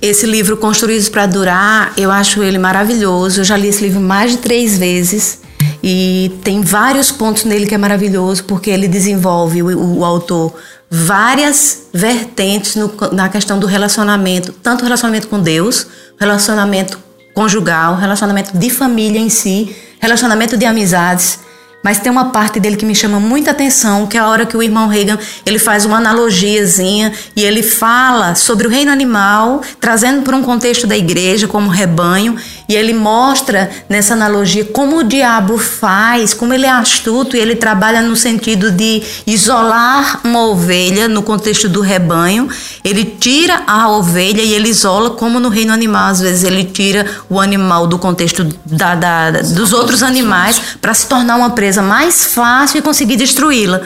Esse 0.00 0.24
livro 0.24 0.56
Construídos 0.56 1.10
para 1.10 1.26
Durar, 1.26 1.92
eu 1.98 2.10
acho 2.10 2.42
ele 2.42 2.56
maravilhoso. 2.56 3.40
Eu 3.40 3.44
já 3.44 3.56
li 3.56 3.68
esse 3.68 3.84
livro 3.84 4.00
mais 4.00 4.30
de 4.30 4.38
três 4.38 4.78
vezes. 4.78 5.42
E 5.82 6.32
tem 6.42 6.62
vários 6.62 7.10
pontos 7.12 7.44
nele 7.44 7.66
que 7.66 7.74
é 7.74 7.78
maravilhoso, 7.78 8.42
porque 8.44 8.70
ele 8.70 8.88
desenvolve, 8.88 9.62
o, 9.62 9.98
o 9.98 10.04
autor, 10.04 10.54
várias 10.90 11.88
vertentes 11.92 12.74
no, 12.74 12.92
na 13.12 13.28
questão 13.28 13.58
do 13.58 13.66
relacionamento, 13.66 14.52
tanto 14.52 14.84
relacionamento 14.84 15.28
com 15.28 15.40
Deus, 15.40 15.86
relacionamento 16.18 16.98
conjugal, 17.34 17.96
relacionamento 17.96 18.56
de 18.56 18.70
família 18.70 19.20
em 19.20 19.28
si, 19.28 19.74
relacionamento 20.00 20.56
de 20.56 20.64
amizades. 20.64 21.40
Mas 21.84 22.00
tem 22.00 22.10
uma 22.10 22.30
parte 22.30 22.58
dele 22.58 22.76
que 22.76 22.84
me 22.84 22.94
chama 22.94 23.20
muita 23.20 23.52
atenção, 23.52 24.06
que 24.06 24.16
é 24.16 24.20
a 24.20 24.26
hora 24.26 24.44
que 24.44 24.56
o 24.56 24.62
irmão 24.62 24.88
Reagan 24.88 25.16
ele 25.46 25.60
faz 25.60 25.84
uma 25.84 25.98
analogiazinha 25.98 27.12
e 27.36 27.44
ele 27.44 27.62
fala 27.62 28.34
sobre 28.34 28.66
o 28.66 28.70
reino 28.70 28.90
animal, 28.90 29.62
trazendo 29.80 30.22
para 30.22 30.34
um 30.34 30.42
contexto 30.42 30.86
da 30.86 30.96
igreja 30.96 31.46
como 31.46 31.68
rebanho, 31.70 32.36
e 32.68 32.76
ele 32.76 32.92
mostra 32.92 33.70
nessa 33.88 34.12
analogia 34.12 34.62
como 34.62 34.98
o 34.98 35.02
diabo 35.02 35.56
faz, 35.56 36.34
como 36.34 36.52
ele 36.52 36.66
é 36.66 36.70
astuto 36.70 37.34
e 37.34 37.40
ele 37.40 37.56
trabalha 37.56 38.02
no 38.02 38.14
sentido 38.14 38.70
de 38.70 39.02
isolar 39.26 40.20
uma 40.22 40.46
ovelha 40.46 41.08
no 41.08 41.22
contexto 41.22 41.66
do 41.66 41.80
rebanho. 41.80 42.46
Ele 42.84 43.06
tira 43.06 43.62
a 43.66 43.88
ovelha 43.88 44.42
e 44.42 44.52
ele 44.52 44.68
isola, 44.68 45.10
como 45.10 45.40
no 45.40 45.48
reino 45.48 45.72
animal, 45.72 46.08
às 46.08 46.20
vezes 46.20 46.44
ele 46.44 46.62
tira 46.62 47.06
o 47.30 47.40
animal 47.40 47.86
do 47.86 47.98
contexto 47.98 48.44
da, 48.66 48.94
da, 48.94 49.30
dos 49.30 49.72
outros 49.72 50.02
animais 50.02 50.60
para 50.80 50.92
se 50.92 51.06
tornar 51.06 51.36
uma 51.36 51.50
presa 51.50 51.80
mais 51.80 52.26
fácil 52.26 52.78
e 52.78 52.82
conseguir 52.82 53.16
destruí-la. 53.16 53.80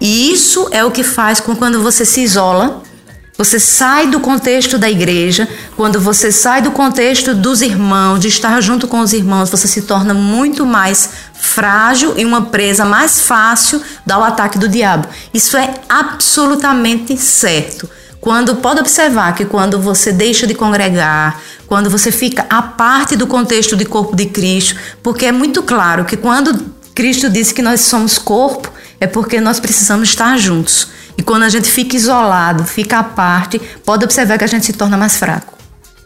E 0.00 0.32
isso 0.32 0.68
é 0.72 0.84
o 0.84 0.90
que 0.90 1.04
faz 1.04 1.38
com 1.38 1.54
quando 1.54 1.80
você 1.80 2.04
se 2.04 2.20
isola, 2.20 2.82
você 3.36 3.58
sai 3.58 4.06
do 4.06 4.20
contexto 4.20 4.78
da 4.78 4.88
igreja, 4.88 5.48
quando 5.76 6.00
você 6.00 6.30
sai 6.30 6.62
do 6.62 6.70
contexto 6.70 7.34
dos 7.34 7.62
irmãos, 7.62 8.20
de 8.20 8.28
estar 8.28 8.60
junto 8.60 8.86
com 8.86 9.00
os 9.00 9.12
irmãos, 9.12 9.50
você 9.50 9.66
se 9.66 9.82
torna 9.82 10.14
muito 10.14 10.64
mais 10.64 11.10
frágil 11.34 12.14
e 12.16 12.24
uma 12.24 12.42
presa 12.42 12.84
mais 12.84 13.20
fácil 13.20 13.82
ao 14.08 14.22
ataque 14.22 14.56
do 14.56 14.68
diabo. 14.68 15.08
Isso 15.32 15.56
é 15.56 15.74
absolutamente 15.88 17.16
certo. 17.16 17.90
Quando 18.20 18.56
pode 18.56 18.80
observar 18.80 19.34
que 19.34 19.44
quando 19.44 19.80
você 19.80 20.12
deixa 20.12 20.46
de 20.46 20.54
congregar, 20.54 21.40
quando 21.66 21.90
você 21.90 22.12
fica 22.12 22.46
à 22.48 22.62
parte 22.62 23.16
do 23.16 23.26
contexto 23.26 23.76
do 23.76 23.86
corpo 23.88 24.14
de 24.14 24.26
Cristo, 24.26 24.76
porque 25.02 25.26
é 25.26 25.32
muito 25.32 25.60
claro 25.62 26.04
que 26.04 26.16
quando 26.16 26.72
Cristo 26.94 27.28
disse 27.28 27.52
que 27.52 27.62
nós 27.62 27.80
somos 27.80 28.16
corpo, 28.16 28.72
é 29.00 29.08
porque 29.08 29.40
nós 29.40 29.58
precisamos 29.58 30.08
estar 30.08 30.38
juntos. 30.38 30.88
E 31.16 31.22
quando 31.22 31.44
a 31.44 31.48
gente 31.48 31.68
fica 31.68 31.96
isolado, 31.96 32.64
fica 32.64 32.98
à 32.98 33.04
parte, 33.04 33.60
pode 33.84 34.04
observar 34.04 34.38
que 34.38 34.44
a 34.44 34.48
gente 34.48 34.66
se 34.66 34.72
torna 34.72 34.96
mais 34.96 35.16
fraco. 35.16 35.54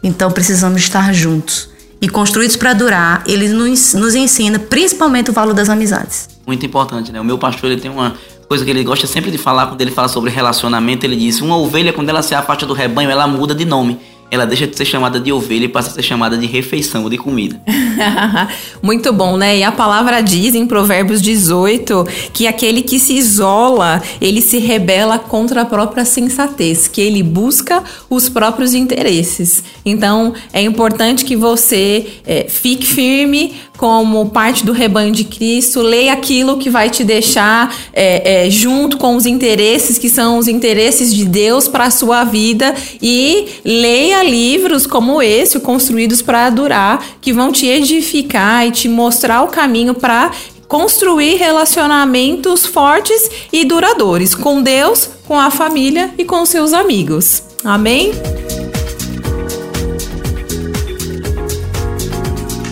Então 0.03 0.31
precisamos 0.31 0.81
estar 0.81 1.13
juntos. 1.13 1.69
E 2.01 2.07
construídos 2.07 2.55
para 2.55 2.73
durar, 2.73 3.23
ele 3.27 3.49
nos, 3.49 3.93
nos 3.93 4.15
ensina 4.15 4.57
principalmente 4.57 5.29
o 5.29 5.33
valor 5.33 5.53
das 5.53 5.69
amizades. 5.69 6.29
Muito 6.47 6.65
importante, 6.65 7.11
né? 7.11 7.19
O 7.19 7.25
meu 7.25 7.37
pastor 7.37 7.69
ele 7.69 7.81
tem 7.81 7.91
uma 7.91 8.15
coisa 8.47 8.63
que 8.63 8.71
ele 8.71 8.83
gosta 8.83 9.05
sempre 9.05 9.29
de 9.29 9.37
falar 9.37 9.67
quando 9.67 9.81
ele 9.81 9.91
fala 9.91 10.07
sobre 10.07 10.29
relacionamento. 10.29 11.05
Ele 11.05 11.17
diz: 11.17 11.41
uma 11.41 11.57
ovelha, 11.57 11.91
quando 11.91 12.07
ela 12.07 12.21
se 12.21 12.33
afasta 12.33 12.65
do 12.65 12.73
rebanho, 12.73 13.09
ela 13.09 13.27
muda 13.27 13.53
de 13.53 13.65
nome 13.65 13.99
ela 14.31 14.45
deixa 14.45 14.67
de 14.67 14.75
ser 14.75 14.85
chamada 14.85 15.19
de 15.19 15.31
ovelha 15.31 15.65
e 15.65 15.69
passa 15.69 15.89
a 15.89 15.93
ser 15.93 16.03
chamada 16.03 16.37
de 16.37 16.45
refeição 16.45 17.03
ou 17.03 17.09
de 17.09 17.17
comida. 17.17 17.59
Muito 18.81 19.11
bom, 19.11 19.37
né? 19.37 19.57
E 19.57 19.63
a 19.63 19.71
palavra 19.71 20.21
diz 20.21 20.55
em 20.55 20.65
Provérbios 20.65 21.21
18 21.21 22.07
que 22.33 22.47
aquele 22.47 22.81
que 22.81 22.99
se 22.99 23.13
isola, 23.13 24.01
ele 24.21 24.41
se 24.41 24.59
rebela 24.59 25.17
contra 25.17 25.61
a 25.61 25.65
própria 25.65 26.05
sensatez, 26.05 26.87
que 26.87 27.01
ele 27.01 27.23
busca 27.23 27.83
os 28.09 28.29
próprios 28.29 28.73
interesses. 28.73 29.63
Então, 29.85 30.33
é 30.53 30.61
importante 30.61 31.25
que 31.25 31.35
você 31.35 32.07
é, 32.25 32.47
fique 32.47 32.85
firme 32.85 33.53
como 33.79 34.29
parte 34.29 34.65
do 34.65 34.73
rebanho 34.73 35.13
de 35.13 35.23
Cristo, 35.23 35.81
leia 35.81 36.11
aquilo 36.11 36.57
que 36.57 36.69
vai 36.69 36.89
te 36.89 37.01
deixar 37.01 37.73
é, 37.93 38.47
é, 38.47 38.49
junto 38.49 38.97
com 38.97 39.15
os 39.15 39.25
interesses 39.25 39.97
que 39.97 40.09
são 40.09 40.37
os 40.37 40.49
interesses 40.49 41.15
de 41.15 41.23
Deus 41.23 41.65
para 41.65 41.85
a 41.85 41.89
sua 41.89 42.25
vida 42.25 42.75
e 43.01 43.47
leia 43.63 44.21
livros 44.21 44.85
como 44.85 45.21
esse, 45.21 45.61
Construídos 45.61 46.21
para 46.21 46.49
Durar, 46.49 47.01
que 47.21 47.31
vão 47.31 47.53
te 47.53 47.67
edificar 47.67 48.67
e 48.67 48.71
te 48.71 48.89
mostrar 48.89 49.43
o 49.43 49.47
caminho 49.47 49.93
para 49.93 50.29
construir 50.67 51.35
relacionamentos 51.35 52.65
fortes 52.65 53.31
e 53.51 53.63
duradouros 53.63 54.35
com 54.35 54.61
Deus, 54.61 55.09
com 55.25 55.39
a 55.39 55.49
família 55.49 56.13
e 56.17 56.25
com 56.25 56.45
seus 56.45 56.73
amigos. 56.73 57.43
Amém? 57.63 58.11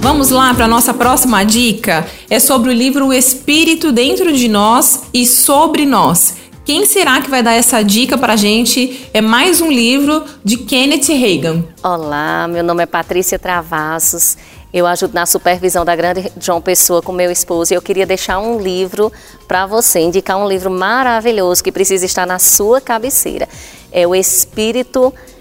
Vamos 0.08 0.30
lá 0.30 0.54
para 0.54 0.70
nossa 0.70 0.94
próxima 0.94 1.44
dica. 1.44 2.08
É 2.30 2.40
sobre 2.40 2.70
o 2.70 2.74
livro 2.74 3.08
O 3.08 3.14
Espírito 3.14 3.92
Dentro 3.92 4.32
de 4.32 4.48
Nós 4.48 5.04
e 5.14 5.26
Sobre 5.26 5.86
Nós. 5.86 6.34
Quem 6.64 6.86
será 6.86 7.20
que 7.20 7.30
vai 7.30 7.44
dar 7.44 7.52
essa 7.52 7.84
dica 7.84 8.18
para 8.18 8.32
a 8.32 8.38
gente? 8.38 9.06
É 9.14 9.20
mais 9.20 9.60
um 9.60 9.70
livro 9.70 10.24
de 10.46 10.60
Kenneth 10.60 11.10
Reagan. 11.10 11.62
Olá, 11.84 12.48
meu 12.48 12.64
nome 12.64 12.84
é 12.84 12.86
Patrícia 12.86 13.38
Travassos. 13.38 14.38
Eu 14.74 14.88
ajudo 14.88 15.14
na 15.14 15.26
supervisão 15.26 15.84
da 15.84 15.94
grande 15.94 16.32
João 16.40 16.62
Pessoa 16.62 17.02
com 17.02 17.12
meu 17.12 17.30
esposo 17.30 17.74
e 17.74 17.76
eu 17.76 17.82
queria 17.82 18.06
deixar 18.06 18.40
um 18.40 18.62
livro 18.62 19.12
para 19.46 19.66
você, 19.66 20.00
indicar 20.00 20.38
um 20.38 20.48
livro 20.48 20.72
maravilhoso 20.72 21.62
que 21.62 21.72
precisa 21.72 22.06
estar 22.06 22.26
na 22.26 22.40
sua 22.40 22.80
cabeceira. 22.80 23.46
É 23.92 24.08
O 24.08 24.16
Espírito 24.16 25.12
dentro 25.12 25.37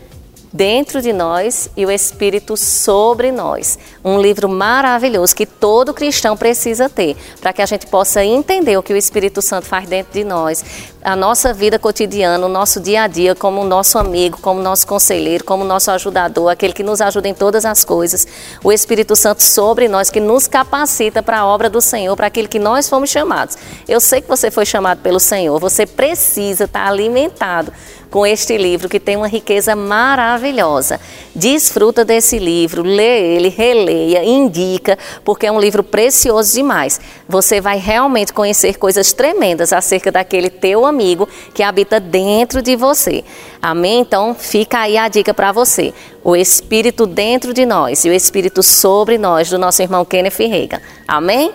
de 1.03 1.12
nós 1.12 1.68
e 1.76 1.84
o 1.84 1.90
Espírito 1.90 2.57
sobre 2.57 3.30
nós. 3.30 3.78
Um 4.05 4.20
livro 4.20 4.49
maravilhoso 4.49 5.34
que 5.34 5.47
todo 5.47 5.92
cristão 5.92 6.36
precisa 6.36 6.88
ter, 6.88 7.16
para 7.40 7.53
que 7.53 7.62
a 7.62 7.66
gente 7.66 7.86
possa 7.86 8.24
entender 8.24 8.76
o 8.76 8.82
que 8.82 8.92
o 8.92 8.97
Espírito 8.97 9.42
Santo 9.42 9.66
faz 9.66 9.88
dentro 9.88 10.12
de 10.12 10.24
nós, 10.24 10.64
a 11.07 11.14
nossa 11.14 11.54
vida 11.54 11.78
cotidiana, 11.78 12.44
o 12.44 12.48
nosso 12.48 12.80
dia 12.80 13.04
a 13.04 13.07
dia, 13.07 13.32
como 13.32 13.62
nosso 13.62 13.96
amigo, 13.96 14.38
como 14.42 14.61
nosso 14.61 14.84
conselheiro, 14.88 15.44
como 15.44 15.62
nosso 15.62 15.88
ajudador, 15.92 16.50
aquele 16.50 16.72
que 16.72 16.82
nos 16.82 17.00
ajuda 17.00 17.28
em 17.28 17.32
todas 17.32 17.64
as 17.64 17.84
coisas. 17.84 18.26
O 18.64 18.72
Espírito 18.72 19.14
Santo 19.14 19.40
sobre 19.40 19.86
nós, 19.86 20.11
que 20.11 20.18
nos 20.18 20.48
capacita 20.48 21.22
para 21.22 21.38
a 21.38 21.46
obra 21.46 21.70
do 21.70 21.80
Senhor, 21.80 22.16
para 22.16 22.26
aquilo 22.26 22.48
que 22.48 22.59
nós 22.59 22.88
fomos 22.88 23.09
chamados. 23.09 23.57
Eu 23.86 24.00
sei 24.00 24.20
que 24.20 24.26
você 24.26 24.50
foi 24.50 24.66
chamado 24.66 25.00
pelo 25.00 25.20
Senhor, 25.20 25.61
você 25.61 25.86
precisa 25.86 26.64
estar 26.64 26.88
alimentado 26.88 27.72
com 28.11 28.26
este 28.26 28.57
livro 28.57 28.88
que 28.88 28.98
tem 28.98 29.16
uma 29.16 29.28
riqueza 29.28 29.76
maravilhosa. 29.76 31.00
Desfruta 31.34 32.04
desse 32.04 32.38
livro, 32.38 32.82
lê 32.82 33.34
ele, 33.36 33.48
releia, 33.48 34.24
indica, 34.24 34.98
porque 35.24 35.46
é 35.46 35.52
um 35.52 35.61
livro 35.61 35.82
precioso 35.82 36.52
demais. 36.52 37.00
Você 37.28 37.61
vai 37.61 37.78
realmente 37.78 38.32
conhecer 38.32 38.78
coisas 38.78 39.12
tremendas 39.12 39.72
acerca 39.72 40.11
daquele 40.11 40.48
teu 40.48 40.86
amigo 40.86 40.95
que 41.55 41.62
habita 41.62 42.01
dentro 42.01 42.62
de 42.62 42.76
você. 42.76 43.24
Amém? 43.61 44.01
Então 44.01 44.34
fica 44.34 44.80
aí 44.80 44.97
a 44.97 45.09
dica 45.09 45.32
para 45.34 45.53
você. 45.53 45.92
O 46.24 46.34
Espírito 46.34 47.07
dentro 47.07 47.55
de 47.55 47.64
nós 47.64 48.05
e 48.05 48.11
o 48.11 48.12
Espírito 48.12 48.62
sobre 48.62 49.18
nós, 49.18 49.51
do 49.51 49.59
nosso 49.59 49.82
irmão 49.82 50.05
Kenneth 50.05 50.38
Reagan. 50.38 50.80
Amém? 51.07 51.53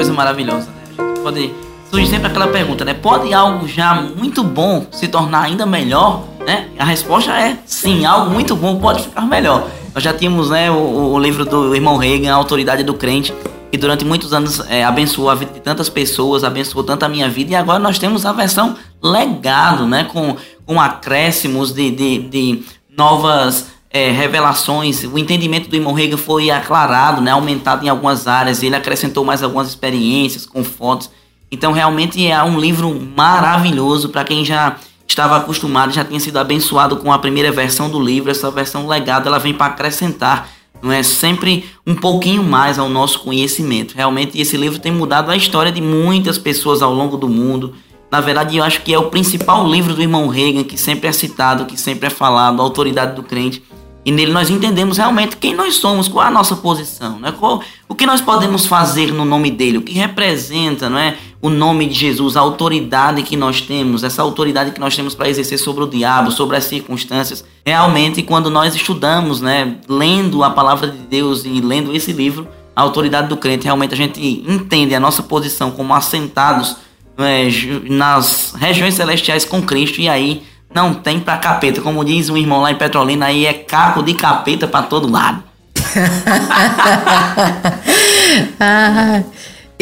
coisa 0.00 0.14
maravilhosa, 0.14 0.66
né? 0.70 1.14
Pode. 1.22 1.52
Surge 1.90 2.06
sempre 2.06 2.28
aquela 2.28 2.46
pergunta, 2.46 2.84
né? 2.84 2.94
Pode 2.94 3.34
algo 3.34 3.68
já 3.68 4.00
muito 4.16 4.42
bom 4.42 4.86
se 4.92 5.08
tornar 5.08 5.42
ainda 5.42 5.66
melhor? 5.66 6.24
Né? 6.46 6.68
A 6.78 6.84
resposta 6.84 7.32
é 7.32 7.58
sim, 7.66 8.06
algo 8.06 8.30
muito 8.30 8.56
bom 8.56 8.78
pode 8.78 9.02
ficar 9.02 9.22
melhor. 9.22 9.66
Nós 9.94 10.02
já 10.02 10.14
tínhamos 10.14 10.50
né, 10.50 10.70
o, 10.70 11.12
o 11.12 11.18
livro 11.18 11.44
do 11.44 11.74
irmão 11.74 11.96
Reagan, 11.96 12.32
A 12.32 12.36
Autoridade 12.36 12.84
do 12.84 12.94
Crente, 12.94 13.34
que 13.70 13.78
durante 13.78 14.04
muitos 14.04 14.32
anos 14.32 14.60
é, 14.68 14.84
abençoou 14.84 15.30
a 15.30 15.34
vida 15.34 15.52
de 15.52 15.60
tantas 15.60 15.88
pessoas, 15.88 16.44
abençoou 16.44 16.82
tanto 16.84 17.04
a 17.04 17.08
minha 17.08 17.28
vida, 17.28 17.52
e 17.52 17.54
agora 17.54 17.78
nós 17.78 17.98
temos 17.98 18.26
a 18.26 18.32
versão 18.32 18.76
legado, 19.02 19.86
né? 19.86 20.04
Com, 20.04 20.36
com 20.66 20.80
acréscimos 20.80 21.72
de, 21.72 21.90
de, 21.90 22.18
de 22.18 22.62
novas 22.96 23.66
é, 23.90 24.10
revelações, 24.10 25.02
o 25.04 25.18
entendimento 25.18 25.68
do 25.68 25.74
irmão 25.74 25.92
Reagan 25.92 26.16
foi 26.16 26.50
aclarado, 26.50 27.20
né, 27.20 27.32
aumentado 27.32 27.84
em 27.84 27.88
algumas 27.88 28.28
áreas, 28.28 28.62
ele 28.62 28.76
acrescentou 28.76 29.24
mais 29.24 29.42
algumas 29.42 29.68
experiências 29.68 30.46
com 30.46 30.62
fotos. 30.62 31.10
Então, 31.50 31.72
realmente 31.72 32.24
é 32.24 32.40
um 32.44 32.58
livro 32.58 32.94
maravilhoso 33.16 34.10
para 34.10 34.22
quem 34.22 34.44
já 34.44 34.76
estava 35.08 35.36
acostumado, 35.38 35.92
já 35.92 36.04
tinha 36.04 36.20
sido 36.20 36.38
abençoado 36.38 36.96
com 36.98 37.12
a 37.12 37.18
primeira 37.18 37.50
versão 37.50 37.90
do 37.90 37.98
livro. 37.98 38.30
Essa 38.30 38.48
versão 38.50 38.86
legada 38.86 39.28
ela 39.28 39.38
vem 39.40 39.52
para 39.52 39.66
acrescentar, 39.66 40.48
não 40.82 40.90
é 40.90 41.02
sempre 41.02 41.64
um 41.86 41.94
pouquinho 41.94 42.42
mais 42.42 42.78
ao 42.78 42.88
nosso 42.88 43.20
conhecimento. 43.20 43.94
Realmente 43.94 44.40
esse 44.40 44.56
livro 44.56 44.78
tem 44.78 44.92
mudado 44.92 45.30
a 45.30 45.36
história 45.36 45.70
de 45.70 45.80
muitas 45.80 46.38
pessoas 46.38 46.82
ao 46.82 46.92
longo 46.92 47.16
do 47.16 47.28
mundo. 47.28 47.74
Na 48.10 48.20
verdade, 48.20 48.56
eu 48.56 48.64
acho 48.64 48.82
que 48.82 48.92
é 48.92 48.98
o 48.98 49.10
principal 49.10 49.68
livro 49.68 49.94
do 49.94 50.02
irmão 50.02 50.26
Reagan 50.28 50.64
que 50.64 50.76
sempre 50.76 51.08
é 51.08 51.12
citado, 51.12 51.66
que 51.66 51.78
sempre 51.78 52.06
é 52.06 52.10
falado, 52.10 52.60
a 52.60 52.64
autoridade 52.64 53.14
do 53.14 53.22
crente. 53.22 53.62
E 54.04 54.10
nele 54.10 54.32
nós 54.32 54.48
entendemos 54.48 54.96
realmente 54.96 55.36
quem 55.36 55.54
nós 55.54 55.74
somos, 55.74 56.08
qual 56.08 56.24
é 56.24 56.28
a 56.28 56.30
nossa 56.30 56.56
posição, 56.56 57.20
né? 57.20 57.32
Qual, 57.38 57.62
o 57.86 57.94
que 57.94 58.06
nós 58.06 58.20
podemos 58.20 58.64
fazer 58.64 59.12
no 59.12 59.26
nome 59.26 59.50
dele, 59.50 59.78
o 59.78 59.82
que 59.82 59.92
representa 59.92 60.88
não 60.88 60.98
é, 60.98 61.18
o 61.42 61.48
nome 61.48 61.86
de 61.86 61.94
Jesus, 61.94 62.36
a 62.36 62.40
autoridade 62.40 63.22
que 63.22 63.36
nós 63.36 63.62
temos, 63.62 64.04
essa 64.04 64.20
autoridade 64.20 64.72
que 64.72 64.80
nós 64.80 64.94
temos 64.94 65.14
para 65.14 65.28
exercer 65.28 65.58
sobre 65.58 65.84
o 65.84 65.86
diabo, 65.86 66.30
sobre 66.30 66.56
as 66.56 66.64
circunstâncias. 66.64 67.42
Realmente, 67.64 68.22
quando 68.22 68.50
nós 68.50 68.74
estudamos, 68.74 69.40
né, 69.40 69.76
lendo 69.88 70.44
a 70.44 70.50
palavra 70.50 70.88
de 70.88 70.98
Deus 70.98 71.44
e 71.46 71.60
lendo 71.60 71.94
esse 71.94 72.12
livro, 72.12 72.46
a 72.76 72.82
autoridade 72.82 73.28
do 73.28 73.36
crente, 73.36 73.64
realmente 73.64 73.94
a 73.94 73.96
gente 73.96 74.44
entende 74.46 74.94
a 74.94 75.00
nossa 75.00 75.22
posição 75.22 75.70
como 75.70 75.94
assentados 75.94 76.76
é, 77.18 77.48
nas 77.88 78.54
regiões 78.58 78.94
celestiais 78.94 79.44
com 79.44 79.62
Cristo 79.62 80.00
e 80.00 80.08
aí 80.08 80.42
não 80.74 80.94
tem 80.94 81.20
pra 81.20 81.38
capeta. 81.38 81.80
Como 81.80 82.04
diz 82.04 82.28
um 82.28 82.36
irmão 82.36 82.60
lá 82.60 82.70
em 82.70 82.76
Petrolina, 82.76 83.26
aí 83.26 83.46
é 83.46 83.54
caco 83.54 84.02
de 84.02 84.14
capeta 84.14 84.68
para 84.68 84.86
todo 84.86 85.10
lado. 85.10 85.42
ah, 88.60 89.22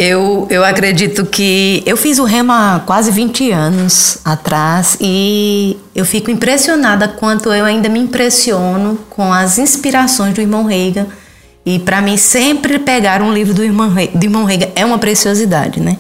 eu, 0.01 0.47
eu 0.49 0.65
acredito 0.65 1.27
que 1.27 1.83
eu 1.85 1.97
fiz 1.97 2.21
o 2.21 2.25
rema 2.25 2.77
há 2.77 2.79
quase 2.79 3.11
20 3.11 3.51
anos 3.51 4.19
atrás 4.25 4.97
e 5.01 5.77
eu 5.93 6.05
fico 6.05 6.31
impressionada 6.31 7.09
quanto 7.09 7.53
eu 7.53 7.65
ainda 7.65 7.89
me 7.89 7.99
impressiono 7.99 8.97
com 9.11 9.33
as 9.33 9.59
inspirações 9.59 10.35
do 10.35 10.41
irmão 10.41 10.65
Reagan. 10.65 11.09
E 11.67 11.81
para 11.81 12.01
mim, 12.01 12.17
sempre 12.17 12.79
pegar 12.79 13.21
um 13.21 13.33
livro 13.33 13.53
do 13.53 13.65
irmão, 13.65 13.93
do 13.93 14.25
irmão 14.25 14.45
Reagan 14.45 14.69
é 14.77 14.87
uma 14.87 14.99
preciosidade, 14.99 15.81
né? 15.81 15.99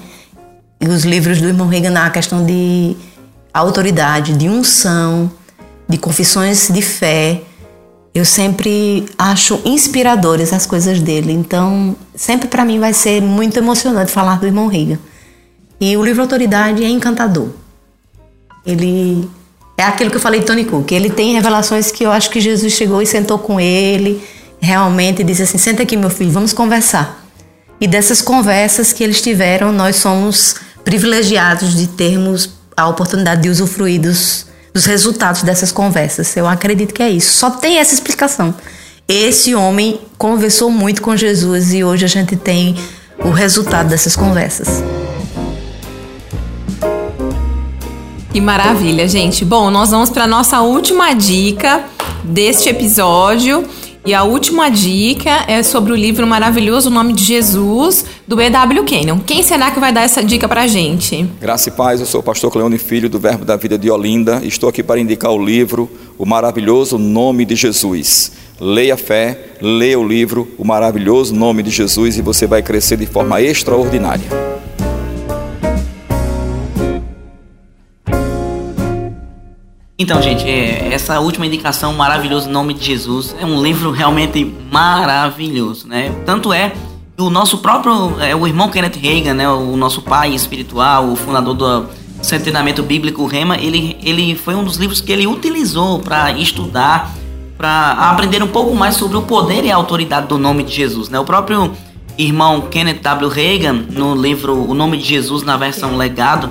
E 0.80 0.86
os 0.86 1.02
livros 1.04 1.40
do 1.40 1.48
irmão 1.48 1.66
Reagan 1.66 1.90
na 1.90 2.08
questão 2.08 2.46
de 2.46 2.96
autoridade, 3.52 4.32
de 4.34 4.48
unção, 4.48 5.28
de 5.88 5.98
confissões 5.98 6.68
de 6.68 6.82
fé. 6.82 7.42
Eu 8.18 8.24
sempre 8.24 9.06
acho 9.16 9.60
inspiradores 9.64 10.52
as 10.52 10.66
coisas 10.66 10.98
dele. 11.00 11.30
Então, 11.32 11.94
sempre 12.16 12.48
para 12.48 12.64
mim 12.64 12.80
vai 12.80 12.92
ser 12.92 13.22
muito 13.22 13.56
emocionante 13.56 14.10
falar 14.10 14.40
do 14.40 14.46
irmão 14.46 14.66
Reagan. 14.66 14.98
E 15.80 15.96
o 15.96 16.04
livro 16.04 16.22
Autoridade 16.22 16.82
é 16.82 16.88
encantador. 16.88 17.50
Ele 18.66 19.30
é 19.76 19.84
aquilo 19.84 20.10
que 20.10 20.16
eu 20.16 20.20
falei 20.20 20.40
de 20.40 20.46
Tony 20.46 20.64
Cook. 20.64 20.90
Ele 20.90 21.10
tem 21.10 21.32
revelações 21.32 21.92
que 21.92 22.04
eu 22.04 22.10
acho 22.10 22.28
que 22.30 22.40
Jesus 22.40 22.72
chegou 22.72 23.00
e 23.00 23.06
sentou 23.06 23.38
com 23.38 23.60
ele, 23.60 24.20
realmente 24.60 25.22
disse 25.22 25.42
assim: 25.42 25.56
"Senta 25.56 25.84
aqui, 25.84 25.96
meu 25.96 26.10
filho, 26.10 26.32
vamos 26.32 26.52
conversar". 26.52 27.24
E 27.80 27.86
dessas 27.86 28.20
conversas 28.20 28.92
que 28.92 29.04
eles 29.04 29.22
tiveram, 29.22 29.70
nós 29.70 29.94
somos 29.94 30.56
privilegiados 30.84 31.76
de 31.76 31.86
termos 31.86 32.50
a 32.76 32.88
oportunidade 32.88 33.42
de 33.42 33.48
usufruir 33.48 34.00
dos, 34.00 34.47
dos 34.78 34.84
resultados 34.84 35.42
dessas 35.42 35.72
conversas. 35.72 36.36
Eu 36.36 36.46
acredito 36.46 36.94
que 36.94 37.02
é 37.02 37.10
isso. 37.10 37.32
Só 37.32 37.50
tem 37.50 37.78
essa 37.78 37.92
explicação. 37.92 38.54
Esse 39.08 39.52
homem 39.52 40.00
conversou 40.16 40.70
muito 40.70 41.02
com 41.02 41.16
Jesus 41.16 41.74
e 41.74 41.82
hoje 41.82 42.04
a 42.04 42.08
gente 42.08 42.36
tem 42.36 42.76
o 43.18 43.30
resultado 43.30 43.88
dessas 43.88 44.14
conversas. 44.14 44.84
Que 48.30 48.40
maravilha, 48.40 49.08
gente. 49.08 49.44
Bom, 49.44 49.68
nós 49.68 49.90
vamos 49.90 50.10
para 50.10 50.28
nossa 50.28 50.60
última 50.60 51.12
dica 51.12 51.82
deste 52.22 52.68
episódio. 52.68 53.68
E 54.06 54.14
a 54.14 54.22
última 54.22 54.70
dica 54.70 55.44
é 55.48 55.62
sobre 55.62 55.92
o 55.92 55.96
livro 55.96 56.26
maravilhoso 56.26 56.88
O 56.88 56.92
Nome 56.92 57.12
de 57.12 57.24
Jesus, 57.24 58.04
do 58.26 58.40
E.W. 58.40 58.84
Kenyon. 58.84 59.18
Quem 59.18 59.42
será 59.42 59.70
que 59.70 59.80
vai 59.80 59.92
dar 59.92 60.02
essa 60.02 60.22
dica 60.22 60.48
pra 60.48 60.66
gente? 60.66 61.28
Graça 61.40 61.68
e 61.68 61.72
paz, 61.72 62.00
eu 62.00 62.06
sou 62.06 62.20
o 62.20 62.22
pastor 62.22 62.50
Cleone 62.50 62.78
Filho, 62.78 63.08
do 63.08 63.18
Verbo 63.18 63.44
da 63.44 63.56
Vida 63.56 63.76
de 63.76 63.90
Olinda. 63.90 64.40
Estou 64.44 64.68
aqui 64.68 64.82
para 64.82 65.00
indicar 65.00 65.32
o 65.32 65.44
livro 65.44 65.90
O 66.16 66.24
Maravilhoso 66.24 66.96
Nome 66.96 67.44
de 67.44 67.54
Jesus. 67.54 68.32
Leia 68.60 68.94
a 68.94 68.96
fé, 68.96 69.38
leia 69.60 69.98
o 69.98 70.06
livro 70.06 70.48
O 70.56 70.64
Maravilhoso 70.64 71.34
Nome 71.34 71.62
de 71.62 71.70
Jesus 71.70 72.16
e 72.16 72.22
você 72.22 72.46
vai 72.46 72.62
crescer 72.62 72.96
de 72.96 73.06
forma 73.06 73.40
extraordinária. 73.42 74.26
Então, 80.00 80.22
gente, 80.22 80.48
é, 80.48 80.94
essa 80.94 81.18
última 81.18 81.44
indicação, 81.44 81.92
Maravilhoso 81.92 82.48
Nome 82.48 82.72
de 82.72 82.84
Jesus, 82.84 83.34
é 83.36 83.44
um 83.44 83.60
livro 83.60 83.90
realmente 83.90 84.44
maravilhoso, 84.70 85.88
né? 85.88 86.14
Tanto 86.24 86.52
é 86.52 86.72
que 87.16 87.20
o 87.20 87.28
nosso 87.28 87.58
próprio, 87.58 88.14
é, 88.20 88.32
o 88.32 88.46
irmão 88.46 88.68
Kenneth 88.68 88.96
Reagan, 88.96 89.34
né, 89.34 89.48
o 89.48 89.76
nosso 89.76 90.00
pai 90.02 90.32
espiritual, 90.32 91.08
o 91.08 91.16
fundador 91.16 91.52
do 91.52 91.86
Centenamento 92.22 92.80
Bíblico 92.80 93.26
Rema, 93.26 93.56
ele, 93.56 93.96
ele 94.00 94.36
foi 94.36 94.54
um 94.54 94.62
dos 94.62 94.76
livros 94.76 95.00
que 95.00 95.10
ele 95.10 95.26
utilizou 95.26 95.98
para 95.98 96.30
estudar, 96.30 97.12
para 97.56 97.90
aprender 97.90 98.40
um 98.40 98.46
pouco 98.46 98.76
mais 98.76 98.94
sobre 98.94 99.16
o 99.16 99.22
poder 99.22 99.64
e 99.64 99.70
a 99.72 99.74
autoridade 99.74 100.28
do 100.28 100.38
nome 100.38 100.62
de 100.62 100.72
Jesus, 100.76 101.08
né? 101.08 101.18
O 101.18 101.24
próprio 101.24 101.72
irmão 102.16 102.60
Kenneth 102.60 103.00
W. 103.02 103.28
Reagan, 103.28 103.72
no 103.90 104.14
livro 104.14 104.54
O 104.54 104.74
Nome 104.74 104.96
de 104.96 105.08
Jesus, 105.08 105.42
na 105.42 105.56
versão 105.56 105.96
legado, 105.96 106.50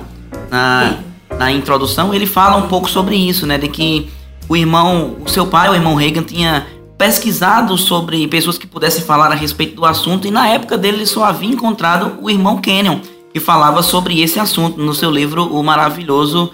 na 0.50 0.98
na 1.38 1.52
introdução, 1.52 2.12
ele 2.12 2.26
fala 2.26 2.56
um 2.56 2.68
pouco 2.68 2.90
sobre 2.90 3.16
isso, 3.16 3.46
né? 3.46 3.56
De 3.56 3.68
que 3.68 4.10
o 4.48 4.56
irmão, 4.56 5.16
o 5.24 5.28
seu 5.28 5.46
pai, 5.46 5.68
o 5.68 5.74
irmão 5.74 5.94
Reagan, 5.94 6.22
tinha 6.22 6.66
pesquisado 6.96 7.78
sobre 7.78 8.26
pessoas 8.26 8.58
que 8.58 8.66
pudessem 8.66 9.04
falar 9.04 9.30
a 9.30 9.34
respeito 9.34 9.76
do 9.76 9.86
assunto 9.86 10.26
e 10.26 10.32
na 10.32 10.48
época 10.48 10.76
dele 10.76 10.98
ele 10.98 11.06
só 11.06 11.24
havia 11.24 11.48
encontrado 11.48 12.18
o 12.20 12.28
irmão 12.28 12.58
Kenyon, 12.58 12.98
que 13.32 13.38
falava 13.38 13.84
sobre 13.84 14.20
esse 14.20 14.40
assunto 14.40 14.80
no 14.80 14.92
seu 14.92 15.10
livro 15.10 15.44
O 15.44 15.62
Maravilhoso 15.62 16.52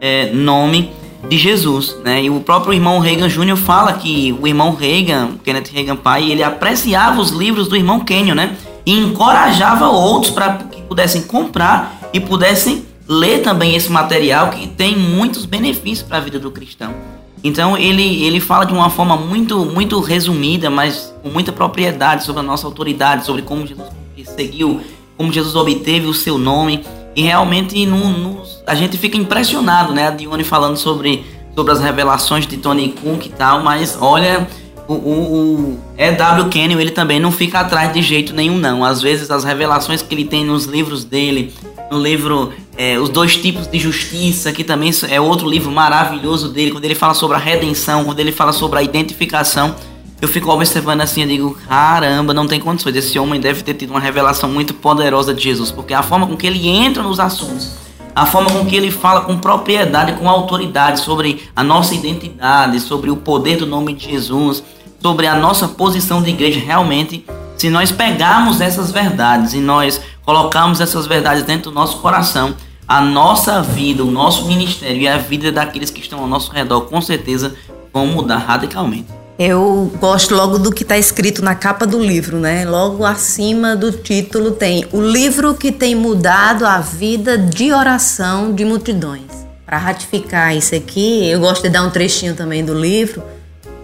é, 0.00 0.32
Nome 0.32 0.90
de 1.28 1.38
Jesus, 1.38 1.96
né? 2.04 2.24
E 2.24 2.28
o 2.30 2.40
próprio 2.40 2.74
irmão 2.74 2.98
Reagan 2.98 3.28
Jr. 3.28 3.56
fala 3.56 3.92
que 3.92 4.36
o 4.40 4.46
irmão 4.48 4.74
Reagan, 4.74 5.38
Kenneth 5.44 5.70
Reagan 5.72 5.96
pai, 5.96 6.30
ele 6.30 6.42
apreciava 6.42 7.20
os 7.20 7.30
livros 7.30 7.68
do 7.68 7.76
irmão 7.76 8.00
Kenyon, 8.00 8.34
né? 8.34 8.56
E 8.84 8.98
encorajava 8.98 9.88
outros 9.88 10.32
para 10.32 10.54
que 10.54 10.82
pudessem 10.82 11.22
comprar 11.22 11.98
e 12.12 12.20
pudessem 12.20 12.84
ler 13.08 13.42
também 13.42 13.74
esse 13.74 13.90
material 13.90 14.50
que 14.50 14.66
tem 14.66 14.96
muitos 14.96 15.44
benefícios 15.44 16.06
para 16.06 16.18
a 16.18 16.20
vida 16.20 16.38
do 16.38 16.50
cristão. 16.50 16.94
Então 17.42 17.76
ele, 17.76 18.24
ele 18.24 18.40
fala 18.40 18.64
de 18.64 18.72
uma 18.72 18.88
forma 18.88 19.16
muito 19.16 19.66
muito 19.66 20.00
resumida, 20.00 20.70
mas 20.70 21.14
com 21.22 21.28
muita 21.28 21.52
propriedade 21.52 22.24
sobre 22.24 22.40
a 22.40 22.42
nossa 22.42 22.66
autoridade, 22.66 23.26
sobre 23.26 23.42
como 23.42 23.66
Jesus 23.66 23.88
seguiu, 24.34 24.80
como 25.16 25.30
Jesus 25.30 25.54
obteve 25.54 26.06
o 26.06 26.14
seu 26.14 26.38
nome. 26.38 26.82
E 27.14 27.22
realmente 27.22 27.84
no, 27.86 28.08
no, 28.08 28.42
a 28.66 28.74
gente 28.74 28.96
fica 28.96 29.16
impressionado, 29.16 29.92
né? 29.92 30.08
A 30.08 30.10
Dione 30.10 30.42
falando 30.42 30.76
sobre, 30.76 31.24
sobre 31.54 31.72
as 31.72 31.80
revelações 31.80 32.46
de 32.46 32.56
Tony 32.56 32.88
Cook 32.88 33.26
e 33.26 33.28
tal, 33.28 33.62
mas 33.62 33.96
olha, 34.00 34.48
o, 34.88 34.94
o, 34.94 35.74
o 35.74 35.78
E.W. 35.96 36.48
Kenyon 36.48 36.80
ele 36.80 36.90
também 36.90 37.20
não 37.20 37.30
fica 37.30 37.60
atrás 37.60 37.92
de 37.92 38.02
jeito 38.02 38.34
nenhum, 38.34 38.58
não. 38.58 38.84
Às 38.84 39.00
vezes 39.00 39.30
as 39.30 39.44
revelações 39.44 40.02
que 40.02 40.14
ele 40.14 40.24
tem 40.24 40.44
nos 40.44 40.64
livros 40.64 41.04
dele, 41.04 41.52
no 41.90 41.98
livro 41.98 42.52
é, 42.76 42.98
Os 42.98 43.08
Dois 43.08 43.36
Tipos 43.36 43.66
de 43.66 43.78
Justiça, 43.78 44.52
que 44.52 44.64
também 44.64 44.90
é 45.08 45.20
outro 45.20 45.48
livro 45.48 45.70
maravilhoso 45.70 46.48
dele, 46.48 46.70
quando 46.70 46.84
ele 46.84 46.94
fala 46.94 47.14
sobre 47.14 47.36
a 47.36 47.40
redenção, 47.40 48.04
quando 48.04 48.20
ele 48.20 48.32
fala 48.32 48.52
sobre 48.52 48.78
a 48.78 48.82
identificação, 48.82 49.74
eu 50.20 50.28
fico 50.28 50.50
observando 50.50 51.02
assim, 51.02 51.22
eu 51.22 51.28
digo, 51.28 51.58
caramba, 51.68 52.32
não 52.32 52.46
tem 52.46 52.58
condições. 52.58 52.96
Esse 52.96 53.18
homem 53.18 53.40
deve 53.40 53.62
ter 53.62 53.74
tido 53.74 53.90
uma 53.90 54.00
revelação 54.00 54.48
muito 54.48 54.72
poderosa 54.72 55.34
de 55.34 55.42
Jesus, 55.42 55.70
porque 55.70 55.92
a 55.92 56.02
forma 56.02 56.26
com 56.26 56.36
que 56.36 56.46
ele 56.46 56.66
entra 56.66 57.02
nos 57.02 57.20
assuntos, 57.20 57.72
a 58.14 58.24
forma 58.24 58.50
com 58.50 58.64
que 58.64 58.76
ele 58.76 58.90
fala 58.90 59.22
com 59.22 59.36
propriedade, 59.36 60.12
com 60.14 60.28
autoridade 60.28 61.00
sobre 61.00 61.42
a 61.54 61.62
nossa 61.62 61.94
identidade, 61.94 62.80
sobre 62.80 63.10
o 63.10 63.16
poder 63.16 63.56
do 63.56 63.66
nome 63.66 63.92
de 63.92 64.10
Jesus, 64.10 64.62
sobre 65.02 65.26
a 65.26 65.34
nossa 65.34 65.68
posição 65.68 66.22
de 66.22 66.30
igreja, 66.30 66.58
realmente, 66.58 67.26
se 67.56 67.70
nós 67.70 67.90
pegarmos 67.92 68.60
essas 68.60 68.90
verdades 68.90 69.54
e 69.54 69.58
nós 69.58 70.00
colocarmos 70.24 70.80
essas 70.80 71.06
verdades 71.06 71.42
dentro 71.42 71.70
do 71.70 71.74
nosso 71.74 71.98
coração, 71.98 72.54
a 72.86 73.00
nossa 73.00 73.62
vida, 73.62 74.02
o 74.02 74.10
nosso 74.10 74.46
ministério 74.46 75.02
e 75.02 75.08
a 75.08 75.16
vida 75.16 75.50
daqueles 75.50 75.90
que 75.90 76.00
estão 76.00 76.20
ao 76.20 76.26
nosso 76.26 76.52
redor, 76.52 76.82
com 76.82 77.00
certeza 77.00 77.54
vão 77.92 78.06
mudar 78.06 78.38
radicalmente. 78.38 79.06
Eu 79.38 79.90
gosto 79.98 80.34
logo 80.34 80.58
do 80.58 80.70
que 80.70 80.84
está 80.84 80.96
escrito 80.96 81.42
na 81.42 81.56
capa 81.56 81.84
do 81.84 81.98
livro, 81.98 82.38
né? 82.38 82.64
Logo 82.64 83.04
acima 83.04 83.74
do 83.74 83.90
título 83.90 84.52
tem 84.52 84.86
o 84.92 85.00
livro 85.00 85.54
que 85.54 85.72
tem 85.72 85.94
mudado 85.94 86.64
a 86.64 86.78
vida 86.78 87.36
de 87.36 87.72
oração 87.72 88.52
de 88.52 88.64
multidões. 88.64 89.44
Para 89.66 89.78
ratificar 89.78 90.54
isso 90.56 90.74
aqui, 90.74 91.28
eu 91.28 91.40
gosto 91.40 91.62
de 91.62 91.70
dar 91.70 91.82
um 91.82 91.90
trechinho 91.90 92.36
também 92.36 92.64
do 92.64 92.74
livro, 92.74 93.24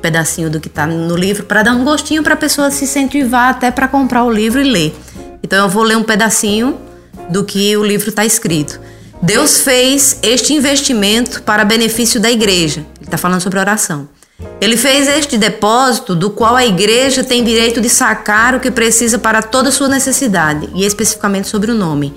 pedacinho 0.01 0.51
do 0.51 0.61
que 0.61 0.69
está 0.69 0.87
no 0.87 1.17
livro, 1.17 1.45
para 1.45 1.63
dar 1.63 1.73
um 1.73 1.85
gostinho 1.85 2.23
para 2.23 2.35
a 2.35 2.37
pessoa 2.37 2.71
se 2.71 2.85
incentivar 2.85 3.51
até 3.51 3.71
para 3.71 3.89
comprar 3.89 4.25
o 4.25 4.31
livro 4.31 4.61
e 4.61 4.65
ler. 4.65 4.95
Então 5.43 5.65
eu 5.65 5.69
vou 5.69 5.83
ler 5.83 5.97
um 5.97 6.03
pedacinho 6.03 6.79
do 7.29 7.45
que 7.45 7.77
o 7.77 7.85
livro 7.85 8.09
está 8.09 8.25
escrito. 8.25 8.81
Deus 9.23 9.61
fez 9.61 10.19
este 10.23 10.55
investimento 10.55 11.43
para 11.43 11.65
benefício 11.65 12.19
da 12.19 12.31
igreja. 12.31 12.81
Ele 12.97 13.05
está 13.05 13.19
falando 13.19 13.41
sobre 13.41 13.59
oração. 13.59 14.09
Ele 14.61 14.77
fez 14.77 15.07
este 15.09 15.37
depósito 15.37 16.15
do 16.15 16.31
qual 16.31 16.57
a 16.57 16.65
igreja 16.65 17.23
tem 17.23 17.45
direito 17.45 17.81
de 17.81 17.91
sacar 17.91 18.55
o 18.55 18.61
que 18.61 18.71
precisa 18.71 19.19
para 19.19 19.43
toda 19.43 19.71
sua 19.71 19.89
necessidade, 19.89 20.69
e 20.75 20.85
especificamente 20.85 21.49
sobre 21.49 21.71
o 21.71 21.75
nome. 21.75 22.15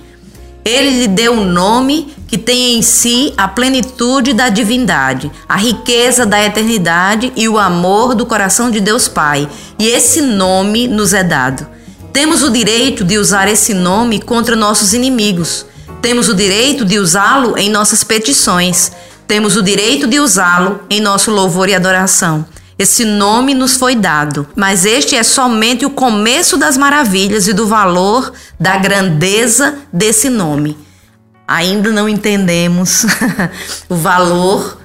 Ele 0.65 1.01
lhe 1.01 1.07
deu 1.07 1.33
um 1.33 1.45
nome 1.45 2.13
que 2.27 2.37
tem 2.37 2.77
em 2.77 2.81
si 2.81 3.33
a 3.37 3.47
plenitude 3.47 4.33
da 4.33 4.49
divindade, 4.49 5.31
a 5.47 5.57
riqueza 5.57 6.25
da 6.25 6.43
eternidade 6.43 7.31
e 7.35 7.47
o 7.49 7.59
amor 7.59 8.15
do 8.15 8.25
coração 8.25 8.71
de 8.71 8.79
Deus 8.79 9.07
Pai. 9.07 9.47
E 9.77 9.87
esse 9.87 10.21
nome 10.21 10.87
nos 10.87 11.13
é 11.13 11.23
dado. 11.23 11.67
Temos 12.13 12.43
o 12.43 12.49
direito 12.49 13.03
de 13.03 13.17
usar 13.17 13.47
esse 13.47 13.73
nome 13.73 14.21
contra 14.21 14.55
nossos 14.55 14.93
inimigos. 14.93 15.65
Temos 16.01 16.29
o 16.29 16.33
direito 16.33 16.85
de 16.85 16.97
usá-lo 16.97 17.57
em 17.57 17.69
nossas 17.69 18.03
petições. 18.03 18.91
Temos 19.27 19.55
o 19.55 19.63
direito 19.63 20.07
de 20.07 20.19
usá-lo 20.19 20.81
em 20.89 21.01
nosso 21.01 21.31
louvor 21.31 21.69
e 21.69 21.75
adoração. 21.75 22.45
Esse 22.77 23.05
nome 23.05 23.53
nos 23.53 23.75
foi 23.75 23.95
dado, 23.95 24.47
mas 24.55 24.85
este 24.85 25.15
é 25.15 25.23
somente 25.23 25.85
o 25.85 25.91
começo 25.91 26.57
das 26.57 26.77
maravilhas 26.77 27.47
e 27.47 27.53
do 27.53 27.67
valor 27.67 28.33
da 28.59 28.77
grandeza 28.77 29.75
desse 29.91 30.29
nome. 30.29 30.77
Ainda 31.47 31.91
não 31.91 32.09
entendemos 32.09 33.05
o 33.87 33.95
valor 33.95 34.79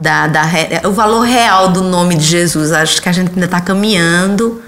da, 0.00 0.26
da, 0.26 0.42
o 0.84 0.92
valor 0.92 1.22
real 1.22 1.68
do 1.70 1.82
nome 1.82 2.16
de 2.16 2.24
Jesus. 2.24 2.72
Acho 2.72 3.02
que 3.02 3.08
a 3.08 3.12
gente 3.12 3.30
ainda 3.30 3.46
está 3.46 3.60
caminhando 3.60 4.62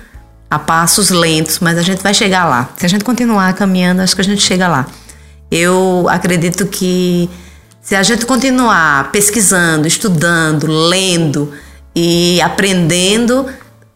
a 0.51 0.59
passos 0.59 1.11
lentos, 1.11 1.59
mas 1.61 1.78
a 1.78 1.82
gente 1.82 2.03
vai 2.03 2.14
chegar 2.14 2.47
lá. 2.47 2.70
Se 2.76 2.87
a 2.87 2.89
gente 2.89 3.05
continuar 3.05 3.53
caminhando, 3.55 4.03
acho 4.03 4.14
que 4.14 4.20
a 4.20 4.24
gente 4.24 4.43
chega 4.43 4.66
lá. 4.66 4.87
Eu 5.51 6.07
acredito 6.09 6.66
que 6.66 7.28
se 7.80 7.95
a 7.95 8.03
gente 8.03 8.24
continuar 8.26 9.11
pesquisando, 9.12 9.87
estudando, 9.87 10.66
lendo 10.66 11.53
e 11.95 12.40
aprendendo 12.40 13.47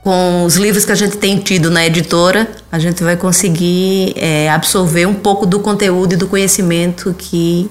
com 0.02 0.44
os 0.44 0.56
livros 0.56 0.84
que 0.84 0.92
a 0.92 0.94
gente 0.94 1.16
tem 1.16 1.38
tido 1.38 1.70
na 1.70 1.84
editora, 1.84 2.48
a 2.70 2.78
gente 2.78 3.02
vai 3.02 3.16
conseguir 3.16 4.14
é, 4.16 4.48
absorver 4.50 5.06
um 5.06 5.14
pouco 5.14 5.44
do 5.44 5.60
conteúdo 5.60 6.14
e 6.14 6.16
do 6.16 6.26
conhecimento 6.26 7.14
que 7.18 7.70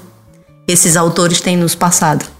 esses 0.68 0.98
autores 0.98 1.40
têm 1.40 1.56
nos 1.56 1.74
passado 1.74 2.38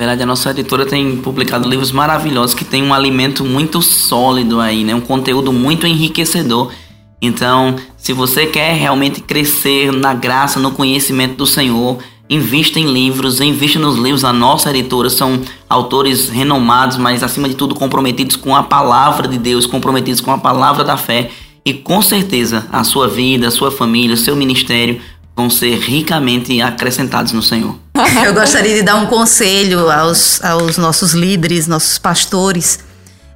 verdade, 0.00 0.22
a 0.22 0.26
nossa 0.26 0.48
editora 0.48 0.86
tem 0.86 1.18
publicado 1.18 1.68
livros 1.68 1.92
maravilhosos 1.92 2.54
que 2.54 2.64
tem 2.64 2.82
um 2.82 2.94
alimento 2.94 3.44
muito 3.44 3.82
sólido 3.82 4.58
aí, 4.58 4.82
né? 4.82 4.94
Um 4.94 5.00
conteúdo 5.02 5.52
muito 5.52 5.86
enriquecedor. 5.86 6.72
Então, 7.20 7.76
se 7.98 8.14
você 8.14 8.46
quer 8.46 8.72
realmente 8.76 9.20
crescer 9.20 9.92
na 9.92 10.14
graça, 10.14 10.58
no 10.58 10.70
conhecimento 10.70 11.34
do 11.34 11.46
Senhor, 11.46 11.98
invista 12.30 12.78
em 12.78 12.86
livros, 12.86 13.40
invista 13.40 13.80
nos 13.80 13.96
livros 13.96 14.22
da 14.22 14.32
nossa 14.32 14.70
editora. 14.70 15.10
São 15.10 15.42
autores 15.68 16.28
renomados, 16.28 16.96
mas 16.96 17.24
acima 17.24 17.48
de 17.48 17.56
tudo 17.56 17.74
comprometidos 17.74 18.36
com 18.36 18.54
a 18.54 18.62
palavra 18.62 19.26
de 19.26 19.36
Deus, 19.36 19.66
comprometidos 19.66 20.20
com 20.20 20.30
a 20.30 20.38
palavra 20.38 20.84
da 20.84 20.96
fé. 20.96 21.28
E 21.64 21.74
com 21.74 22.00
certeza 22.00 22.66
a 22.70 22.84
sua 22.84 23.08
vida, 23.08 23.48
a 23.48 23.50
sua 23.50 23.72
família, 23.72 24.14
o 24.14 24.16
seu 24.16 24.36
ministério 24.36 25.00
vão 25.36 25.50
ser 25.50 25.76
ricamente 25.78 26.60
acrescentados 26.62 27.32
no 27.32 27.42
Senhor. 27.42 27.76
Eu 28.24 28.32
gostaria 28.32 28.76
de 28.76 28.82
dar 28.82 28.94
um 28.94 29.06
conselho 29.06 29.90
aos, 29.90 30.42
aos 30.44 30.78
nossos 30.78 31.12
líderes, 31.12 31.66
nossos 31.66 31.98
pastores, 31.98 32.80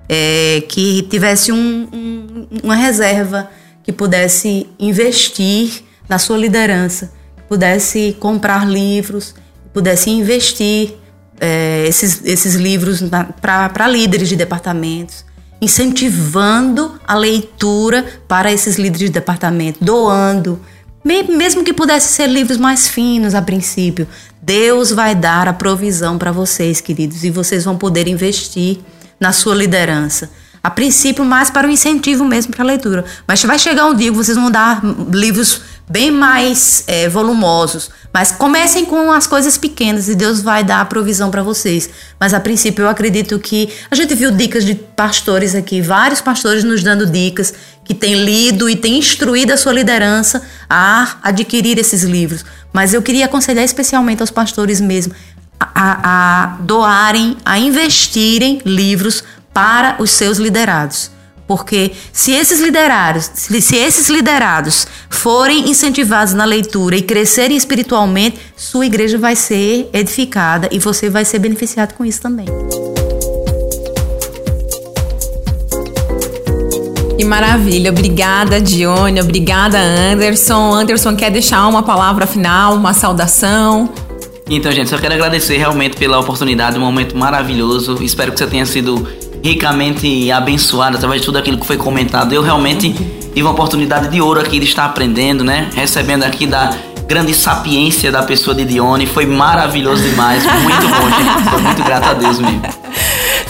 é, 0.09 0.63
que 0.69 1.03
tivesse 1.11 1.51
um, 1.51 1.89
um, 1.93 2.47
uma 2.63 2.77
reserva, 2.77 3.51
que 3.83 3.93
pudesse 3.93 4.67
investir 4.79 5.83
na 6.09 6.19
sua 6.19 6.39
liderança, 6.39 7.13
pudesse 7.49 8.17
comprar 8.19 8.67
livros, 8.69 9.35
pudesse 9.73 10.11
investir 10.11 10.95
é, 11.41 11.85
esses, 11.87 12.23
esses 12.25 12.55
livros 12.55 13.03
para 13.41 13.89
líderes 13.89 14.29
de 14.29 14.37
departamentos, 14.37 15.25
incentivando 15.61 16.99
a 17.07 17.15
leitura 17.15 18.05
para 18.29 18.53
esses 18.53 18.77
líderes 18.77 19.09
de 19.09 19.15
departamento, 19.15 19.83
doando, 19.83 20.61
mesmo 21.05 21.63
que 21.63 21.73
pudesse 21.73 22.13
ser 22.13 22.29
livros 22.29 22.57
mais 22.57 22.89
finos 22.89 23.35
a 23.35 23.43
princípio. 23.43 24.09
Deus 24.41 24.91
vai 24.91 25.15
dar 25.15 25.49
a 25.49 25.53
provisão 25.53 26.19
para 26.19 26.33
vocês, 26.33 26.81
queridos, 26.81 27.25
e 27.25 27.31
vocês 27.31 27.65
vão 27.65 27.77
poder 27.77 28.09
investir 28.09 28.79
na 29.19 29.33
sua 29.33 29.55
liderança. 29.55 30.31
A 30.63 30.71
princípio, 30.71 31.25
mais 31.25 31.51
para 31.51 31.69
o 31.69 31.71
incentivo 31.71 32.25
mesmo 32.25 32.53
para 32.53 32.65
a 32.65 32.67
leitura. 32.67 33.05
Mas 33.29 33.43
vai 33.45 33.59
chegar 33.59 33.85
um 33.85 33.95
dia 33.95 34.11
que 34.11 34.17
vocês 34.17 34.37
vão 34.37 34.51
dar 34.51 34.83
livros 35.13 35.61
bem 35.89 36.11
mais 36.11 36.85
é, 36.87 37.09
volumosos. 37.09 37.91
Mas 38.12 38.32
comecem 38.32 38.85
com 38.85 39.11
as 39.11 39.26
coisas 39.26 39.59
pequenas 39.59 40.09
e 40.09 40.14
Deus 40.14 40.41
vai 40.41 40.62
dar 40.62 40.80
a 40.80 40.85
provisão 40.85 41.30
para 41.30 41.43
vocês. 41.43 41.91
Mas 42.18 42.32
a 42.32 42.41
princípio 42.41 42.82
eu 42.82 42.89
acredito 42.89 43.39
que 43.39 43.68
a 43.91 43.95
gente 43.95 44.14
viu 44.14 44.30
dicas 44.30 44.64
de 44.64 44.74
pastores 44.74 45.55
aqui, 45.55 45.80
vários 45.80 46.20
pastores 46.20 46.64
nos 46.64 46.82
dando 46.82 47.07
dicas 47.07 47.53
que 47.85 47.95
têm 47.95 48.24
lido 48.24 48.68
e 48.68 48.76
têm 48.76 48.99
instruído 48.99 49.53
a 49.53 49.57
sua 49.57 49.72
liderança 49.72 50.43
a 50.70 51.16
adquirir 51.22 51.78
esses 51.78 52.03
livros. 52.03 52.45
Mas 52.72 52.95
eu 52.95 53.03
queria 53.03 53.26
aconselhar 53.26 53.64
especialmente 53.64 54.20
aos 54.20 54.30
pastores 54.30 54.80
mesmo 54.80 55.12
a, 55.61 55.68
a, 55.74 56.45
a 56.45 56.47
doarem, 56.61 57.37
a 57.45 57.59
investirem 57.59 58.61
livros 58.64 59.22
para 59.53 59.97
os 60.01 60.11
seus 60.11 60.39
liderados. 60.39 61.14
Porque 61.47 61.93
se 62.13 62.33
esses 62.33 62.61
liderados, 62.61 63.31
se 63.35 63.77
esses 63.77 64.09
liderados 64.09 64.87
forem 65.11 65.69
incentivados 65.69 66.33
na 66.33 66.45
leitura 66.45 66.97
e 66.97 67.03
crescerem 67.03 67.57
espiritualmente, 67.57 68.39
sua 68.57 68.87
igreja 68.87 69.19
vai 69.19 69.37
ser 69.37 69.89
edificada 69.93 70.69
e 70.73 70.79
você 70.79 71.11
vai 71.11 71.25
ser 71.25 71.39
beneficiado 71.39 71.95
com 71.95 72.05
isso 72.05 72.23
também. 72.23 72.47
Que 77.17 77.25
maravilha, 77.25 77.91
obrigada 77.91 78.61
Dione, 78.61 79.21
obrigada 79.21 79.79
Anderson. 79.79 80.75
Anderson 80.75 81.15
quer 81.15 81.31
deixar 81.31 81.67
uma 81.69 81.83
palavra 81.83 82.27
final, 82.27 82.75
uma 82.75 82.93
saudação? 82.93 83.89
Então, 84.51 84.71
gente, 84.73 84.91
só 84.91 84.99
quero 84.99 85.15
agradecer 85.15 85.57
realmente 85.57 85.97
pela 85.97 86.19
oportunidade, 86.19 86.77
um 86.77 86.81
momento 86.81 87.17
maravilhoso. 87.17 88.03
Espero 88.03 88.33
que 88.33 88.39
você 88.39 88.47
tenha 88.47 88.67
sido 88.67 89.09
ricamente 89.45 90.33
abençoado 90.33 90.97
através 90.97 91.21
de 91.21 91.27
tudo 91.27 91.37
aquilo 91.37 91.59
que 91.59 91.67
foi 91.67 91.77
comentado. 91.77 92.33
Eu 92.33 92.41
realmente 92.41 92.91
tive 92.95 93.43
uma 93.43 93.51
oportunidade 93.51 94.09
de 94.09 94.19
ouro 94.19 94.41
aqui 94.41 94.59
de 94.59 94.65
estar 94.65 94.87
aprendendo, 94.87 95.45
né? 95.45 95.69
Recebendo 95.75 96.25
aqui 96.25 96.47
da 96.47 96.75
grande 97.07 97.35
sapiência 97.35 98.11
da 98.11 98.23
pessoa 98.23 98.57
de 98.57 98.65
Dione. 98.65 99.05
Foi 99.05 99.27
maravilhoso 99.27 100.03
demais. 100.03 100.43
Muito 100.63 100.89
bom, 100.89 101.11
gente. 101.11 101.51
Foi 101.51 101.61
muito 101.61 101.85
grato 101.85 102.09
a 102.09 102.15
Deus 102.15 102.39
mesmo. 102.39 102.84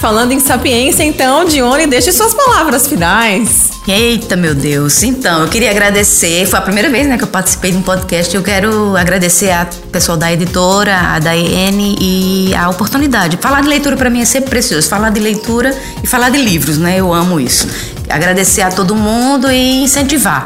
Falando 0.04 0.32
em 0.32 0.38
sapiência, 0.38 1.02
então, 1.02 1.46
Dione, 1.46 1.86
deixe 1.86 2.12
suas 2.12 2.34
palavras 2.34 2.86
finais. 2.86 3.70
Eita, 3.88 4.36
meu 4.36 4.54
Deus. 4.54 5.02
Então, 5.02 5.40
eu 5.40 5.48
queria 5.48 5.70
agradecer. 5.70 6.44
Foi 6.44 6.58
a 6.58 6.62
primeira 6.62 6.90
vez 6.90 7.06
né, 7.06 7.16
que 7.16 7.24
eu 7.24 7.28
participei 7.28 7.70
de 7.70 7.78
um 7.78 7.82
podcast. 7.82 8.36
Eu 8.36 8.42
quero 8.42 8.94
agradecer 8.98 9.50
a 9.50 9.66
pessoal 9.90 10.18
da 10.18 10.30
editora, 10.30 10.94
a 10.94 11.18
Daiane 11.18 11.96
e 11.98 12.54
a 12.54 12.68
oportunidade. 12.68 13.38
Falar 13.38 13.62
de 13.62 13.68
leitura 13.68 13.96
para 13.96 14.10
mim 14.10 14.20
é 14.20 14.26
sempre 14.26 14.50
precioso. 14.50 14.86
Falar 14.90 15.08
de 15.08 15.20
leitura 15.20 15.74
e 16.02 16.06
falar 16.06 16.28
de 16.28 16.36
livros, 16.36 16.76
né? 16.76 17.00
Eu 17.00 17.10
amo 17.10 17.40
isso. 17.40 17.66
Agradecer 18.10 18.60
a 18.60 18.70
todo 18.70 18.94
mundo 18.94 19.50
e 19.50 19.84
incentivar. 19.84 20.44